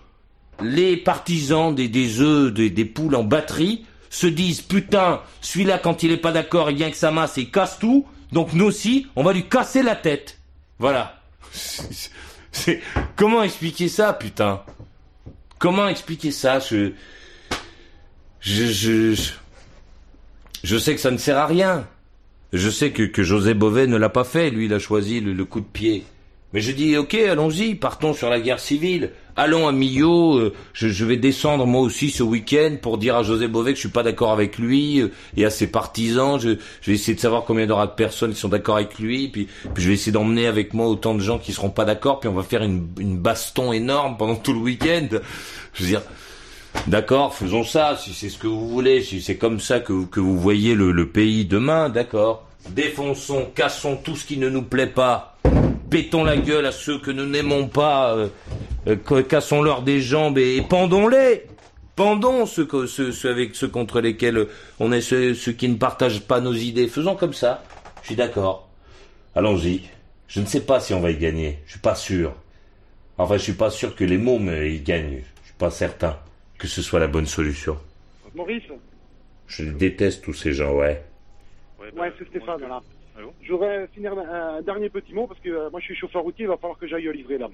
[0.62, 6.18] les partisans des, œufs des, poules en batterie se disent putain, celui-là quand il est
[6.18, 9.34] pas d'accord, il vient que sa masse et casse tout, donc nous aussi, on va
[9.34, 10.40] lui casser la tête.
[10.80, 11.22] Voilà.
[12.54, 12.82] C'est
[13.18, 14.62] comment expliquer ça, putain?
[15.60, 16.60] Comment expliquer ça?
[16.60, 16.94] Je
[18.40, 19.32] je, je
[20.64, 21.86] je sais que ça ne sert à rien.
[22.54, 25.34] Je sais que, que José Bové ne l'a pas fait, lui il a choisi le,
[25.34, 26.06] le coup de pied.
[26.54, 29.10] Mais je dis ok, allons-y, partons sur la guerre civile.
[29.36, 33.24] Allons à Millau, euh, je, je, vais descendre moi aussi ce week-end pour dire à
[33.24, 36.40] José Bové que je suis pas d'accord avec lui euh, et à ses partisans.
[36.40, 36.52] Je,
[36.82, 39.00] je, vais essayer de savoir combien il y aura de personnes qui sont d'accord avec
[39.00, 41.86] lui, puis, puis je vais essayer d'emmener avec moi autant de gens qui seront pas
[41.86, 45.08] d'accord, puis on va faire une, une baston énorme pendant tout le week-end.
[45.74, 46.04] Je veux dire,
[46.86, 50.06] d'accord, faisons ça, si c'est ce que vous voulez, si c'est comme ça que, vous-
[50.06, 52.48] que vous voyez le, le pays demain, d'accord.
[52.70, 55.38] Défonçons, cassons tout ce qui ne nous plaît pas,
[55.94, 58.28] pétons la gueule à ceux que nous n'aimons pas, euh,
[58.88, 61.44] euh, cassons-leur des jambes et, et pendons-les.
[61.96, 64.48] Pendons ceux, que- ceux, ceux avec ceux contre lesquels
[64.80, 66.88] on est ceux, ceux qui ne partagent pas nos idées.
[66.88, 67.64] Faisons comme ça.
[68.02, 68.68] Je suis d'accord.
[69.36, 69.82] Allons-y.
[70.28, 71.60] Je ne sais pas si on va y gagner.
[71.68, 72.34] Je suis pas sûr.
[73.20, 75.22] Enfin, je suis pas sûr que les mômes y gagnent.
[75.44, 76.18] Je suis pas certain
[76.58, 77.78] que ce soit la bonne solution.
[78.34, 78.64] Maurice?
[79.46, 81.04] Je déteste tous ces gens, ouais.
[81.80, 82.82] Ouais, c'est Stéphane, là.
[83.42, 86.46] Je voudrais finir un, dernier petit mot parce que euh, moi je suis chauffeur routier,
[86.46, 87.50] il va falloir que j'aille livrer là.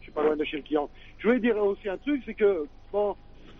[0.00, 0.88] Je suis pas loin de chez le client.
[1.18, 3.16] Je voulais dire aussi un truc, c'est que tout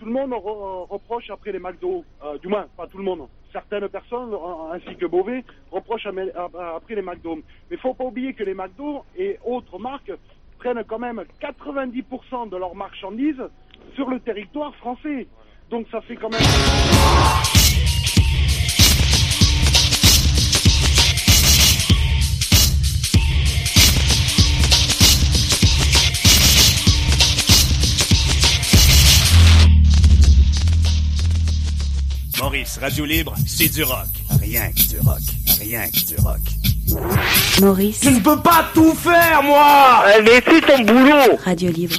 [0.07, 3.89] le monde re- reproche après les McDo, euh, du moins pas tout le monde, certaines
[3.89, 4.35] personnes
[4.73, 7.39] ainsi que Beauvais reprochent après les McDo.
[7.71, 10.13] Mais faut pas oublier que les McDo et autres marques
[10.59, 13.43] prennent quand même 90% de leurs marchandises
[13.95, 15.27] sur le territoire français.
[15.69, 16.41] Donc ça fait quand même.
[32.41, 34.07] Maurice, Radio Libre, c'est du rock.
[34.41, 35.21] Rien que du rock.
[35.61, 36.41] Rien que du rock.
[37.61, 38.01] Maurice.
[38.03, 41.97] Je ne peux pas tout faire, moi Mais fais ton boulot Radio Libre.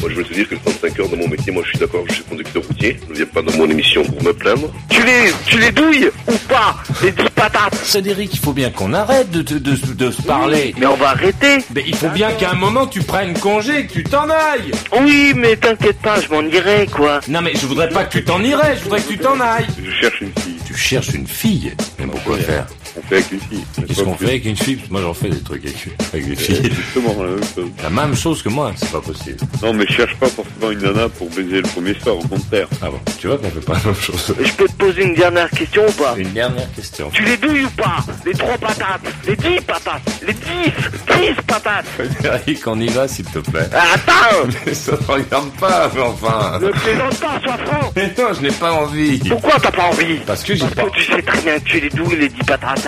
[0.00, 2.04] Moi, je veux te dire que 35 heures dans mon métier, moi, je suis d'accord,
[2.08, 2.98] je suis conducteur routier.
[3.08, 4.72] Ne viens pas dans mon émission pour me plaindre.
[4.88, 7.74] Tu les, tu les douilles ou pas Les 10 patates?
[7.74, 10.74] Cédric, il faut bien qu'on arrête de, de, de, de se parler.
[10.78, 13.92] Mais on va arrêter Mais il faut bien qu'à un moment tu prennes congé, que
[13.92, 14.70] tu t'en ailles.
[15.02, 17.20] Oui, mais t'inquiète pas, je m'en irai, quoi.
[17.28, 19.66] Non mais je voudrais pas que tu t'en irais, je voudrais que tu t'en ailles.
[19.84, 20.56] Je cherche une fille.
[20.66, 22.66] Tu cherches une fille Mais pourquoi faire?
[22.96, 23.64] On fait avec une fille.
[23.86, 24.78] Qu'est-ce qu'on fait avec une fille?
[24.90, 25.76] Moi j'en fais des trucs avec,
[26.12, 26.70] avec des filles.
[26.74, 27.70] Justement, la même chose.
[27.82, 29.36] La même chose que moi, c'est pas possible.
[29.62, 32.66] Non, mais je cherche pas forcément une nana pour baiser le premier soir, au contraire.
[32.82, 34.34] Ah bon, tu vois qu'on fait pas la même chose.
[34.42, 36.14] Je peux te poser une dernière question ou pas?
[36.16, 37.10] Une dernière question.
[37.12, 37.98] Tu les douilles ou pas?
[38.26, 43.24] Les 3 patates Les 10 patates Les 10 10 patates Frédéric, on y va s'il
[43.26, 43.68] te plaît.
[43.72, 46.58] Ah, Attends Mais ça te regarde pas, mais enfin.
[46.60, 49.18] Ne plaisante pas, sois franc Mais non, je n'ai pas envie.
[49.28, 50.16] Pourquoi t'as pas envie?
[50.26, 50.82] Parce que j'ai pas.
[50.82, 52.79] Parce que tu sais très bien que tu les douilles les 10 patates,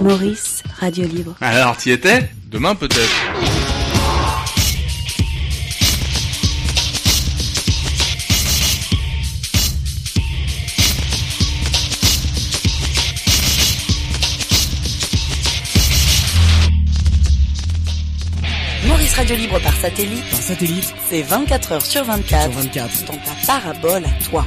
[0.00, 0.62] Maurice.
[0.78, 1.34] Radio Libre.
[1.40, 3.10] Alors, t'y étais Demain peut-être.
[18.86, 20.24] Maurice Radio Libre par satellite.
[20.30, 22.52] Par satellite C'est 24 heures sur 24.
[22.52, 23.04] sur 24.
[23.06, 24.46] Dans ta parabole à toi.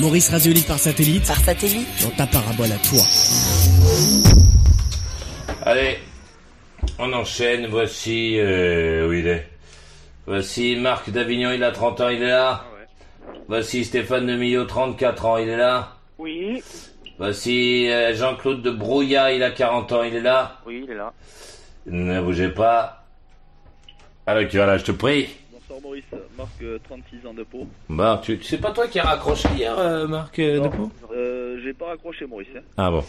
[0.00, 3.02] Maurice Radio Libre par satellite Par satellite dans ta parabole à toi.
[5.64, 5.98] Allez,
[6.98, 7.66] on enchaîne.
[7.66, 9.48] Voici euh, où il est.
[10.26, 12.64] Voici Marc d'Avignon, il a 30 ans, il est là.
[13.48, 15.96] Voici Stéphane de Millau, 34 ans, il est là.
[16.18, 16.62] Oui.
[17.18, 20.60] Voici euh, Jean-Claude de Brouillat, il a 40 ans, il est là.
[20.64, 21.12] Oui, il est là.
[21.86, 23.04] Ne bougez pas.
[24.26, 25.28] Alors, tu vas là, je te prie.
[25.72, 26.04] Bonsoir Maurice,
[26.36, 27.66] Marc, euh, 36 ans de peau.
[27.88, 31.58] Bah, tu, c'est pas toi qui as raccroché hier, euh, Marc euh, Non, Depot euh,
[31.64, 32.48] j'ai pas raccroché Maurice.
[32.54, 32.60] hein.
[32.76, 33.02] Ah bon.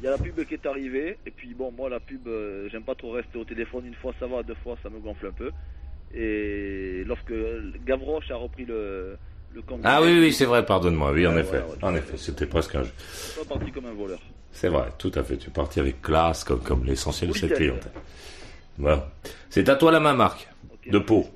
[0.00, 2.68] Il y a la pub qui est arrivée, et puis bon, moi la pub, euh,
[2.72, 5.26] j'aime pas trop rester au téléphone, une fois ça va, deux fois ça me gonfle
[5.26, 5.50] un peu.
[6.14, 7.34] Et lorsque
[7.84, 9.18] Gavroche a repris le,
[9.54, 9.80] le compte.
[9.84, 11.12] Ah oui, oui, c'est vrai, pardonne-moi.
[11.12, 11.58] Oui, en Ouais, effet.
[11.58, 11.64] ouais.
[11.84, 12.92] En effet, c'était presque un jeu.
[12.98, 14.20] Je suis pas parti comme un voleur.
[14.52, 15.36] C'est vrai, tout à fait.
[15.36, 17.92] Tu es parti avec classe, comme, comme l'essentiel de cette clientèle.
[18.78, 19.10] Voilà.
[19.50, 20.48] C'est à toi la main, Marc.
[20.90, 21.26] De peau.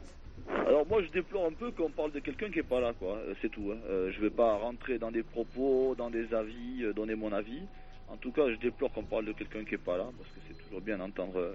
[0.66, 3.16] Alors moi je déplore un peu qu'on parle de quelqu'un qui est pas là, quoi.
[3.16, 3.72] Euh, C'est tout.
[3.72, 3.78] Hein.
[3.89, 7.62] Euh, je vais pas rentrer dans des propos, dans des avis, euh, donner mon avis.
[8.09, 10.40] En tout cas, je déplore qu'on parle de quelqu'un qui est pas là, parce que
[10.48, 11.55] c'est toujours bien d'entendre euh,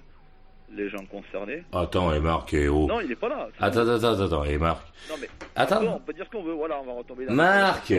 [0.72, 1.64] les gens concernés.
[1.74, 3.50] Attends, et Marc est où Non, il est pas là.
[3.60, 5.28] Attends, attends, attends, attends, et Marc Non mais.
[5.56, 5.82] Attends.
[5.84, 6.54] Bon, on peut dire ce qu'on veut.
[6.54, 7.26] Voilà, on va retomber.
[7.26, 7.92] Dans Marc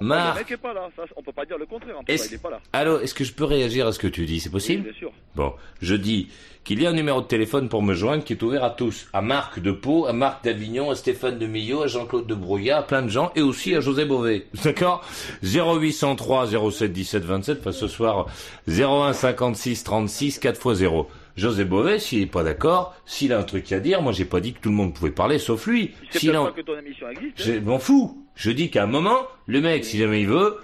[0.00, 0.88] Le Marc mec est pas là.
[0.96, 1.96] Ça, on peut pas dire le contraire.
[1.98, 2.60] En il est pas là.
[2.72, 4.98] Allô, est-ce que je peux réagir à ce que tu dis C'est possible Oui, bien
[4.98, 5.12] sûr.
[5.34, 6.28] Bon, je dis
[6.64, 9.08] qu'il y a un numéro de téléphone pour me joindre qui est ouvert à tous.
[9.12, 12.78] À Marc de Pau, à Marc d'Avignon, à Stéphane de Millau, à Jean-Claude de Brouillat,
[12.78, 14.46] à plein de gens, et aussi à José Bové.
[14.64, 15.02] D'accord
[15.42, 18.26] 0803 07 17 27, enfin ce soir
[18.68, 21.08] 01 56 36 4 x 0.
[21.36, 24.40] José Bové, s'il est pas d'accord, s'il a un truc à dire, moi j'ai pas
[24.40, 25.92] dit que tout le monde pouvait parler, sauf lui.
[26.10, 27.40] C'est en- pas que ton émission existe.
[27.40, 27.42] hein.
[27.44, 28.25] je m'en fous.
[28.36, 30.58] Je dis qu'à un moment, le mec, si jamais il veut,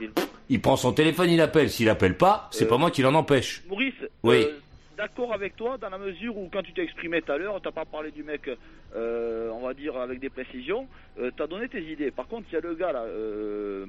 [0.49, 1.71] il prend son téléphone, il appelle.
[1.71, 3.63] S'il appelle pas, c'est Euh, pas moi qui l'en empêche.
[3.69, 4.45] Maurice, Oui.
[4.45, 4.59] euh,
[4.97, 7.71] d'accord avec toi dans la mesure où quand tu t'es exprimé tout à l'heure, t'as
[7.73, 8.51] pas parlé du mec,
[8.95, 10.87] euh, on va dire avec des précisions,
[11.19, 12.11] euh, t'as donné tes idées.
[12.11, 13.87] Par contre, il y a le gars là, euh,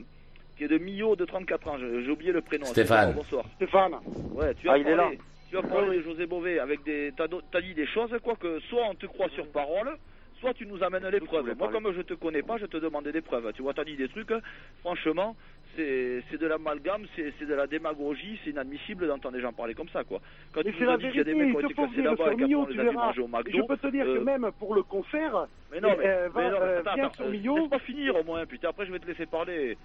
[0.57, 2.65] qui est de Millau de 34 ans, j'ai j'ai oublié le prénom.
[2.65, 3.13] Stéphane.
[3.13, 3.43] Bonsoir.
[3.57, 3.95] Stéphane.
[4.33, 5.21] Ouais, tu as Ah, il est parlé, là.
[5.49, 8.35] tu as parlé de José Bové avec des, t'as do- t'as dit des choses, quoi
[8.37, 9.97] que soit on te croit sur parole,
[10.43, 11.55] soit tu nous amènes les preuves.
[11.57, 13.51] Moi, comme je te connais pas, je te demandais des preuves.
[13.53, 14.33] Tu vois, t'as dit des trucs,
[14.81, 15.35] franchement,
[15.75, 19.73] c'est c'est de l'amalgame, c'est c'est de la démagogie, c'est inadmissible d'entendre des gens parler
[19.73, 20.19] comme ça, quoi.
[20.51, 22.01] Quand Mais tu nous dit qu'il y a des mecs il qui ont été cassés
[22.01, 23.57] là-bas et qu'après on tu les a au McDo.
[23.57, 26.41] je peux te dire euh, que même pour le concert, mais non, mais, euh, va,
[26.41, 28.91] mais non, euh, attends, viens attends, sur laisse pas finir au moins, putain, après je
[28.91, 29.77] vais te laisser parler.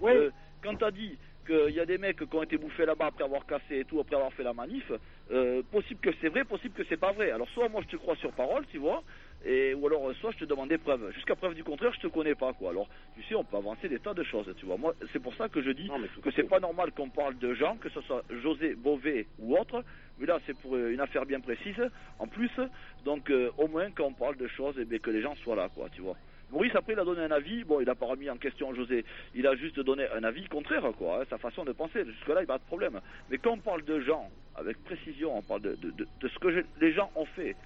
[0.00, 0.16] Ouais.
[0.16, 0.30] euh,
[0.62, 3.44] quand t'as dit qu'il y a des mecs qui ont été bouffés là-bas après avoir
[3.46, 4.90] cassé et tout, après avoir fait la manif,
[5.30, 7.30] euh, possible que c'est vrai, possible que c'est pas vrai.
[7.30, 9.02] Alors soit moi je te crois sur parole, tu vois,
[9.44, 11.10] et ou alors euh, soit je te demande des preuves.
[11.12, 12.70] Jusqu'à preuve du contraire, je te connais pas quoi.
[12.70, 14.76] Alors tu sais, on peut avancer des tas de choses, tu vois.
[14.76, 15.88] Moi, c'est pour ça que je dis
[16.22, 19.84] que c'est pas normal qu'on parle de gens, que ce soit José Bové ou autre.
[20.18, 21.74] Mais là, c'est pour euh, une affaire bien précise,
[22.20, 22.50] en plus.
[23.04, 25.56] Donc, euh, au moins, quand on parle de choses, eh bien, que les gens soient
[25.56, 26.16] là, quoi, tu vois.
[26.50, 27.64] Maurice, après, il a donné un avis.
[27.64, 29.04] Bon, il n'a pas remis en question José.
[29.34, 32.04] Il a juste donné un avis contraire, quoi, hein, sa façon de penser.
[32.04, 33.00] Jusque-là, il n'y a pas de problème.
[33.28, 36.38] Mais quand on parle de gens, avec précision, on parle de, de, de- de ce
[36.38, 37.56] que je- les gens ont fait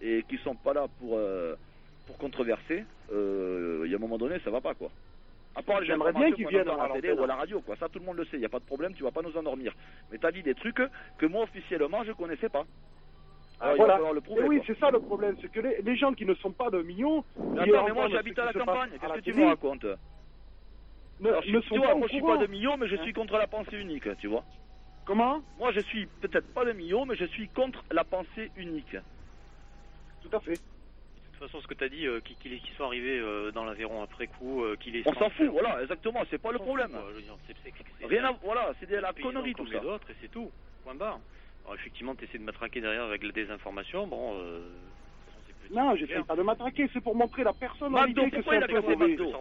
[0.00, 1.54] et qui sont pas là pour, euh,
[2.06, 4.90] pour controverser, euh, il y a un moment donné, ça va pas, quoi.
[5.54, 7.74] À part les J'aimerais bien qu'ils viennent à la télé ou à la radio, quoi.
[7.76, 8.36] Ça, tout le monde le sait.
[8.36, 9.74] Il n'y a pas de problème, tu vas pas nous endormir.
[10.10, 10.80] Mais t'as dit des trucs
[11.18, 12.64] que moi, officiellement, je connaissais pas.
[13.60, 14.12] Alors, il va voilà.
[14.12, 16.52] le prouver, oui, c'est ça le problème, c'est que les, les gens qui ne sont
[16.52, 17.24] pas de millions.
[17.36, 19.84] Mais Attends, mais moi j'habite à la campagne, qu'est-ce que tu me racontes?
[21.18, 22.94] ne, Alors, ne je- sont pas vois, moi je suis pas de millions, mais je
[22.94, 24.44] Hein suis contre la pensée unique, tu vois.
[25.04, 25.42] Comment?
[25.58, 28.96] Moi je suis peut-être pas de millions, mais je suis contre la pensée unique.
[30.22, 30.56] Tout à fait.
[30.56, 30.58] De
[31.38, 34.02] toute façon, ce que tu as dit, euh, qu'ils qu'ils soient arrivés euh, dans l'Aveyron
[34.02, 36.90] après coup, euh, qu'il est On s'en fout, voilà, exactement, c'est pas le problème.
[36.90, 39.78] fout, Rien à, voilà, c'est de la connerie tout ça.
[39.80, 40.50] les autres et c'est tout.
[40.82, 41.20] Point barre.
[41.64, 44.06] Alors effectivement, tu essaies de m'attraquer derrière avec la désinformation.
[44.08, 44.68] Bon, euh,
[45.70, 47.52] Non, j'essaie pas de m'attraquer, c'est pour montrer la
[47.90, 48.96] McDo, que pourquoi c'est il un a cassé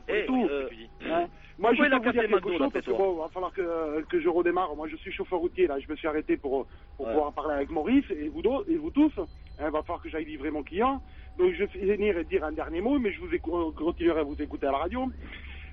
[0.07, 0.47] C'est Eh, tout.
[0.51, 0.69] euh,
[1.09, 1.27] Hein
[1.57, 4.29] Moi, je vais vous dire quelque chose parce que bon, va falloir que, que je
[4.29, 4.75] redémarre.
[4.75, 5.79] Moi, je suis chauffeur routier là.
[5.79, 6.67] Je me suis arrêté pour,
[6.97, 9.13] pour pouvoir parler avec Maurice et vous, et vous tous.
[9.59, 11.01] Il va falloir que j'aille livrer mon client.
[11.37, 13.29] Donc, je vais et dire un dernier mot, mais je vous
[13.75, 15.05] continuerai à vous écouter à la radio.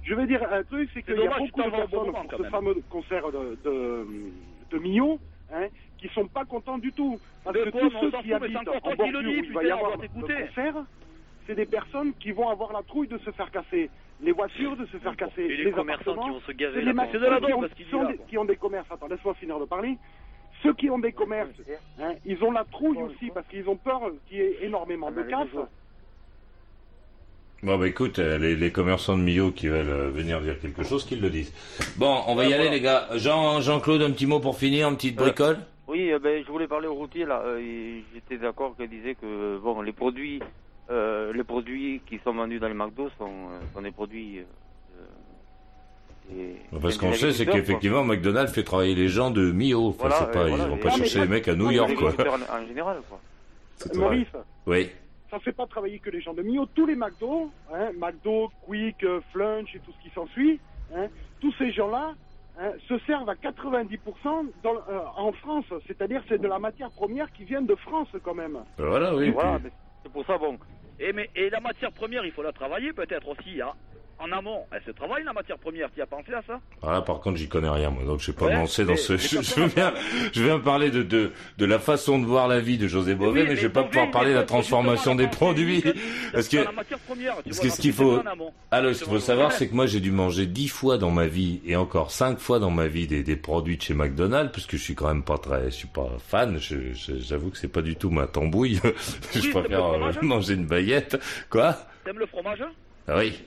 [0.02, 2.50] Je vais dire un truc, c'est qu'il y a beaucoup de personnes pour ce même.
[2.50, 4.06] fameux concert de, de,
[4.70, 5.18] de Millau,
[5.52, 7.18] hein, qui sont pas contents du tout.
[7.42, 9.96] Parce De que quoi, tous ceux qui habitent en bordure où il va y avoir
[9.96, 10.74] le concert,
[11.46, 13.90] c'est des personnes qui vont avoir la trouille de se faire casser
[14.20, 17.18] les voitures, de se faire casser et les les commerçants qui vont se gaver C'est
[17.18, 17.74] de la qui ont- parce
[18.28, 18.90] qui ont des commerces.
[18.90, 19.96] Attends, laisse-moi finir de parler.
[20.64, 21.50] Ceux qui ont des commerces,
[22.00, 25.22] hein, ils ont la trouille aussi parce qu'ils ont peur qu'il y ait énormément de
[25.22, 25.46] casse.
[27.62, 30.82] Bon, bah écoute, euh, les, les commerçants de Millau qui veulent euh, venir dire quelque
[30.82, 31.52] chose, qu'ils le disent.
[31.96, 33.08] Bon, on va y aller, les gars.
[33.16, 36.66] Jean, Jean-Claude, un petit mot pour finir, une petite bricole Oui, euh, ben, je voulais
[36.66, 37.42] parler aux routiers là.
[37.44, 40.40] Euh, J'étais d'accord qu'elle disait que bon, les produits,
[40.90, 44.40] euh, les produits qui sont vendus dans les McDo sont, euh, sont des produits.
[46.80, 49.88] Parce qu'on sait, c'est qu'effectivement, McDonald's fait travailler les gens de Millau.
[49.88, 51.94] Enfin, Voilà, c'est pas, euh, voilà, ils vont pas chercher les mecs à New York,
[51.94, 52.10] quoi.
[52.10, 53.20] En, général, quoi.
[53.76, 54.28] C'est Maurice.
[54.66, 54.90] Oui.
[55.30, 56.66] ça fait pas travailler que les gens de Millau.
[56.74, 60.60] Tous les McDo, hein, McDo, Quick, euh, Flunch et tout ce qui s'ensuit,
[60.94, 61.08] hein,
[61.40, 62.14] tous ces gens-là
[62.58, 63.98] hein, se servent à 90%
[64.62, 65.66] dans, euh, en France.
[65.86, 68.58] C'est-à-dire c'est de la matière première qui vient de France quand même.
[68.78, 69.30] Ben voilà, oui.
[69.30, 69.70] Voilà, puis-
[70.04, 70.56] C'est pour ça, bon.
[71.00, 73.72] Et, mais, et la matière première, il faut la travailler peut-être aussi, hein.
[74.18, 76.60] En amont, elle se travaille la matière première, tu as pensé à ça?
[76.80, 79.16] Voilà, par contre, j'y connais rien, moi, donc je vais pas Ouais, lancer dans ce.
[79.24, 79.92] Je, je bien,
[80.32, 83.42] je bien parler de, de, de la façon de voir la vie de José Bové,
[83.42, 85.82] oui, mais je mais vais pas pouvoir parler de la transformation des produits.
[86.32, 88.20] Parce que, parce que ce qu'il c'est faut,
[88.70, 91.26] alors, ce qu'il faut savoir, c'est que moi, j'ai dû manger dix fois dans ma
[91.26, 94.66] vie, et encore cinq fois dans ma vie, des, des produits de chez McDonald's, parce
[94.66, 97.82] que je suis quand même pas très, je suis pas fan, j'avoue que c'est pas
[97.82, 98.80] du tout ma tambouille.
[99.34, 101.16] je préfère euh, fromage manger une baguette.
[101.50, 101.76] Quoi?
[102.04, 102.62] T'aimes le fromage
[103.08, 103.42] Ah oui.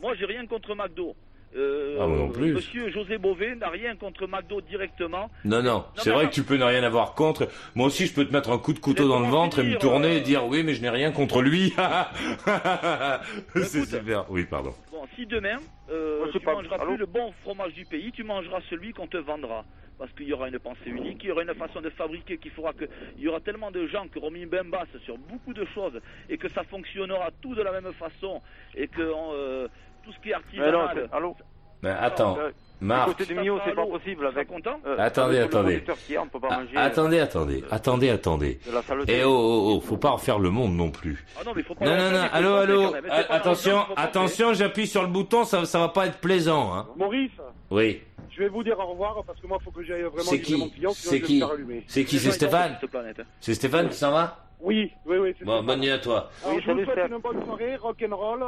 [0.00, 1.14] Moi j'ai rien contre McDo.
[1.56, 2.52] Euh, Ah, moi non plus.
[2.52, 5.30] Monsieur José Bové n'a rien contre McDo directement.
[5.46, 7.48] Non, non, c'est vrai que tu peux ne rien avoir contre.
[7.74, 9.78] Moi aussi, je peux te mettre un coup de couteau dans le ventre et me
[9.78, 11.72] tourner euh, et dire oui, mais je n'ai rien contre lui.
[13.54, 14.30] c'est super.
[14.30, 14.74] Oui, pardon.
[14.90, 15.56] Bon, si demain,
[15.90, 16.54] euh, Moi, tu pas.
[16.54, 19.64] mangeras Allô plus le bon fromage du pays, tu mangeras celui qu'on te vendra.
[19.98, 22.50] Parce qu'il y aura une pensée unique, il y aura une façon de fabriquer qui
[22.50, 22.84] fera que
[23.16, 25.98] il y aura tellement de gens qui auront mis ben basse sur beaucoup de choses
[26.28, 28.40] et que ça fonctionnera tout de la même façon
[28.76, 29.66] et que euh,
[30.08, 31.08] tout ce qui est Mais non, artisanal.
[31.12, 31.36] allô
[31.82, 33.08] Mais attends, Euh, Marc.
[33.08, 34.48] Du côté de Millau, c'est pas possible avec.
[34.48, 35.82] content euh, Attendez, avec attendez.
[36.10, 36.76] est, on peut pas Ah, manger.
[36.76, 38.60] attendez, attendez, attendez, attendez.
[38.66, 39.18] de la saleté.
[39.18, 41.24] Eh oh, oh, oh, faut pas refaire le monde non plus.
[41.38, 45.02] Ah non, mais faut pas Non, non, non, allô, allô, pas attention, attention, j'appuie sur
[45.02, 46.86] le bouton, ça, ça va pas être plaisant, hein.
[46.96, 47.32] Maurice,
[47.70, 48.00] Oui.
[48.30, 50.56] je vais vous dire au revoir parce que moi, faut que j'aille vraiment C'est qui
[50.56, 50.92] mon client.
[50.94, 51.84] C'est je vais qui me faire allumer.
[51.88, 53.22] C'est qui Les C'est Stéphane hein.
[53.40, 55.34] C'est Stéphane qui s'en va Oui, oui, oui.
[55.38, 56.30] c'est Bon, bonne nuit à toi.
[56.44, 58.44] Alors, Oui, je vous souhaite une bonne soirée, rock'n'roll,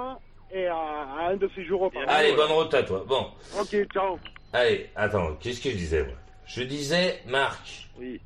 [0.52, 1.92] et à, à un de ces jours au.
[2.06, 3.04] Allez, bonne route à toi.
[3.08, 3.26] Bon.
[3.60, 4.18] Ok, ciao.
[4.52, 6.14] Allez, attends, qu'est-ce que je disais moi?
[6.46, 7.88] Je disais, Marc.
[7.98, 8.20] Oui.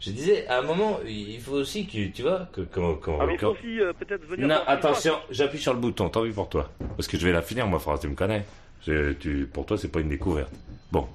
[0.00, 2.94] Je disais, à un moment, il faut aussi que, tu vois, que quand...
[2.94, 4.46] quand, Ah, mais il faut quand- aussi euh, peut-être venir.
[4.48, 6.70] Non, attention, j'appuie sur le bouton, tant pis pour toi.
[6.96, 8.44] Parce que je vais la finir, moi, phrase, tu me connais.
[8.86, 10.50] Je- tu, pour toi, c'est pas une découverte.
[10.90, 11.06] Bon.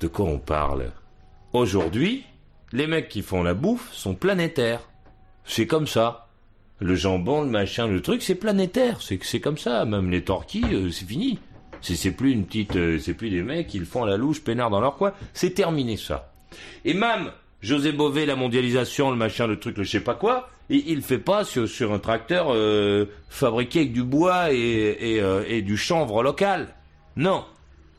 [0.00, 0.92] De quoi on parle?
[1.54, 2.24] Aujourd'hui,
[2.72, 4.82] les mecs qui font la bouffe sont planétaires.
[5.44, 6.27] C'est comme ça.
[6.80, 9.00] Le jambon, le machin, le truc, c'est planétaire.
[9.02, 9.84] C'est c'est comme ça.
[9.84, 11.38] Même les torquilles, euh, c'est fini.
[11.80, 14.70] C'est c'est plus une petite, euh, c'est plus des mecs qui font la louche, peinard
[14.70, 15.12] dans leur coin.
[15.32, 16.32] C'est terminé ça.
[16.84, 17.30] Et même
[17.60, 21.02] José Bové, la mondialisation, le machin, le truc, le je sais pas quoi, il, il
[21.02, 25.62] fait pas sur, sur un tracteur euh, fabriqué avec du bois et, et, euh, et
[25.62, 26.68] du chanvre local.
[27.16, 27.44] Non.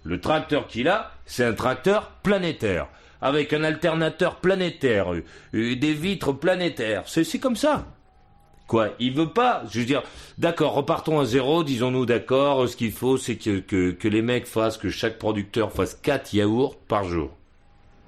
[0.04, 2.88] Le tracteur qu'il a, c'est un tracteur planétaire.
[3.22, 5.08] Avec un alternateur planétaire,
[5.52, 7.04] des vitres planétaires.
[7.06, 7.86] C'est comme ça.
[8.70, 9.64] Quoi Il veut pas.
[9.72, 10.04] Je veux dire,
[10.38, 12.70] d'accord, repartons à zéro, disons-nous d'accord.
[12.70, 16.78] Ce qu'il faut, c'est que, que, les mecs fassent, que chaque producteur fasse 4 yaourts
[16.78, 17.32] par jour.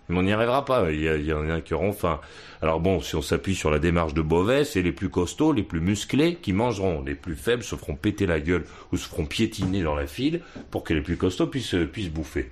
[0.08, 0.92] Mais on n'y arrivera pas.
[0.92, 2.22] Il y, a- en a qui auront faim.
[2.62, 5.64] Alors bon, si on s'appuie sur la démarche de Beauvais, c'est les plus costauds, les
[5.64, 7.02] plus musclés qui mangeront.
[7.02, 10.42] Les plus faibles se feront péter la gueule ou se feront piétiner dans la file
[10.70, 12.52] pour que les plus costauds puissent, puissent bouffer.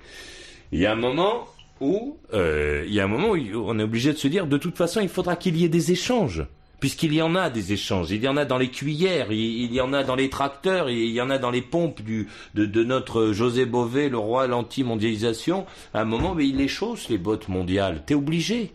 [0.72, 1.46] Il y a un moment
[1.80, 4.56] où, euh, il y a un moment où on est obligé de se dire, de
[4.58, 6.44] toute façon, il faudra qu'il y ait des échanges.
[6.80, 9.80] Puisqu'il y en a des échanges, il y en a dans les cuillères, il, y
[9.82, 12.84] en a dans les tracteurs, il y en a dans les pompes du, de, de
[12.84, 15.66] notre José Bové, le roi l'anti-mondialisation.
[15.92, 18.02] À un moment, mais il les chausse, les bottes mondiales.
[18.06, 18.72] T'es obligé.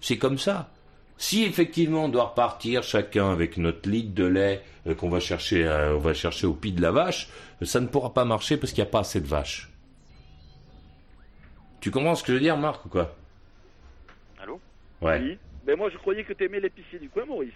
[0.00, 0.70] C'est comme ça.
[1.18, 5.64] Si effectivement on doit repartir chacun avec notre litre de lait euh, qu'on va chercher,
[5.64, 7.28] euh, on va chercher au pied de la vache,
[7.60, 9.70] euh, ça ne pourra pas marcher parce qu'il n'y a pas assez de vaches.
[11.80, 13.14] Tu comprends ce que je veux dire, Marc, ou quoi?
[14.42, 14.60] Allô?
[15.00, 15.20] Ouais.
[15.20, 15.38] Oui.
[15.66, 17.52] Ben moi je croyais que t'aimais l'épicier du coin, Maurice.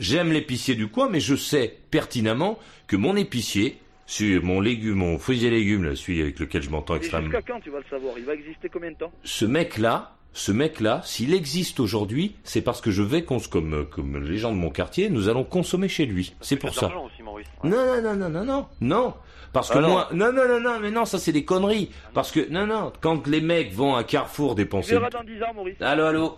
[0.00, 5.18] J'aime l'épicier du coin, mais je sais pertinemment que mon épicier, sur mon légume, mon
[5.18, 7.30] fruits et légumes, là, celui avec lequel je m'entends extrêmement.
[7.30, 8.14] jusqu'à quand tu vas le savoir?
[8.18, 9.12] Il va exister combien de temps?
[9.24, 14.22] Ce mec-là, ce mec-là, s'il existe aujourd'hui, c'est parce que je vais, cons- comme, comme
[14.24, 16.34] les gens de mon quartier, nous allons consommer chez lui.
[16.40, 16.82] C'est pour ça.
[16.82, 17.46] d'argent aussi, Maurice.
[17.64, 19.14] Non, non, non, non, non, non, non.
[19.52, 19.88] Parce que Ah non.
[19.88, 21.90] moi, non, non, non, non, mais non, ça c'est des conneries.
[22.14, 24.92] Parce que, non, non, quand les mecs vont à Carrefour Tu dépenser.
[24.92, 25.76] verras dans 10 ans, Maurice.
[25.80, 26.36] Allô, allô?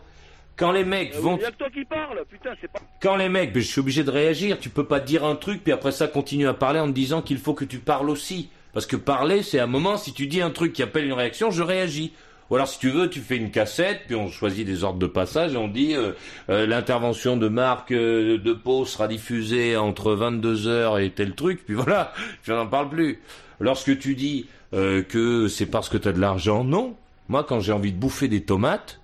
[0.61, 1.39] Quand les mecs Il vont.
[1.39, 2.81] y a que toi qui parles, putain, c'est pas...
[3.01, 4.61] Quand les mecs, ben, je suis obligé de réagir.
[4.61, 7.23] Tu peux pas dire un truc puis après ça continuer à parler en te disant
[7.23, 8.51] qu'il faut que tu parles aussi.
[8.73, 9.97] Parce que parler, c'est un moment.
[9.97, 12.12] Si tu dis un truc qui appelle une réaction, je réagis.
[12.51, 15.07] Ou alors, si tu veux, tu fais une cassette, puis on choisit des ordres de
[15.07, 16.12] passage et on dit euh,
[16.51, 21.65] euh, l'intervention de Marc euh, de Pau sera diffusée entre 22 heures et tel truc.
[21.65, 22.12] Puis voilà,
[22.43, 23.20] je n'en parle plus.
[23.61, 26.97] Lorsque tu dis euh, que c'est parce que tu as de l'argent, non.
[27.28, 28.99] Moi, quand j'ai envie de bouffer des tomates,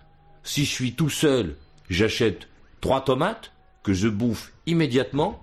[0.47, 1.57] si je suis tout seul,
[1.91, 2.49] j'achète
[2.81, 3.53] trois tomates
[3.83, 5.43] que je bouffe immédiatement.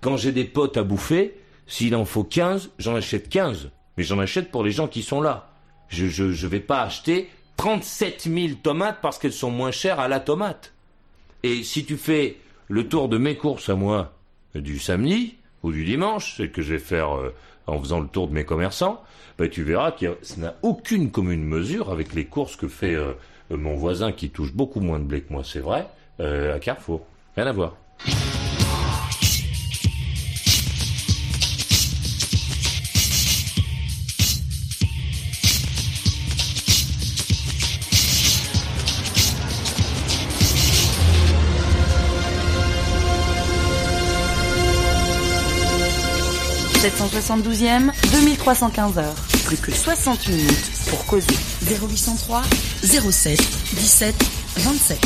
[0.00, 3.70] Quand j'ai des potes à bouffer, s'il en faut 15, j'en achète 15.
[3.96, 5.50] Mais j'en achète pour les gens qui sont là.
[5.88, 10.20] Je je vais pas acheter 37 000 tomates parce qu'elles sont moins chères à la
[10.20, 10.72] tomate.
[11.42, 14.14] Et si tu fais le tour de mes courses à moi
[14.56, 17.34] euh, du samedi ou du dimanche, c'est que je vais faire euh,
[17.66, 19.02] en faisant le tour de mes commerçants,
[19.38, 23.12] ben, tu verras que ça n'a aucune commune mesure avec les courses que fait euh,
[23.56, 25.86] mon voisin qui touche beaucoup moins de blé que moi, c'est vrai,
[26.20, 27.06] euh, à Carrefour.
[27.36, 27.76] Rien à voir.–
[46.84, 49.33] 772e, 2315 heures.
[49.46, 51.34] Plus que 60 minutes pour causer.
[51.68, 52.42] 0803
[52.82, 54.14] 07 17
[54.56, 54.98] 27.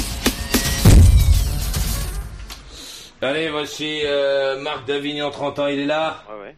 [3.20, 6.22] Allez, voici euh, Marc d'Avignon, 30 ans, il est là.
[6.30, 6.54] Ouais, ouais.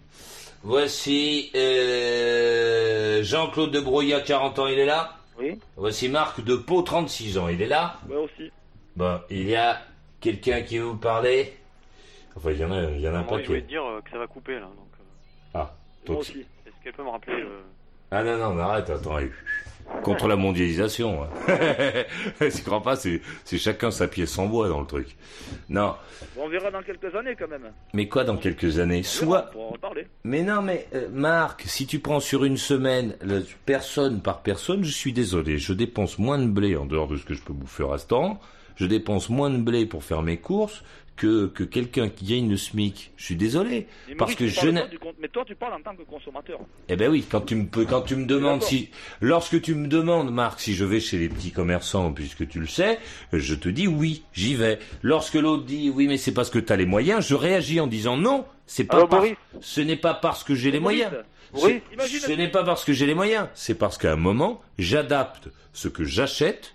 [0.63, 5.17] Voici euh, Jean-Claude de Brouillat, 40 ans, il est là.
[5.39, 5.59] Oui.
[5.77, 7.99] Voici Marc de Pau, 36 ans, il est là.
[8.11, 8.51] Ouais, aussi.
[8.95, 9.81] Bon, il y a
[10.21, 11.57] quelqu'un qui veut vous parler
[12.37, 13.63] Enfin, il y en a, il y en a un Moi, je voulais paquet.
[13.63, 14.61] te dire euh, que ça va couper là.
[14.67, 14.89] Donc,
[15.55, 15.73] Ah,
[16.05, 16.31] toi Moi aussi.
[16.33, 16.41] aussi.
[16.67, 17.61] est-ce qu'elle peut me rappeler euh,
[18.11, 19.17] Ah non, non, mais arrête, attends.
[19.17, 19.31] allez.
[20.05, 21.25] Contre la mondialisation.
[21.25, 21.29] hein.
[22.41, 25.17] tu crois pas, c'est c'est chacun sa pièce en bois dans le truc.
[25.69, 25.97] Non,
[26.37, 27.73] Bon, on verra dans quelques années quand même.
[27.93, 29.03] mais quoi dans quelques années?
[29.03, 29.51] Soit...
[29.57, 29.93] On en.
[30.23, 34.85] Mais non, mais euh, Marc, si tu prends sur une semaine, le- personne par personne,
[34.85, 37.53] je suis désolé, je dépense moins de blé en dehors de ce que je peux
[37.53, 38.39] bouffer au restaurant,
[38.77, 40.85] je dépense moins de blé pour faire mes courses
[41.21, 43.13] que, que quelqu'un qui gagne le SMIC.
[43.19, 44.83] Je suis désolé, Mais parce Maurice, que je n'ai...
[45.21, 46.59] Mais toi, tu parles en tant que consommateur.
[46.89, 48.89] Eh ben oui, quand tu me peux, quand tu me demandes si,
[49.21, 52.67] lorsque tu me demandes, Marc, si je vais chez les petits commerçants, puisque tu le
[52.67, 52.99] sais,
[53.35, 54.79] je te dis oui, j'y vais.
[55.03, 57.87] Lorsque l'autre dit oui, mais c'est parce que tu as les moyens, je réagis en
[57.87, 61.05] disant non, c'est pas Alors, par- Boris ce n'est pas parce que j'ai les Maurice,
[61.53, 61.83] moyens.
[61.93, 65.49] Imagine- ce n'est pas parce que j'ai les moyens, c'est parce qu'à un moment, j'adapte
[65.75, 66.75] ce que j'achète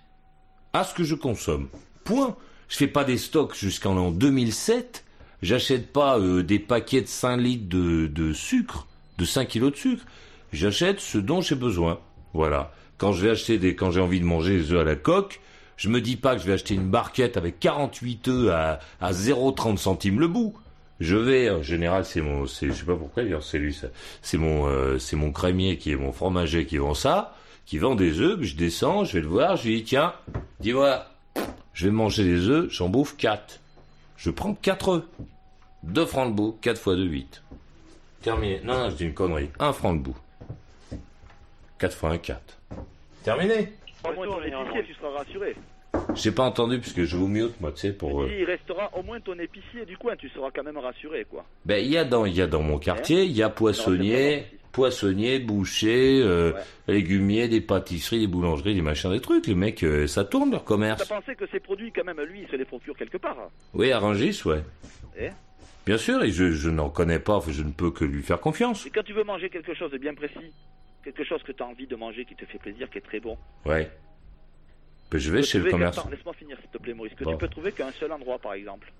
[0.72, 1.68] à ce que je consomme.
[2.04, 2.36] Point.
[2.68, 5.04] Je fais pas des stocks jusqu'en l'an 2007.
[5.42, 8.86] J'achète pas euh, des paquets de 5 litres de, de sucre,
[9.18, 10.04] de 5 kilos de sucre.
[10.52, 12.00] J'achète ce dont j'ai besoin.
[12.32, 12.72] Voilà.
[12.98, 15.40] Quand je vais acheter des, quand j'ai envie de manger des œufs à la coque,
[15.76, 19.12] je me dis pas que je vais acheter une barquette avec 48 œufs à, à
[19.12, 20.54] 0,30 centimes le bout.
[20.98, 23.78] Je vais, en général, c'est mon, c'est, je sais pas pourquoi, c'est lui.
[24.22, 27.34] C'est mon, euh, c'est mon crémier qui est mon fromager qui vend ça,
[27.66, 30.14] qui vend des œufs, je descends, je vais le voir, je lui dis, tiens,
[30.60, 31.06] dis-moi,
[31.76, 33.60] je vais manger des œufs, j'en bouffe quatre.
[34.16, 35.04] Je prends quatre œufs.
[35.82, 37.42] Deux francs le bout, quatre fois deux, huit.
[38.22, 38.60] Terminé.
[38.64, 39.50] Non, non, je dis une connerie.
[39.58, 40.16] Un franc le bout.
[41.78, 42.56] Quatre fois un, quatre.
[43.22, 43.74] Terminé.
[44.08, 45.54] Au moins ton épicier, tu seras rassuré.
[46.14, 48.22] J'ai pas entendu puisque je vous mute, moi, tu sais, pour.
[48.22, 51.44] euh, Il restera au moins ton épicier du coin, tu seras quand même rassuré, quoi.
[51.66, 54.46] Ben, il y a dans, il y a dans mon quartier, il y a poissonnier,
[54.76, 56.52] poissonnier, boucher, euh,
[56.86, 59.46] légumier, des pâtisseries, des boulangeries, des machins, des trucs.
[59.46, 61.08] Les mecs, euh, ça tourne leur T'as commerce.
[61.08, 63.90] pensé que ces produits, quand même, lui, il se les procure quelque part hein Oui,
[63.90, 64.62] à Rungis, ouais.
[65.18, 65.30] Eh
[65.86, 68.84] Bien sûr, et je, je n'en connais pas, je ne peux que lui faire confiance.
[68.84, 70.52] Et quand tu veux manger quelque chose de bien précis,
[71.02, 73.20] quelque chose que tu as envie de manger, qui te fait plaisir, qui est très
[73.20, 73.90] bon, Ouais.
[75.10, 76.06] Ben, je vais chez le commerçant.
[76.10, 77.14] Laisse-moi finir, s'il te plaît, Maurice.
[77.14, 77.30] Que Bon.
[77.30, 78.92] tu peux trouver qu'un seul endroit, par exemple.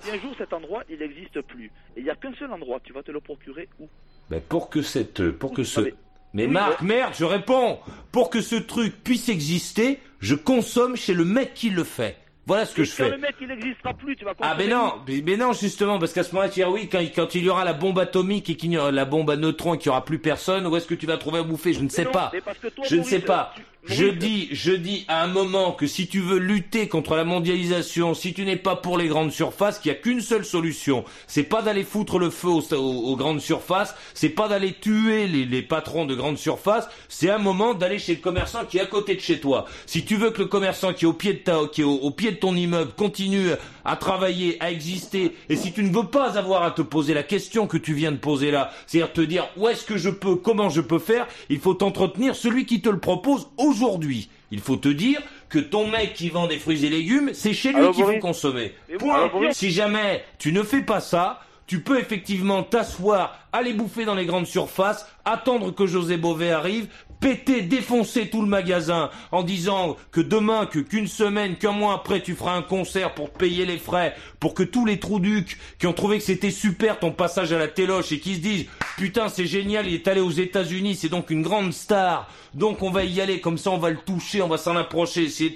[0.00, 2.80] Si un jour cet endroit, il n'existe plus, et il n'y a qu'un seul endroit,
[2.82, 3.86] tu vas te le procurer où?
[4.32, 5.94] Ben, pour que cette, pour que ce, mais-
[6.32, 7.78] mais Oui, Marc, mais- merde, je réponds.
[8.12, 12.16] Pour que ce truc puisse exister, je consomme chez le mec qui le fait.
[12.46, 13.10] Voilà ce que Et je quand fais.
[13.10, 16.12] le mec, il n'existera plus, tu vas Ah mais non, mais, mais non justement parce
[16.14, 18.48] qu'à ce moment-là tu dis ah oui quand, quand il y aura la bombe atomique
[18.50, 20.74] et qu'il y aura la bombe à neutrons et qu'il y aura plus personne où
[20.76, 21.72] est-ce que tu vas trouver à bouffer?
[21.74, 24.04] Je ne sais non, pas mais parce que toi, je ne sais pas tu- je
[24.06, 28.32] dis je dis à un moment que si tu veux lutter contre la mondialisation si
[28.32, 31.04] tu n'es pas pour les grandes surfaces qu'il y a qu'une seule solution.
[31.26, 32.76] C'est pas d'aller foutre le feu aux, aux-
[33.12, 37.38] aux grandes surfaces c'est pas d'aller tuer les, les patrons de grandes surfaces c'est un
[37.38, 39.66] moment d'aller chez le commerçant qui est à côté de chez toi.
[39.86, 41.94] Si tu veux que le commerçant qui est au pied de ta qui est au,
[41.96, 43.48] au pied de ton immeuble continue
[43.84, 47.24] à travailler, à exister, et si tu ne veux pas avoir à te poser la
[47.24, 50.36] question que tu viens de poser là, c'est-à-dire te dire où est-ce que je peux,
[50.36, 52.36] comment je peux faire, il faut t'entretenir.
[52.36, 54.28] Celui qui te le propose aujourd'hui.
[54.50, 57.72] Il faut te dire que ton mec qui vend des fruits et légumes, c'est chez
[57.72, 58.74] lui qu'il faut consommer.
[58.98, 59.30] Point.
[59.52, 64.26] Si jamais tu ne fais pas ça, tu peux effectivement t'asseoir, aller bouffer dans les
[64.26, 66.88] grandes surfaces, attendre que José Bové arrive,
[67.22, 72.20] péter, défoncer tout le magasin en disant que demain, que qu'une semaine, qu'un mois après,
[72.20, 75.86] tu feras un concert pour te payer les frais, pour que tous les trous-ducs qui
[75.86, 78.66] ont trouvé que c'était super ton passage à la téloche et qui se disent
[78.98, 82.90] putain c'est génial, il est allé aux États-Unis, c'est donc une grande star, donc on
[82.90, 85.54] va y aller, comme ça on va le toucher, on va s'en approcher, essayer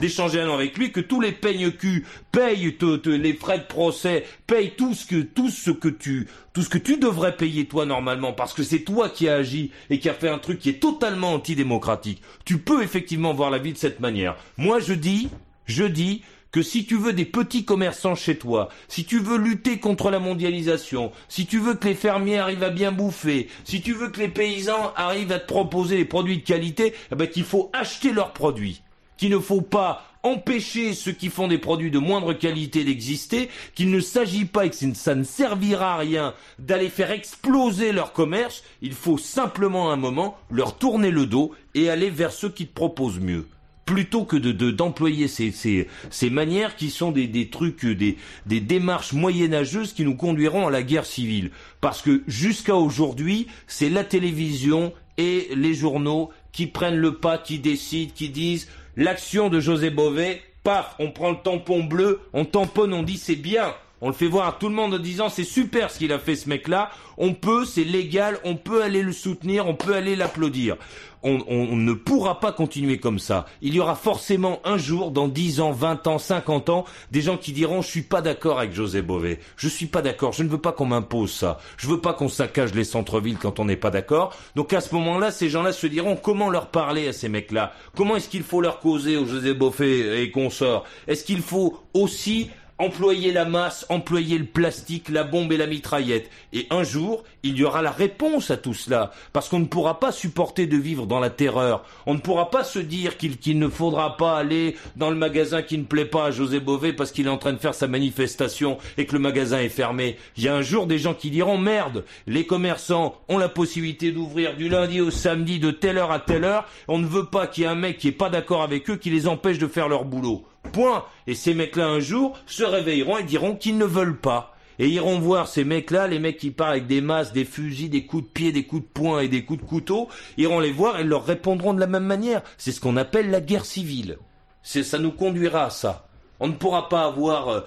[0.00, 3.58] d'échanger un nom avec lui, que tous les peignes cul payent te- te- les frais
[3.58, 7.36] de procès, payent tout ce que tout ce que tu tout ce que tu devrais
[7.36, 10.38] payer toi normalement parce que c'est toi qui as agi et qui a fait un
[10.38, 12.22] truc qui est totalement antidémocratique.
[12.44, 14.36] Tu peux effectivement voir la vie de cette manière.
[14.56, 15.28] Moi je dis,
[15.66, 19.78] je dis que si tu veux des petits commerçants chez toi, si tu veux lutter
[19.78, 23.92] contre la mondialisation, si tu veux que les fermiers arrivent à bien bouffer, si tu
[23.92, 27.44] veux que les paysans arrivent à te proposer des produits de qualité, eh ben qu'il
[27.44, 28.82] faut acheter leurs produits.
[29.16, 33.90] Qu'il ne faut pas empêcher ceux qui font des produits de moindre qualité d'exister, qu'il
[33.90, 38.62] ne s'agit pas et que ça ne servira à rien d'aller faire exploser leur commerce,
[38.82, 42.74] il faut simplement un moment leur tourner le dos et aller vers ceux qui te
[42.74, 43.46] proposent mieux
[43.88, 47.94] plutôt que de de- d'employer ces, ces, ces manières qui sont des, des trucs, euh,
[47.94, 51.50] des, des démarches moyenâgeuses qui nous conduiront à la guerre civile.
[51.80, 57.58] Parce que jusqu'à aujourd'hui, c'est la télévision et les journaux qui prennent le pas, qui
[57.58, 62.92] décident, qui disent l'action de José Bové, paf, on prend le tampon bleu, on tamponne,
[62.92, 63.72] on dit c'est bien.
[64.00, 66.18] On le fait voir à tout le monde en disant c'est super ce qu'il a
[66.18, 66.90] fait ce mec-là.
[67.16, 70.76] On peut, c'est légal, on peut aller le soutenir, on peut aller l'applaudir.
[71.24, 73.46] On, ne pourra pas continuer comme ça.
[73.60, 77.36] Il y aura forcément un jour, dans 10 ans, 20 ans, 50 ans, des gens
[77.36, 79.40] qui diront je suis pas d'accord avec José Bové.
[79.56, 80.32] Je suis pas d'accord.
[80.32, 81.58] Je ne veux pas qu'on m'impose ça.
[81.76, 84.32] Je veux pas qu'on saccage les centres-villes quand on n'est pas d'accord.
[84.54, 87.72] Donc à ce moment-là, ces gens-là se diront comment leur parler à ces mecs-là?
[87.96, 92.48] Comment est-ce qu'il faut leur causer au José Bové et consorts Est-ce qu'il faut aussi
[92.78, 96.30] employer la masse, employer le plastique, la bombe et la mitraillette.
[96.52, 100.00] Et un jour, il y aura la réponse à tout cela, parce qu'on ne pourra
[100.00, 101.84] pas supporter de vivre dans la terreur.
[102.06, 105.78] On ne pourra pas se dire qu'il ne faudra pas aller dans le magasin qui
[105.78, 108.78] ne plaît pas à José Bové parce qu'il est en train de faire sa manifestation
[108.96, 110.16] et que le magasin est fermé.
[110.36, 114.12] Il y a un jour des gens qui diront merde, les commerçants ont la possibilité
[114.12, 116.66] d'ouvrir du lundi au samedi de telle heure à telle heure.
[116.86, 118.96] On ne veut pas qu'il y ait un mec qui est pas d'accord avec eux
[118.96, 120.44] qui les empêche de faire leur boulot.
[120.72, 121.04] Point.
[121.26, 124.54] Et ces mecs-là, un jour, se réveilleront et diront qu'ils ne veulent pas.
[124.80, 128.06] Et iront voir ces mecs-là, les mecs qui partent avec des masses, des fusils, des
[128.06, 131.00] coups de pied, des coups de poing et des coups de couteau, iront les voir
[131.00, 132.42] et leur répondront de la même manière.
[132.58, 134.18] C'est ce qu'on appelle la guerre civile.
[134.62, 136.06] Ça nous conduira à ça.
[136.40, 137.60] On ne pourra pas avoir, euh,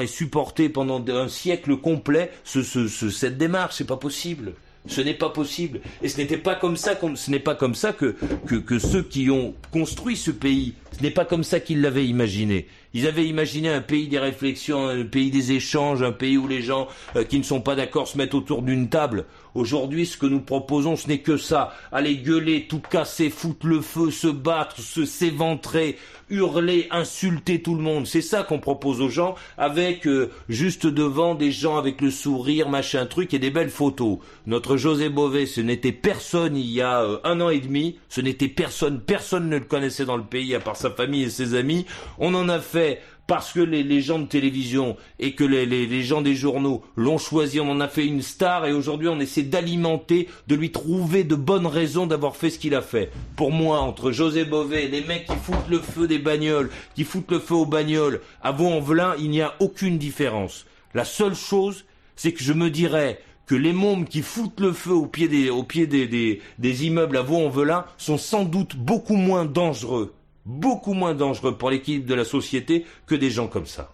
[0.00, 3.74] et supporter pendant un siècle complet ce, ce- cette démarche.
[3.76, 4.54] C'est pas possible.
[4.86, 5.80] Ce n'est pas possible.
[6.02, 9.02] Et ce n'était pas comme ça ce n'est pas comme ça que, que, que ceux
[9.02, 12.66] qui ont construit ce pays Ce n'est pas comme ça qu'ils l'avaient imaginé.
[12.94, 16.62] Ils avaient imaginé un pays des réflexions, un pays des échanges, un pays où les
[16.62, 19.24] gens euh, qui ne sont pas d'accord se mettent autour d'une table.
[19.54, 21.74] Aujourd'hui, ce que nous proposons, ce n'est que ça.
[21.92, 25.98] Aller gueuler, tout casser, foutre le feu, se battre, se s'éventrer,
[26.30, 28.06] hurler, insulter tout le monde.
[28.06, 32.68] C'est ça qu'on propose aux gens avec euh, juste devant des gens avec le sourire,
[32.68, 34.18] machin truc et des belles photos.
[34.46, 37.98] Notre José Bové, ce n'était personne il y a euh, un an et demi.
[38.08, 39.00] Ce n'était personne.
[39.00, 41.84] Personne ne le connaissait dans le pays à part sa famille et ses amis.
[42.18, 46.34] On en a fait parce que les, gens de télévision et que les, gens des
[46.34, 50.54] journaux l'ont choisi, on en a fait une star et aujourd'hui on essaie d'alimenter, de
[50.54, 53.10] lui trouver de bonnes raisons d'avoir fait ce qu'il a fait.
[53.36, 57.30] Pour moi, entre José Bové, les mecs qui foutent le feu des bagnoles, qui foutent
[57.30, 60.66] le feu aux bagnoles, à Vaux-en-Velin, il n'y a aucune différence.
[60.94, 61.84] La seule chose,
[62.16, 66.40] c'est que je me dirais que les mômes qui foutent le feu au pied des,
[66.58, 72.06] des immeubles à Vaux-en-Velin sont sans doute beaucoup moins dangereux beaucoup moins dangereux pour l'équilibre
[72.06, 73.92] de la société que des gens comme ça.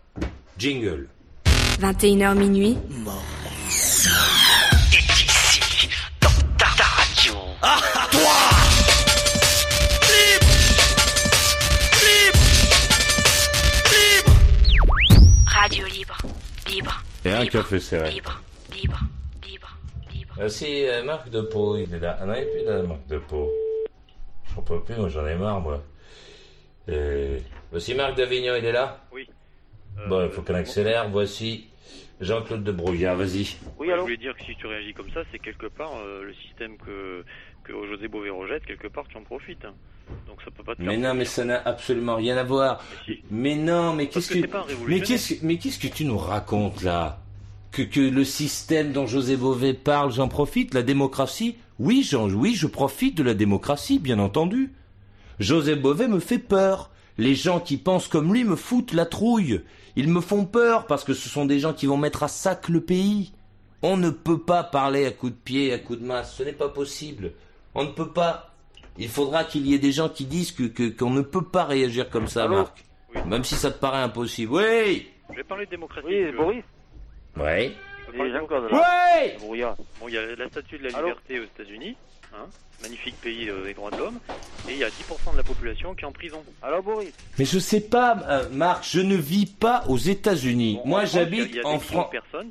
[0.59, 1.09] Jingle.
[1.81, 2.77] 21h minuit.
[7.61, 7.81] Ah,
[8.11, 8.21] toi
[10.09, 10.47] Libre
[12.05, 12.39] Libre
[13.93, 14.33] Libre
[15.47, 16.17] Radio libre.
[16.69, 17.03] Libre.
[17.25, 18.11] Et un café serré.
[18.11, 18.41] Libre.
[18.75, 19.01] Libre.
[19.45, 19.77] Libre.
[20.13, 20.35] Libre.
[20.41, 22.17] Euh, si euh, Marc de Pau, il est là.
[22.21, 23.51] Ah non, il n'est plus là, Marc de Pau.
[24.55, 25.83] J'en peux plus, moi j'en ai marre, moi.
[26.89, 27.39] Euh,
[27.71, 29.05] voici Marc d'Avignon, il est là?
[29.13, 29.29] Oui.
[30.09, 31.09] Bon, il faut qu'on accélère.
[31.11, 31.67] Voici
[32.21, 33.57] Jean-Claude de Brouillard, vas-y.
[33.79, 36.35] Oui, je voulais dire que si tu réagis comme ça, c'est quelque part euh, le
[36.35, 37.25] système que,
[37.65, 39.65] que José Bové rejette, quelque part tu en profites.
[39.65, 39.75] hein.
[40.27, 42.83] Donc ça peut pas te Mais faire non, mais ça n'a absolument rien à voir.
[43.31, 45.89] Mais non, mais qu'est-ce que que, t'es pas un mais qu'est-ce que, mais qu'est-ce que
[45.89, 47.21] tu nous racontes là?
[47.73, 50.73] Que, que le système dont José Bové parle, j'en profite?
[50.73, 54.73] La démocratie, oui, Jean, oui, je profite de la démocratie, bien entendu.
[55.41, 56.91] José Bové me fait peur.
[57.17, 59.63] Les gens qui pensent comme lui me foutent la trouille.
[59.97, 62.69] Ils me font peur parce que ce sont des gens qui vont mettre à sac
[62.69, 63.33] le pays.
[63.83, 66.37] On ne peut pas parler à coups de pied, à coups de masse.
[66.37, 67.33] Ce n'est pas possible.
[67.75, 68.55] On ne peut pas.
[68.99, 71.65] Il faudra qu'il y ait des gens qui disent que que- qu'on ne peut pas
[71.65, 72.85] réagir comme ça, Marc.
[73.27, 74.53] Même si ça te paraît impossible.
[74.55, 75.09] Oui.
[75.31, 76.07] Je vais parler de démocratie.
[76.09, 76.33] Oui.
[76.37, 76.65] Boris.
[77.37, 77.77] Ouais
[79.39, 79.77] Brouillard.
[80.01, 81.97] Bon, il y a la statue de la Allô liberté aux États-Unis,
[82.35, 82.47] hein,
[82.83, 84.19] magnifique pays euh, des droits de l'homme,
[84.69, 86.43] et il y a 10% de la population qui est en prison.
[86.63, 90.79] Alors Boris Mais je sais pas, euh, Marc, je ne vis pas aux États-Unis.
[90.85, 92.11] Moi, en France, il y a- j'habite en millions de France.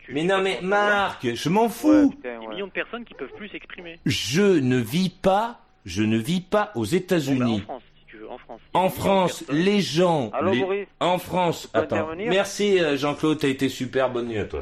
[0.10, 0.60] Mais non, mais.
[0.62, 2.14] Marc, je m'en fous.
[2.24, 4.00] Des millions de personnes qui peuvent plus s'exprimer.
[4.06, 7.62] Je ne vis pas, je ne vis pas aux États-Unis.
[7.64, 8.62] En France, si tu veux, en France.
[8.74, 11.96] En France, les gens, Allô, les- Boris en France, attends.
[11.96, 14.60] intervenir Merci euh, Jean-Claude, t'as été super, bonne nuit à toi.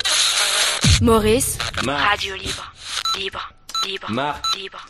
[1.01, 1.57] Maurice.
[1.83, 2.07] Marc.
[2.07, 2.73] Radio libre.
[3.17, 3.53] Libre.
[3.87, 4.09] Libre.
[4.11, 4.43] Marc.
[4.57, 4.85] Libre.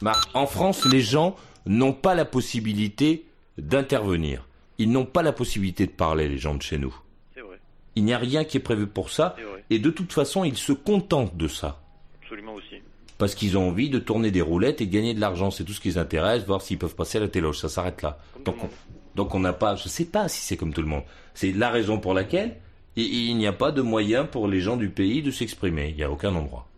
[0.00, 3.26] Marc, en France, les gens n'ont pas la possibilité
[3.58, 4.46] d'intervenir.
[4.78, 6.94] Ils n'ont pas la possibilité de parler, les gens de chez nous.
[7.36, 7.58] Vrai,
[7.96, 9.34] Il n'y a rien qui est prévu pour ça.
[9.70, 11.80] Et de toute façon, ils se contentent de ça.
[12.22, 12.76] absolument aussi.
[13.18, 15.50] Parce qu'ils ont envie de tourner des roulettes et de gagner de l'argent.
[15.50, 17.58] C'est tout ce qui les intéresse, voir s'ils peuvent passer à la téloge.
[17.58, 18.18] Ça s'arrête là.
[18.44, 18.68] Donc on,
[19.16, 21.02] donc on n'a pas, je sais pas si c'est comme tout le monde.
[21.34, 22.56] C'est la raison pour laquelle
[22.94, 25.88] il n'y a pas de moyen pour les gens du pays de s'exprimer.
[25.90, 26.68] Il n'y a aucun endroit.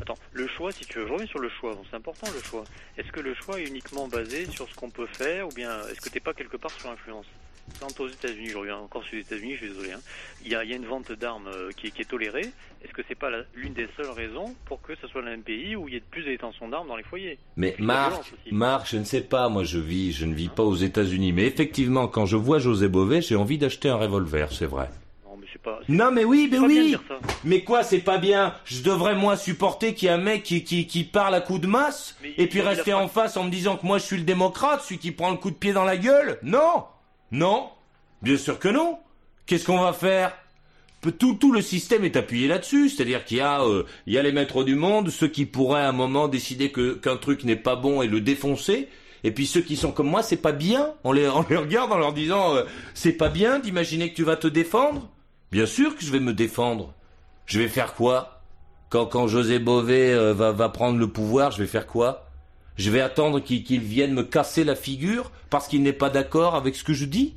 [0.00, 1.74] Attends, le choix, si tu veux, je reviens sur le choix.
[1.74, 2.64] Bon, c'est important le choix.
[2.96, 6.00] Est-ce que le choix est uniquement basé sur ce qu'on peut faire, ou bien est-ce
[6.00, 7.26] que t'es pas quelque part sur influence?
[7.78, 9.92] Quand aux États-Unis, je reviens encore sur les États-Unis, je suis désolé.
[9.92, 10.00] Hein,
[10.44, 12.50] il y, a, il y a une vente d'armes euh, qui, est- qui est tolérée.
[12.82, 15.76] Est-ce que c'est pas l'une des seules raisons pour que ce soit le même pays
[15.76, 17.38] où il y ait plus de détention d'armes dans les foyers?
[17.56, 18.32] Mais Marc.
[18.50, 19.48] Marc, je ne sais pas.
[19.48, 21.32] Moi, je vis, je ne vis pas aux États-Unis.
[21.32, 24.50] Mais effectivement, quand je vois José Bové, j'ai envie d'acheter un revolver.
[24.50, 24.88] C'est vrai.
[25.50, 25.80] Non, mais c'est pas.
[25.88, 26.88] Non mais oui, mais pas bien de oui.
[26.88, 27.18] dire ça.
[27.44, 28.54] Mais quoi, c'est pas bien?
[28.64, 31.60] Je devrais moi supporter qu'il y ait un mec qui, qui, qui parle à coups
[31.60, 34.16] de masse Mais et puis rester en face en me disant que moi je suis
[34.16, 36.38] le démocrate, celui qui prend le coup de pied dans la gueule?
[36.42, 36.84] Non,
[37.30, 37.68] non,
[38.22, 38.98] bien sûr que non.
[39.46, 40.32] Qu'est-ce qu'on va faire?
[41.18, 44.22] Tout, tout le système est appuyé là-dessus, c'est-à-dire qu'il y a, euh, il y a
[44.22, 47.56] les maîtres du monde, ceux qui pourraient à un moment décider que qu'un truc n'est
[47.56, 48.88] pas bon et le défoncer,
[49.24, 50.92] et puis ceux qui sont comme moi, c'est pas bien.
[51.04, 54.24] On les, on les regarde en leur disant, euh, c'est pas bien d'imaginer que tu
[54.24, 55.08] vas te défendre.
[55.50, 56.94] Bien sûr que je vais me défendre.
[57.46, 58.42] Je vais faire quoi?
[58.88, 62.26] Quand, José Bové euh, va, prendre le pouvoir, je vais faire quoi?
[62.76, 66.76] Je vais attendre qu'il vienne me casser la figure parce qu'il n'est pas d'accord avec
[66.76, 67.34] ce que je dis?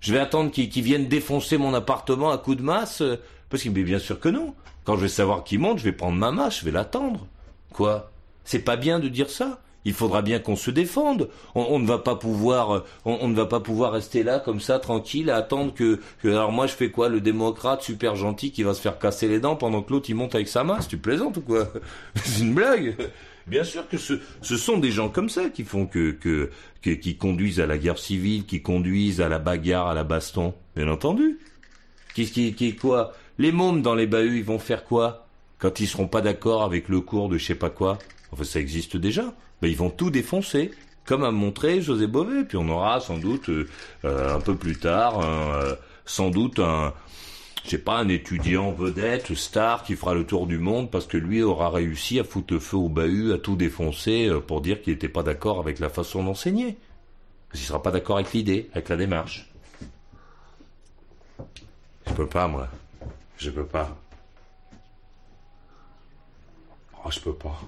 [0.00, 3.16] Je vais attendre qu'il vienne défoncer mon appartement à coups de masse euh,
[3.48, 4.54] Parce qu'il bien sûr que non.
[4.84, 7.26] Quand je vais savoir qui monte, je vais prendre ma masse, je vais l'attendre.
[7.72, 8.10] Quoi?
[8.44, 9.60] C'est pas bien de dire ça?
[9.84, 11.28] Il faudra bien qu'on se défende.
[11.54, 14.60] On, on ne va pas pouvoir, euh, on, ne va pas pouvoir rester là comme
[14.60, 16.00] ça tranquille à attendre que.
[16.24, 19.40] Alors moi je fais quoi, le démocrate super gentil qui va se faire casser les
[19.40, 20.88] dents pendant que l'autre il monte avec sa masse.
[20.88, 21.68] Tu plaisantes ou quoi?
[22.14, 22.96] C'est une blague.
[23.46, 26.50] Bien sûr que ce, sont des gens comme ça qui font que-
[26.82, 30.54] qui conduisent à la guerre civile, qui conduisent à la bagarre, à la baston.
[30.76, 31.38] Bien entendu.
[32.14, 33.12] Qui, qui, qui, quoi?
[33.38, 35.26] Les mômes dans les bahuts, ils vont faire quoi?
[35.58, 37.98] Quand ils seront pas d'accord avec le cours de je sais pas quoi?
[38.32, 39.34] Enfin, ça existe déjà.
[39.66, 40.70] Ils vont tout défoncer.
[41.04, 42.44] Comme a montré José Bové.
[42.44, 43.68] Puis on aura sans doute, euh,
[44.04, 45.74] euh, un peu plus tard, un, euh,
[46.06, 46.94] sans doute un,
[47.84, 51.70] pas, un étudiant vedette, star, qui fera le tour du monde parce que lui aura
[51.70, 55.22] réussi à foutre le feu au bahut, à tout défoncer pour dire qu'il n'était pas
[55.22, 56.76] d'accord avec la façon d'enseigner.
[57.48, 59.50] Parce qu'il sera pas d'accord avec l'idée, avec la démarche.
[62.06, 62.68] Je peux pas, moi.
[63.38, 63.96] Je peux pas.
[67.04, 67.60] Oh, je peux pas.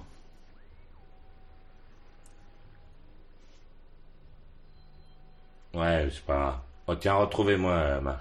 [5.73, 6.57] Ouais, c'est pas grave.
[6.87, 8.19] Oh, tiens, retrouvez-moi, euh, ma.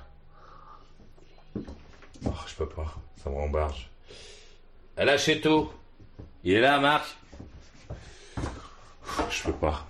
[2.24, 2.94] Oh, je peux pas.
[3.23, 3.89] Ça me rembarge.
[4.97, 5.70] Elle a chez tout.
[6.44, 7.16] Il est là, Marc
[9.31, 9.86] Je peux pas.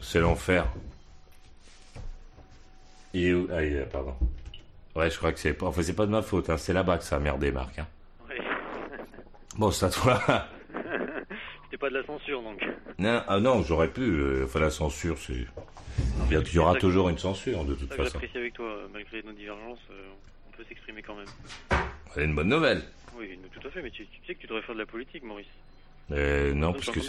[0.00, 0.66] C'est l'enfer.
[3.12, 3.48] Il est où?
[3.52, 4.14] Ah, il est là, pardon.
[4.96, 5.66] Ouais, je crois que c'est pas...
[5.66, 6.56] Enfin, c'est pas de ma faute, hein.
[6.56, 7.78] C'est là-bas que ça a merdé, Marc.
[7.78, 7.86] Hein.
[8.28, 8.36] Oui.
[9.56, 10.20] Bon, c'est à toi.
[11.64, 12.60] C'était pas de la censure donc.
[12.98, 14.02] non, ah non, j'aurais pu.
[14.02, 15.46] euh, Enfin, la censure, c'est...
[16.28, 18.04] Il y, a- il y aura toujours une censure, de toute façon.
[18.04, 20.02] j'apprécie avec toi, euh, malgré nos divergences, euh,
[20.48, 21.26] on peut s'exprimer quand même.
[22.14, 22.82] C'est une bonne nouvelle.
[23.16, 25.22] Oui, tout à fait, mais tu, tu sais que tu devrais faire de la politique,
[25.22, 25.46] Maurice.
[26.10, 27.00] Euh, non, parce que...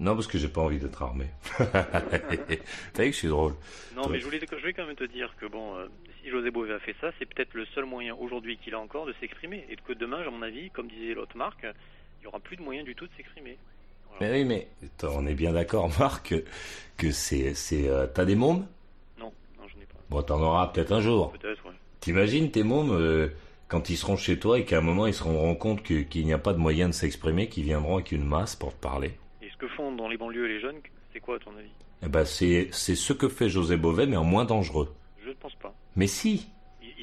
[0.00, 1.26] Non, parce que j'ai pas envie d'être armé.
[1.58, 3.54] T'as vu que je suis drôle.
[3.96, 5.86] Non, mais je voulais, je voulais quand même te dire que bon, euh,
[6.22, 9.06] si José Bové a fait ça, c'est peut-être le seul moyen aujourd'hui qu'il a encore
[9.06, 9.66] de s'exprimer.
[9.68, 11.64] Et que demain, à mon avis, comme disait l'autre Marc,
[12.20, 13.58] il y aura plus de moyens du tout de s'exprimer.
[14.20, 16.44] Mais oui, mais attends, on est bien d'accord, Marc, que,
[16.96, 17.54] que c'est...
[17.54, 18.66] c'est euh, T'as des mômes?
[19.18, 19.94] Non, non, je n'ai pas.
[20.10, 21.32] Bon, t'en auras peut-être un jour.
[21.32, 21.72] Peut-être, ouais.
[22.00, 23.28] T'imagines tes mômes, euh,
[23.68, 26.24] quand ils seront chez toi et qu'à un moment ils se rendront compte que- qu'il
[26.24, 29.12] n'y a pas de moyen de s'exprimer, qu'ils viendront avec une masse pour te parler?
[29.42, 30.76] Et ce que font dans les banlieues les jeunes,
[31.12, 31.68] c'est quoi à ton avis?
[32.02, 34.94] Eh ben, c'est c'est ce que fait José Bové, mais en moins dangereux.
[35.22, 35.74] Je ne pense pas.
[35.96, 36.48] Mais si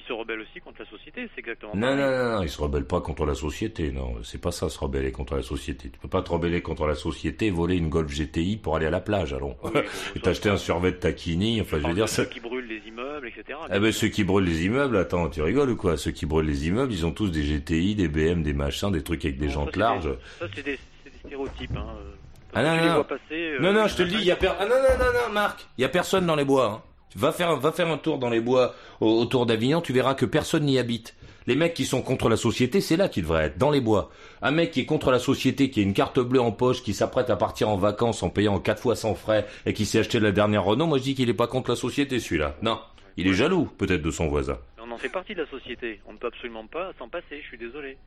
[0.07, 2.85] se rebellent aussi contre la société, c'est exactement Non, non, non, non, ils se rebellent
[2.85, 4.15] pas contre la société, non.
[4.23, 5.89] C'est pas ça, se rebeller contre la société.
[5.89, 8.91] Tu peux pas te rebeller contre la société, voler une Golf GTI pour aller à
[8.91, 9.57] la plage, allons.
[10.15, 12.23] et t'acheter un survêt de taquini, enfin, je veux dire, ça...
[12.23, 13.59] Ceux qui brûlent les immeubles, etc.
[13.73, 15.97] Eh ben, ceux qui brûlent les immeubles, attends, tu rigoles ou quoi?
[15.97, 19.03] Ceux qui brûlent les immeubles, ils ont tous des GTI, des BM, des machins, des
[19.03, 20.09] trucs avec des jantes larges.
[20.39, 20.79] Ça, c'est des,
[21.25, 21.75] stéréotypes.
[21.75, 21.85] Hein.
[21.99, 22.13] euh,
[22.53, 23.05] Ah non, tu les non.
[23.31, 25.33] euh, non, non, je te le dis, il y a ah, non, non, non, non,
[25.33, 26.83] Marc, il y a personne dans les bois.
[27.15, 30.25] Va faire, va faire un tour dans les bois au- autour d'Avignon, tu verras que
[30.25, 31.15] personne n'y habite.
[31.47, 34.09] Les mecs qui sont contre la société, c'est là qu'ils devraient être, dans les bois.
[34.41, 36.93] Un mec qui est contre la société, qui a une carte bleue en poche, qui
[36.93, 40.19] s'apprête à partir en vacances en payant quatre fois sans frais et qui s'est acheté
[40.19, 42.55] la dernière Renault, moi je dis qu'il est pas contre la société celui-là.
[42.63, 42.79] Non,
[43.15, 44.57] il est jaloux peut-être de son voisin.
[44.83, 45.99] On en fait partie de la société.
[46.07, 47.97] On ne peut absolument pas s'en passer, je suis désolé.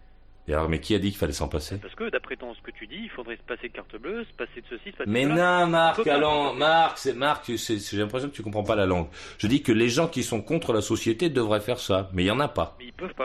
[0.48, 1.76] Et alors, mais qui a dit qu'il fallait s'en passer?
[1.76, 4.32] Parce que, d'après ce que tu dis, il faudrait se passer de carte bleue, se
[4.32, 5.58] passer de ceci, se passer Mais de cela.
[5.58, 9.08] non, On Marc, allons, Marc, c'est Marc, j'ai l'impression que tu comprends pas la langue.
[9.36, 12.26] Je dis que les gens qui sont contre la société devraient faire ça, mais il
[12.26, 12.76] y en a pas.
[12.78, 13.24] Mais ils peuvent pas.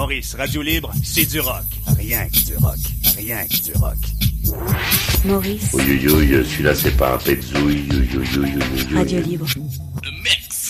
[0.00, 1.62] Maurice, Radio Libre, c'est du rock.
[1.98, 2.78] Rien que du rock.
[3.18, 3.98] Rien que du rock.
[5.26, 7.18] Maurice, Oui, oui, oui, celui-là c'est pas un
[7.66, 7.86] oui.
[8.94, 9.46] Radio Libre.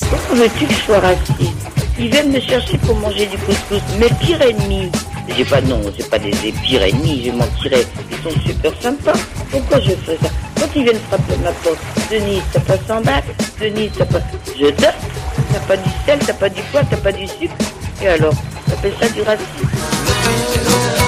[0.01, 3.83] Pourquoi veux-tu que je sois raciste Ils viennent me chercher pour manger du couscous.
[3.99, 4.91] Mes pires ennemis.
[5.37, 7.85] J'ai pas non, c'est pas des, pires ennemis, je mentirais.
[8.11, 9.13] Ils sont super sympas.
[9.51, 10.31] Pourquoi je fais ça?
[10.59, 11.79] Quand ils viennent frapper ma porte,
[12.11, 13.23] Denise, t'as pas 100 bahts
[13.61, 14.21] Denise, t'as pas.
[14.59, 14.83] Je te.
[14.83, 17.55] T'as pas du sel, t'as pas du poivre, t'as pas du sucre.
[18.03, 18.35] Et alors?
[18.67, 21.00] T'appelles ça du racisme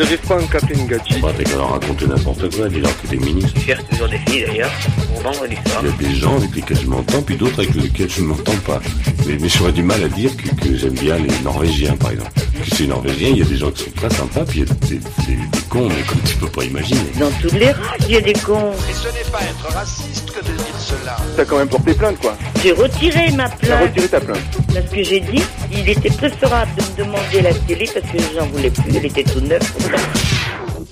[0.00, 1.20] J'arrive pas à me capter une gadji.
[1.20, 3.50] Bah, leur raconter n'importe quoi, dis-leur que t'es ministre.
[3.56, 4.70] Je cherche toujours des filles d'ailleurs,
[5.12, 5.82] pour vendredi soir.
[5.82, 8.26] Il y a des gens avec lesquels je m'entends, puis d'autres avec lesquels je ne
[8.28, 8.80] m'entends pas.
[9.26, 12.30] Mais, mais j'aurais du mal à dire que, que j'aime bien les Norvégiens, par exemple.
[12.34, 14.70] Que c'est Norvégien, il y a des gens qui sont très sympas, puis il y
[14.70, 17.00] a des, des- des cons, mais comme tu peux pas imaginer.
[17.18, 18.72] Dans toutes les races, il y a des cons.
[18.88, 21.16] Et ce n'est pas être raciste que de dire cela.
[21.36, 22.36] T'as quand même porté plainte, quoi.
[22.62, 23.82] J'ai retiré ma T'as plainte.
[23.88, 24.38] retiré ta plainte.
[24.74, 28.46] Parce que j'ai dit, il était préférable de me demander la télé parce que j'en
[28.46, 29.72] voulais plus, elle était tout neuf.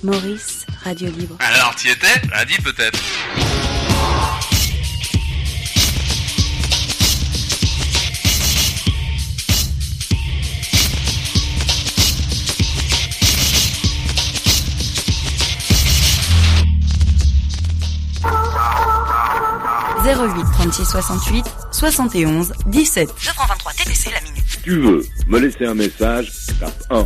[0.03, 1.35] Maurice, Radio Libre.
[1.39, 2.21] Alors, t'y étais?
[2.31, 2.99] Lundi peut-être.
[20.09, 23.09] «08 36 68 71 17.
[23.09, 24.43] 2 francs 23 TTC la minute.
[24.47, 27.05] Si tu veux me laisser un message, tape 1.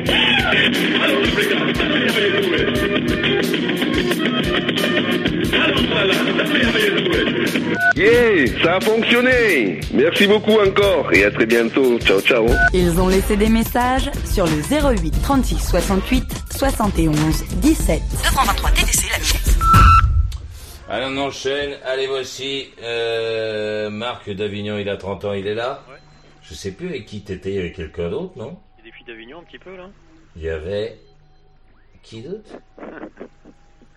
[7.95, 11.99] Yeah, ça a fonctionné Merci beaucoup encore et à très bientôt.
[11.99, 12.47] Ciao, ciao.
[12.73, 18.01] Ils ont laissé des messages sur le 08 36 68 71 17.
[18.23, 19.57] 923 TTC la minute.
[20.89, 21.75] Allez, on enchaîne.
[21.85, 25.83] Allez, voici euh, Marc d'Avignon, il a 30 ans, il est là.
[26.41, 28.57] Je sais plus avec qui t'étais, il y avait quelqu'un d'autre, non?
[28.77, 29.89] Il y a des filles d'Avignon un petit peu là
[30.35, 30.97] Il y avait...
[32.03, 32.57] Qui d'autre?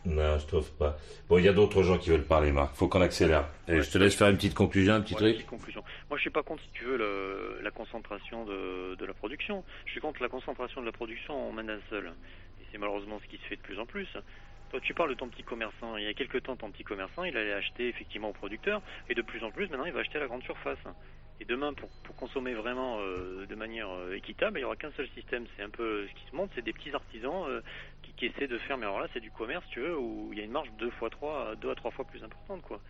[0.04, 0.98] Non, je trouve pas.
[1.30, 2.74] Bon, il y a d'autres gens qui veulent parler, Marc.
[2.74, 3.48] Faut qu'on accélère.
[3.66, 5.34] Allez, je te laisse faire une petite conclusion, un petit Ouais, truc.
[5.36, 5.82] petite conclusion.
[6.10, 9.64] Moi, je suis pas contre, si tu veux, le- la concentration de, de la production.
[9.86, 12.08] Je suis contre la concentration de la production en main d'un seul.
[12.60, 14.06] Et c'est malheureusement ce qui se fait de plus en plus.
[14.70, 15.96] Toi, tu parles de ton petit commerçant.
[15.96, 18.82] Il y a quelques temps, ton petit commerçant, il allait acheter effectivement au producteur.
[19.08, 20.78] Et de plus en plus, maintenant, il va acheter à la grande surface.
[21.40, 24.92] Et demain, pour, pour consommer vraiment euh, de manière euh, équitable, il n'y aura qu'un
[24.96, 25.44] seul système.
[25.56, 27.60] C'est un peu ce qui se montre, c'est des petits artisans euh,
[28.02, 28.78] qui, qui essaient de faire.
[28.78, 30.90] Mais alors là, c'est du commerce, tu veux, où il y a une marge deux
[30.90, 32.80] fois trois, deux à trois fois plus importante, quoi.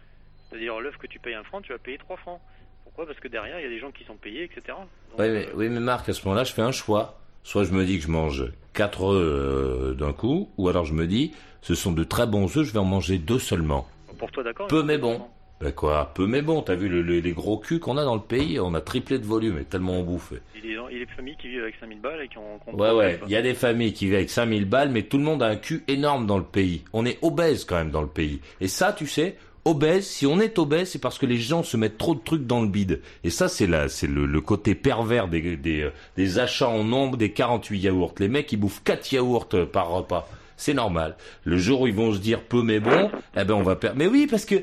[0.48, 2.40] C'est-à-dire l'œuf que tu payes un franc, tu vas payer trois francs.
[2.84, 3.06] Pourquoi?
[3.06, 4.62] Parce que derrière, il y a des gens qui sont payés, etc.
[4.68, 7.18] Donc, Oui, mais, oui, mais Marc, à ce moment-là, je fais un choix.
[7.42, 10.94] Soit je me dis que je mange quatre œufs euh, d'un coup, ou alors je
[10.94, 13.86] me dis, ce sont de très bons œufs, je vais en manger deux seulement.
[14.18, 15.26] Pour toi, d'accord Peu mais bon.
[15.60, 16.62] Ben quoi, peu mais bon.
[16.62, 19.18] T'as vu le- le- les gros culs qu'on a dans le pays On a triplé
[19.18, 20.32] de volume, et tellement on bouffe.
[20.62, 22.58] Il y a des familles qui vivent avec 5000 balles et qui ont...
[22.64, 23.20] qui ont Ouais, ouais.
[23.26, 25.46] Il y a des familles qui vivent avec 5000 balles, mais tout le monde a
[25.46, 26.82] un cul énorme dans le pays.
[26.92, 28.40] On est obèse quand même dans le pays.
[28.60, 31.76] Et ça, tu sais, obèse, si on est obèse, c'est parce que les gens se
[31.76, 33.00] mettent trop de trucs dans le bide.
[33.22, 36.84] Et ça, c'est là, c'est le, le côté pervers des, des, euh, des achats en
[36.84, 38.14] nombre des 48 yaourts.
[38.18, 40.28] Les mecs, ils bouffent 4 yaourts euh, par repas.
[40.56, 41.16] C'est normal.
[41.44, 43.96] Le jour où ils vont se dire peu mais bon, eh ben on va perdre.
[43.98, 44.62] Mais oui, parce que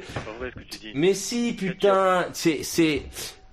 [0.96, 3.04] mais si, putain, c'est, c'est,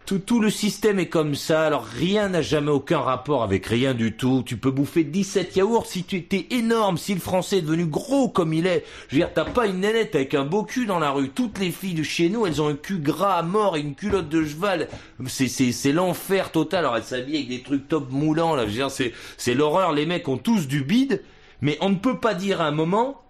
[0.08, 1.66] tout, tout le système est comme ça.
[1.66, 4.42] Alors rien n'a jamais aucun rapport avec rien du tout.
[4.46, 8.30] Tu peux bouffer 17 yaourts si tu étais énorme, si le français est devenu gros
[8.30, 8.86] comme il est.
[9.08, 11.28] Je veux dire, t'as pas une nénette avec un beau cul dans la rue.
[11.28, 13.94] Toutes les filles de chez nous, elles ont un cul gras à mort et une
[13.94, 14.88] culotte de cheval.
[15.26, 16.80] C'est, c'est, c'est l'enfer total.
[16.80, 18.62] Alors elles s'habillent avec des trucs top moulants, là.
[18.62, 19.92] Je veux dire, c'est, c'est l'horreur.
[19.92, 21.22] Les mecs ont tous du bide.
[21.60, 23.22] Mais on ne peut pas dire à un moment,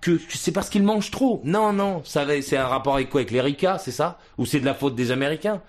[0.00, 1.40] que c'est parce qu'ils mangent trop.
[1.44, 3.20] Non, non, c'est un rapport avec quoi?
[3.20, 4.18] Avec les ricas, c'est ça?
[4.38, 5.62] Ou c'est de la faute des Américains?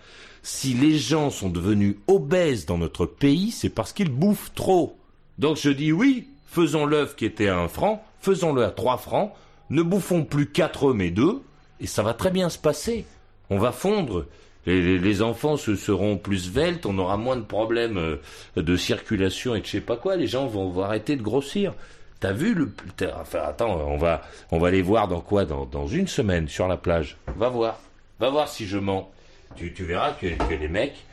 [0.43, 4.97] Si les gens sont devenus obèses dans notre pays, c'est parce qu'ils bouffent trop.
[5.39, 9.33] Donc je dis oui, faisons l'œuf qui était à un franc, faisons-le à trois francs,
[9.69, 11.41] ne bouffons plus quatre œufs mais deux,
[11.79, 13.05] et ça va très bien se passer.
[13.49, 14.25] On va fondre.
[14.67, 18.17] Les, les- enfants se seront plus veltes, on aura moins de problèmes euh,
[18.55, 20.15] de circulation et de je sais pas quoi.
[20.15, 21.73] Les gens vont, arrêter de grossir.
[22.19, 22.71] T'as vu le
[23.19, 25.45] enfin attends, on va on va les voir dans quoi?
[25.45, 27.17] Dans, une semaine sur la plage.
[27.37, 27.79] Va voir.
[28.19, 29.09] Va voir si je mens.
[29.55, 31.05] Tu, tu verras que les mecs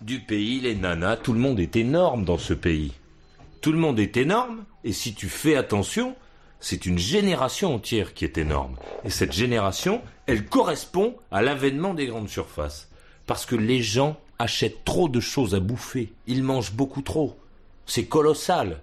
[0.00, 2.92] du pays, les nanas, tout le monde est énorme dans ce pays.
[3.60, 6.14] Tout le monde est énorme et si tu fais attention,
[6.60, 8.76] c'est une génération entière qui est énorme.
[9.04, 12.88] Et cette génération, elle correspond à l'avènement des grandes surfaces.
[13.26, 16.12] Parce que les gens achètent trop de choses à bouffer.
[16.26, 17.36] Ils mangent beaucoup trop.
[17.86, 18.80] C'est colossal.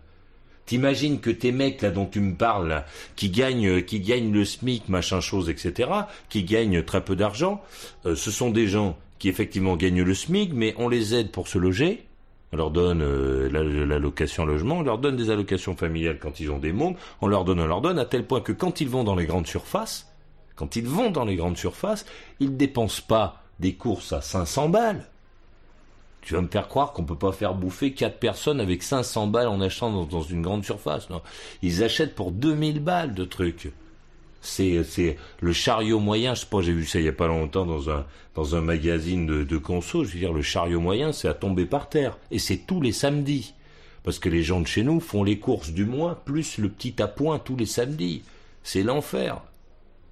[0.66, 2.86] T'imagines que tes mecs là dont tu me parles,
[3.18, 5.90] qui gagnent, qui gagnent le SMIC, machin chose, etc.,
[6.30, 7.62] qui gagnent très peu d'argent,
[8.06, 11.50] euh, ce sont des gens qui effectivement gagnent le SMIC, mais on les aide pour
[11.50, 12.06] se loger.
[12.54, 16.52] On leur donne euh, la- l'allocation logement, on leur donne des allocations familiales quand ils
[16.52, 18.88] ont des mômes, on leur donne, on leur donne, à tel point que quand ils
[18.88, 20.08] vont dans les grandes surfaces,
[20.56, 22.06] quand ils vont dans les grandes surfaces,
[22.40, 25.08] ils dépensent pas des courses à 500 balles.
[26.22, 29.48] Tu vas me faire croire qu'on peut pas faire bouffer quatre personnes avec 500 balles
[29.48, 31.10] en achetant dans, dans une grande surface.
[31.10, 31.22] Non.
[31.64, 33.72] Ils achètent pour 2000 balles de trucs.
[34.44, 36.36] C'est, le chariot moyen.
[36.36, 39.57] Je sais pas, j'ai vu ça il y a pas longtemps dans un, magazine de,
[39.57, 40.03] conso.
[40.03, 42.18] Je veux dire, le chariot moyen, c'est à tomber par terre.
[42.30, 43.53] Et c'est tous les samedis.
[44.03, 47.02] Parce que les gens de chez nous font les courses du mois, plus le petit
[47.02, 48.24] appoint tous les samedis.
[48.61, 49.41] C'est l'enfer.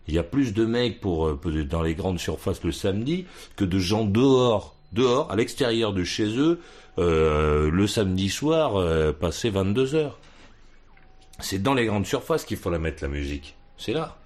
[0.08, 3.26] Il y a plus de mecs pour, euh, dans les grandes surfaces le samedi
[3.58, 6.60] que de gens dehors, dehors, à l'extérieur de chez eux,
[6.99, 10.20] euh, le samedi soir, euh, passer 22 heures.
[11.40, 13.56] C'est dans les grandes surfaces qu'il faut la mettre la musique.
[13.78, 14.18] C'est là.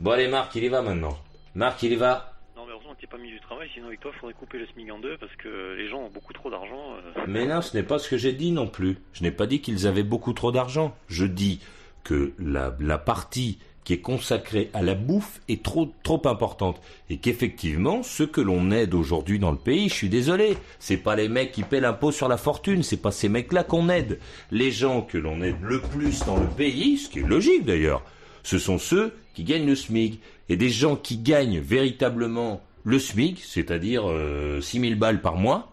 [0.00, 1.18] Bon allez Marc, il y va maintenant.
[1.54, 2.32] Marc, il y va.
[2.56, 4.66] Non, mais heureusement que t'es pas mis du travail, sinon avec toi, faudrait couper le
[4.68, 6.94] SMIC en deux parce que les gens ont beaucoup trop d'argent.
[7.18, 7.22] euh.
[7.28, 8.96] Mais non, ce n'est pas ce que j'ai dit non plus.
[9.12, 10.94] Je n'ai pas dit qu'ils avaient beaucoup trop d'argent.
[11.08, 11.60] Je dis
[12.02, 16.80] que la, la partie qui est consacrée à la bouffe est trop, trop importante.
[17.10, 21.14] Et qu'effectivement, ceux que l'on aide aujourd'hui dans le pays, je suis désolé, c'est pas
[21.14, 24.18] les mecs qui paient l'impôt sur la fortune, c'est pas ces mecs-là qu'on aide.
[24.50, 28.02] Les gens que l'on aide le plus dans le pays, ce qui est logique d'ailleurs,
[28.42, 30.20] ce sont ceux qui gagnent le SMIC.
[30.48, 35.72] Et des gens qui gagnent véritablement le SMIC, c'est-à-dire euh, 6 000 balles par mois,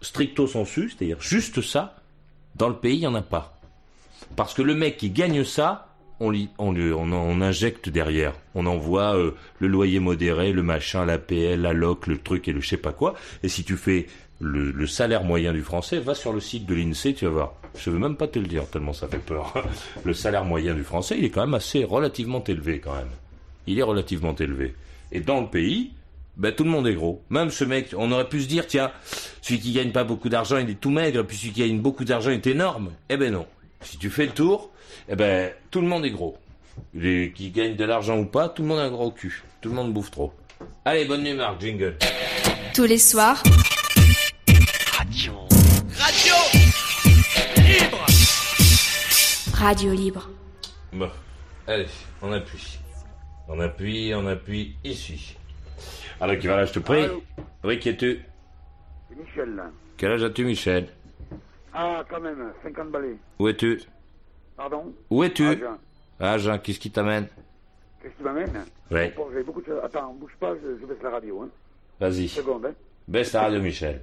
[0.00, 1.96] stricto sensu, c'est-à-dire juste ça,
[2.56, 3.60] dans le pays, il n'y en a pas.
[4.36, 5.88] Parce que le mec qui gagne ça,
[6.20, 8.34] on, lui- injecte derrière.
[8.54, 12.60] On envoie euh, le loyer modéré, le machin, l'APL, la LOC, le truc et le
[12.60, 13.14] je sais pas quoi.
[13.42, 14.06] Et si tu fais
[14.40, 17.54] le, le salaire moyen du français, va sur le site de l'INSEE, tu vas voir.
[17.76, 19.54] Je veux même pas te le dire, tellement ça fait peur.
[20.04, 23.10] Le salaire moyen du français, il est quand même assez relativement élevé quand même.
[23.66, 24.74] Il est relativement élevé.
[25.10, 25.92] Et dans le pays,
[26.36, 27.22] ben, tout le monde est gros.
[27.30, 28.90] Même ce mec, on aurait pu se dire, tiens,
[29.42, 32.04] celui qui gagne pas beaucoup d'argent, il est tout maigre, puis celui qui gagne beaucoup
[32.04, 32.90] d'argent est énorme.
[33.08, 33.46] Eh ben non.
[33.80, 34.70] Si tu fais le tour,
[35.08, 36.36] eh ben, tout le monde est gros.
[36.94, 39.42] Les qui gagnent de l'argent ou pas, tout le monde a un gros cul.
[39.60, 40.32] Tout le monde bouffe trop.
[40.84, 41.96] Allez, bonne nuit, Marc, jingle.
[42.74, 43.42] Tous les soirs,
[45.98, 46.61] Radio
[47.72, 48.04] Libre
[49.54, 50.28] Radio Libre.
[50.92, 51.08] Bon,
[51.66, 51.86] allez,
[52.20, 52.78] on appuie.
[53.48, 55.38] On appuie, on appuie, ici.
[56.20, 57.04] Alors, qui va là, je te prie.
[57.04, 57.22] Allô?
[57.64, 58.20] Oui, qui es-tu?
[59.08, 59.70] C'est Michel, là.
[59.96, 60.88] Quel âge as-tu, Michel?
[61.72, 63.16] Ah, quand même, 50 balais.
[63.38, 63.80] Où es-tu?
[64.56, 64.92] Pardon?
[65.08, 65.46] Où es-tu?
[65.48, 65.78] Ah, Jean.
[66.20, 67.26] Ah, Jean, qu'est-ce qui t'amène?
[68.02, 68.52] Qu'est-ce qui m'amène?
[68.90, 69.14] Ouais.
[69.16, 69.80] Bon, j'ai beaucoup de choses.
[69.82, 71.42] Attends, bouge pas, je, je baisse la radio.
[71.42, 71.48] Hein.
[71.98, 72.28] Vas-y.
[72.28, 72.74] Seconde, hein.
[73.08, 74.02] Baisse la radio, Michel.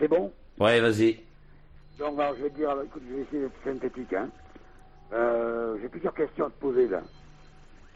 [0.00, 1.18] C'est bon Ouais, vas-y.
[1.98, 4.12] Donc, alors, je vais dire, alors, écoute, je vais essayer d'être synthétique.
[4.14, 4.28] Hein.
[5.12, 7.00] Euh, j'ai plusieurs questions à te poser, là.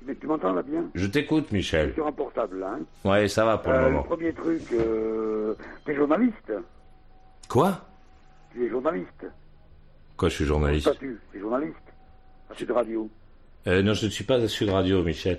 [0.07, 0.85] Mais tu m'entends, là, bien?
[0.95, 1.95] Je t'écoute, Michel.
[1.95, 2.77] Sur un portable, là.
[2.79, 3.09] Hein.
[3.09, 4.03] Ouais, ça va pour Euh, le le moment.
[4.03, 5.55] premier truc, euh,
[5.87, 6.53] t'es journaliste?
[7.49, 7.81] Quoi?
[8.53, 9.27] Tu es journaliste
[10.17, 10.89] Quoi, je suis journaliste?
[10.89, 11.77] Statut, tu es journaliste
[12.51, 13.09] à Sud Radio.
[13.67, 15.39] Euh, non, je ne suis pas à Sud Radio, Michel.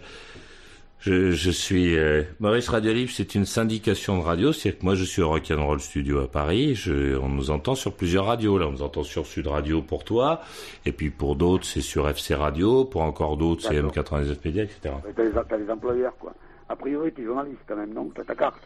[1.06, 4.96] Je, je suis euh, Maurice Radio Libre, c'est une syndication de radio, c'est-à-dire que moi
[4.96, 8.66] je suis au Rock'n'Roll Studio à Paris, je, on nous entend sur plusieurs radios, là
[8.66, 10.42] on nous entend sur Sud Radio pour toi,
[10.84, 14.96] et puis pour d'autres c'est sur FC Radio, pour encore d'autres c'est M99 Media, etc.
[15.16, 16.34] T'as les, employeurs, quoi.
[16.70, 18.64] A priori, tu es journaliste quand même, non T'as ta carte.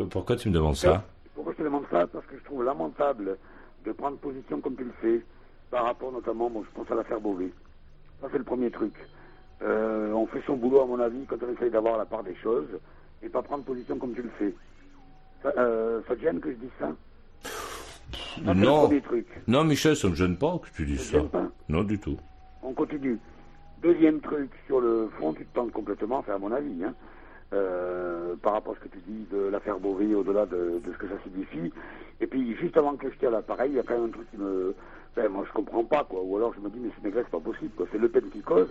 [0.00, 1.02] Euh, Pourquoi tu me demandes ça?
[1.34, 2.06] Pourquoi je te demande ça?
[2.08, 3.38] Parce que je trouve lamentable
[3.86, 5.24] de prendre position comme tu le fais,
[5.70, 7.52] par rapport notamment, bon, je pense à l'affaire Beauvais.
[8.20, 8.92] Ça, c'est le premier truc.
[9.62, 12.34] Euh, on fait son boulot, à mon avis, quand on essaye d'avoir la part des
[12.36, 12.68] choses,
[13.22, 14.54] et pas prendre position comme tu le fais.
[15.42, 16.88] Ça, euh, ça te gêne que je dise ça?
[17.42, 17.48] Ça,
[18.36, 19.26] c'est le Non, truc?
[19.46, 21.18] non Michel, ça me gêne pas que tu dises Ça
[21.68, 22.16] Non du tout.
[22.62, 23.18] On continue.
[23.82, 26.94] Deuxième truc, sur le fond, tu te tentes complètement, enfin à mon avis, hein,
[27.52, 31.08] euh, par rapport à ce que tu dis de l'affaire Beauvais, au-delà de, ce que
[31.08, 31.72] ça signifie.
[32.20, 34.30] Et puis, juste avant que je tire l'appareil, il y a quand même un truc
[34.30, 34.74] qui me...
[35.30, 36.20] Moi, je comprends pas, quoi.
[36.22, 37.86] Ou alors, je me dis, mais ce mec-là, c'est pas possible, quoi.
[37.90, 38.68] C'est Le Pen qui cause,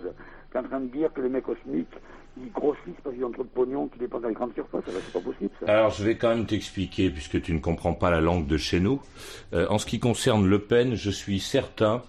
[0.52, 1.88] qui est en train de dire que les mecs SMIC,
[2.36, 4.84] ils grossissent parce qu'ils ont trop de pognon, qu'ils dépensent dans les grandes surfaces.
[4.86, 5.50] C'est pas possible.
[5.66, 8.78] Alors, je vais quand même t'expliquer, puisque tu ne comprends pas la langue de chez
[8.78, 9.00] nous.
[9.54, 12.02] Euh, en ce qui concerne Le Pen, je suis certain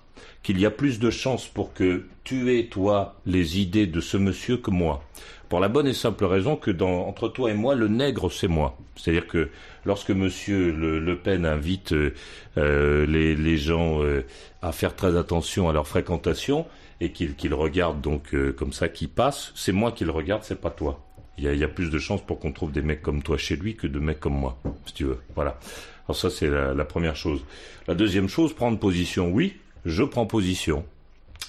[0.43, 4.17] qu'il y a plus de chances pour que tu aies, toi, les idées de ce
[4.17, 5.01] monsieur que moi.
[5.49, 8.49] Pour la bonne et simple raison que dans, entre toi et moi, le nègre, c'est
[8.49, 8.77] moi.
[8.97, 9.49] C'est-à-dire que
[9.85, 12.13] lorsque monsieur Le, Pen invite euh,
[12.57, 14.25] euh, les, les gens euh,
[14.61, 16.65] à faire très attention à leur fréquentation
[16.99, 20.43] et qu'il qu'il regarde donc euh, comme ça qui passe, c'est moi qui le regarde,
[20.43, 20.99] c'est pas toi.
[21.37, 23.21] Il y, a, il y a plus de chances pour qu'on trouve des mecs comme
[23.21, 24.57] toi chez lui que de mecs comme moi,
[24.87, 25.19] si tu veux.
[25.35, 25.59] Voilà.
[26.07, 27.41] Alors ça, c'est la, la première chose.
[27.87, 29.29] La deuxième chose, prendre position.
[29.31, 29.55] Oui,
[29.85, 30.83] je prends position.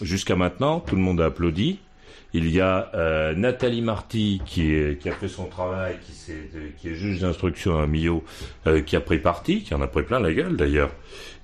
[0.03, 1.79] Jusqu'à maintenant, tout le monde a applaudi.
[2.35, 4.71] Il y a euh, Nathalie Marty qui,
[5.07, 8.23] a fait son travail, qui, est juge d'instruction à Millau,
[8.67, 10.91] euh, qui a pris parti, qui en a pris plein la gueule d'ailleurs.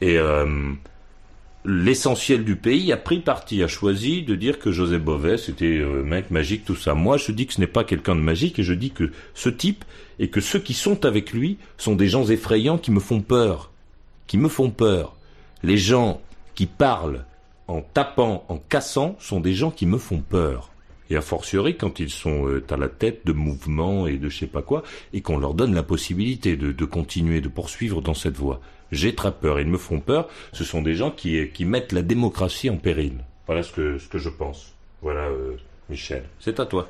[0.03, 0.73] Et euh,
[1.65, 6.31] l'essentiel du pays a pris parti, a choisi de dire que José Bové c'était mec
[6.31, 6.93] magique, tout ça.
[6.93, 9.49] Moi, je dis que ce n'est pas quelqu'un de magique et je dis que ce
[9.49, 9.87] type
[10.19, 13.71] et que ceux qui sont avec lui sont des gens effrayants qui me font peur,
[14.27, 15.17] qui me font peur.
[15.63, 16.21] Les gens
[16.55, 17.25] qui parlent
[17.69, 20.74] en tapant, en cassant, sont des gens qui me font peur.
[21.15, 24.37] Et a fortiori quand ils sont euh, à la tête de mouvements et de je
[24.37, 24.83] sais pas quoi,
[25.13, 28.61] et qu'on leur donne la possibilité de, de continuer, de poursuivre dans cette voie.
[28.91, 30.29] J'ai très peur, ils me font peur.
[30.53, 33.25] Ce sont des gens qui, qui mettent la démocratie en péril.
[33.47, 34.75] Voilà ce que, ce que je pense.
[35.03, 35.57] Voilà, euh,
[35.89, 36.25] Michel.
[36.41, 36.89] C'est à toi.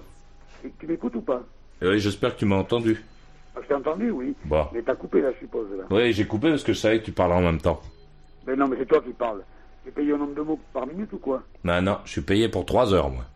[0.64, 1.42] Et tu m'écoutes ou pas?
[1.82, 3.04] Et oui, j'espère que tu m'as entendu.
[3.54, 4.34] Ah, Je t'ai entendu, oui.
[4.46, 4.64] Bon.
[4.72, 5.84] Mais t'as coupé, là, je suppose, là.
[5.90, 7.82] Oui, j'ai coupé parce que je savais que tu parlais en même temps.
[8.46, 9.42] Mais non, mais c'est toi qui parles.
[9.84, 11.42] T'es payé au nombre de mots par minute ou quoi?
[11.62, 13.26] Non, non, je suis payé pour trois heures, moi.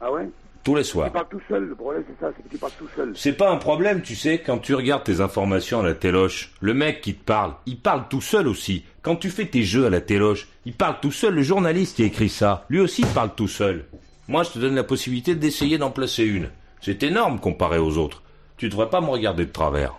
[0.00, 0.28] Ah ouais
[0.64, 1.08] Tous les soirs.
[1.08, 3.12] Tu parles tout seul, le problème c'est ça, c'est que tu parles tout seul.
[3.14, 6.74] C'est pas un problème, tu sais, quand tu regardes tes informations à la téloche, le
[6.74, 8.84] mec qui te parle, il parle tout seul aussi.
[9.02, 12.02] Quand tu fais tes jeux à la téloche, il parle tout seul, le journaliste qui
[12.02, 13.86] écrit ça, lui aussi il parle tout seul.
[14.28, 16.50] Moi je te donne la possibilité d'essayer d'en placer une.
[16.80, 18.22] C'est énorme comparé aux autres.
[18.56, 19.94] Tu devrais pas me regarder de travers.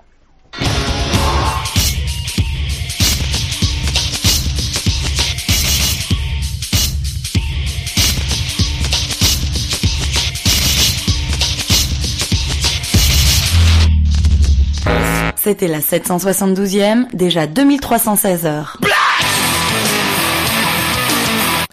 [15.47, 18.77] C'était la 772e, déjà 2316 heures.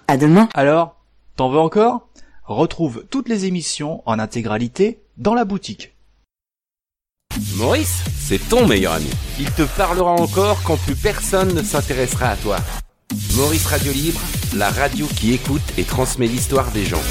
[0.06, 0.48] À demain.
[0.54, 0.94] Alors,
[1.34, 2.06] t'en veux encore?
[2.44, 5.96] Retrouve toutes les émissions en intégralité dans la boutique.
[7.56, 9.10] Maurice, c'est ton meilleur ami.
[9.40, 12.58] Il te parlera encore quand plus personne ne s'intéressera à toi.
[13.34, 14.20] Maurice Radio Libre,
[14.54, 17.02] la radio qui écoute et transmet l'histoire des gens.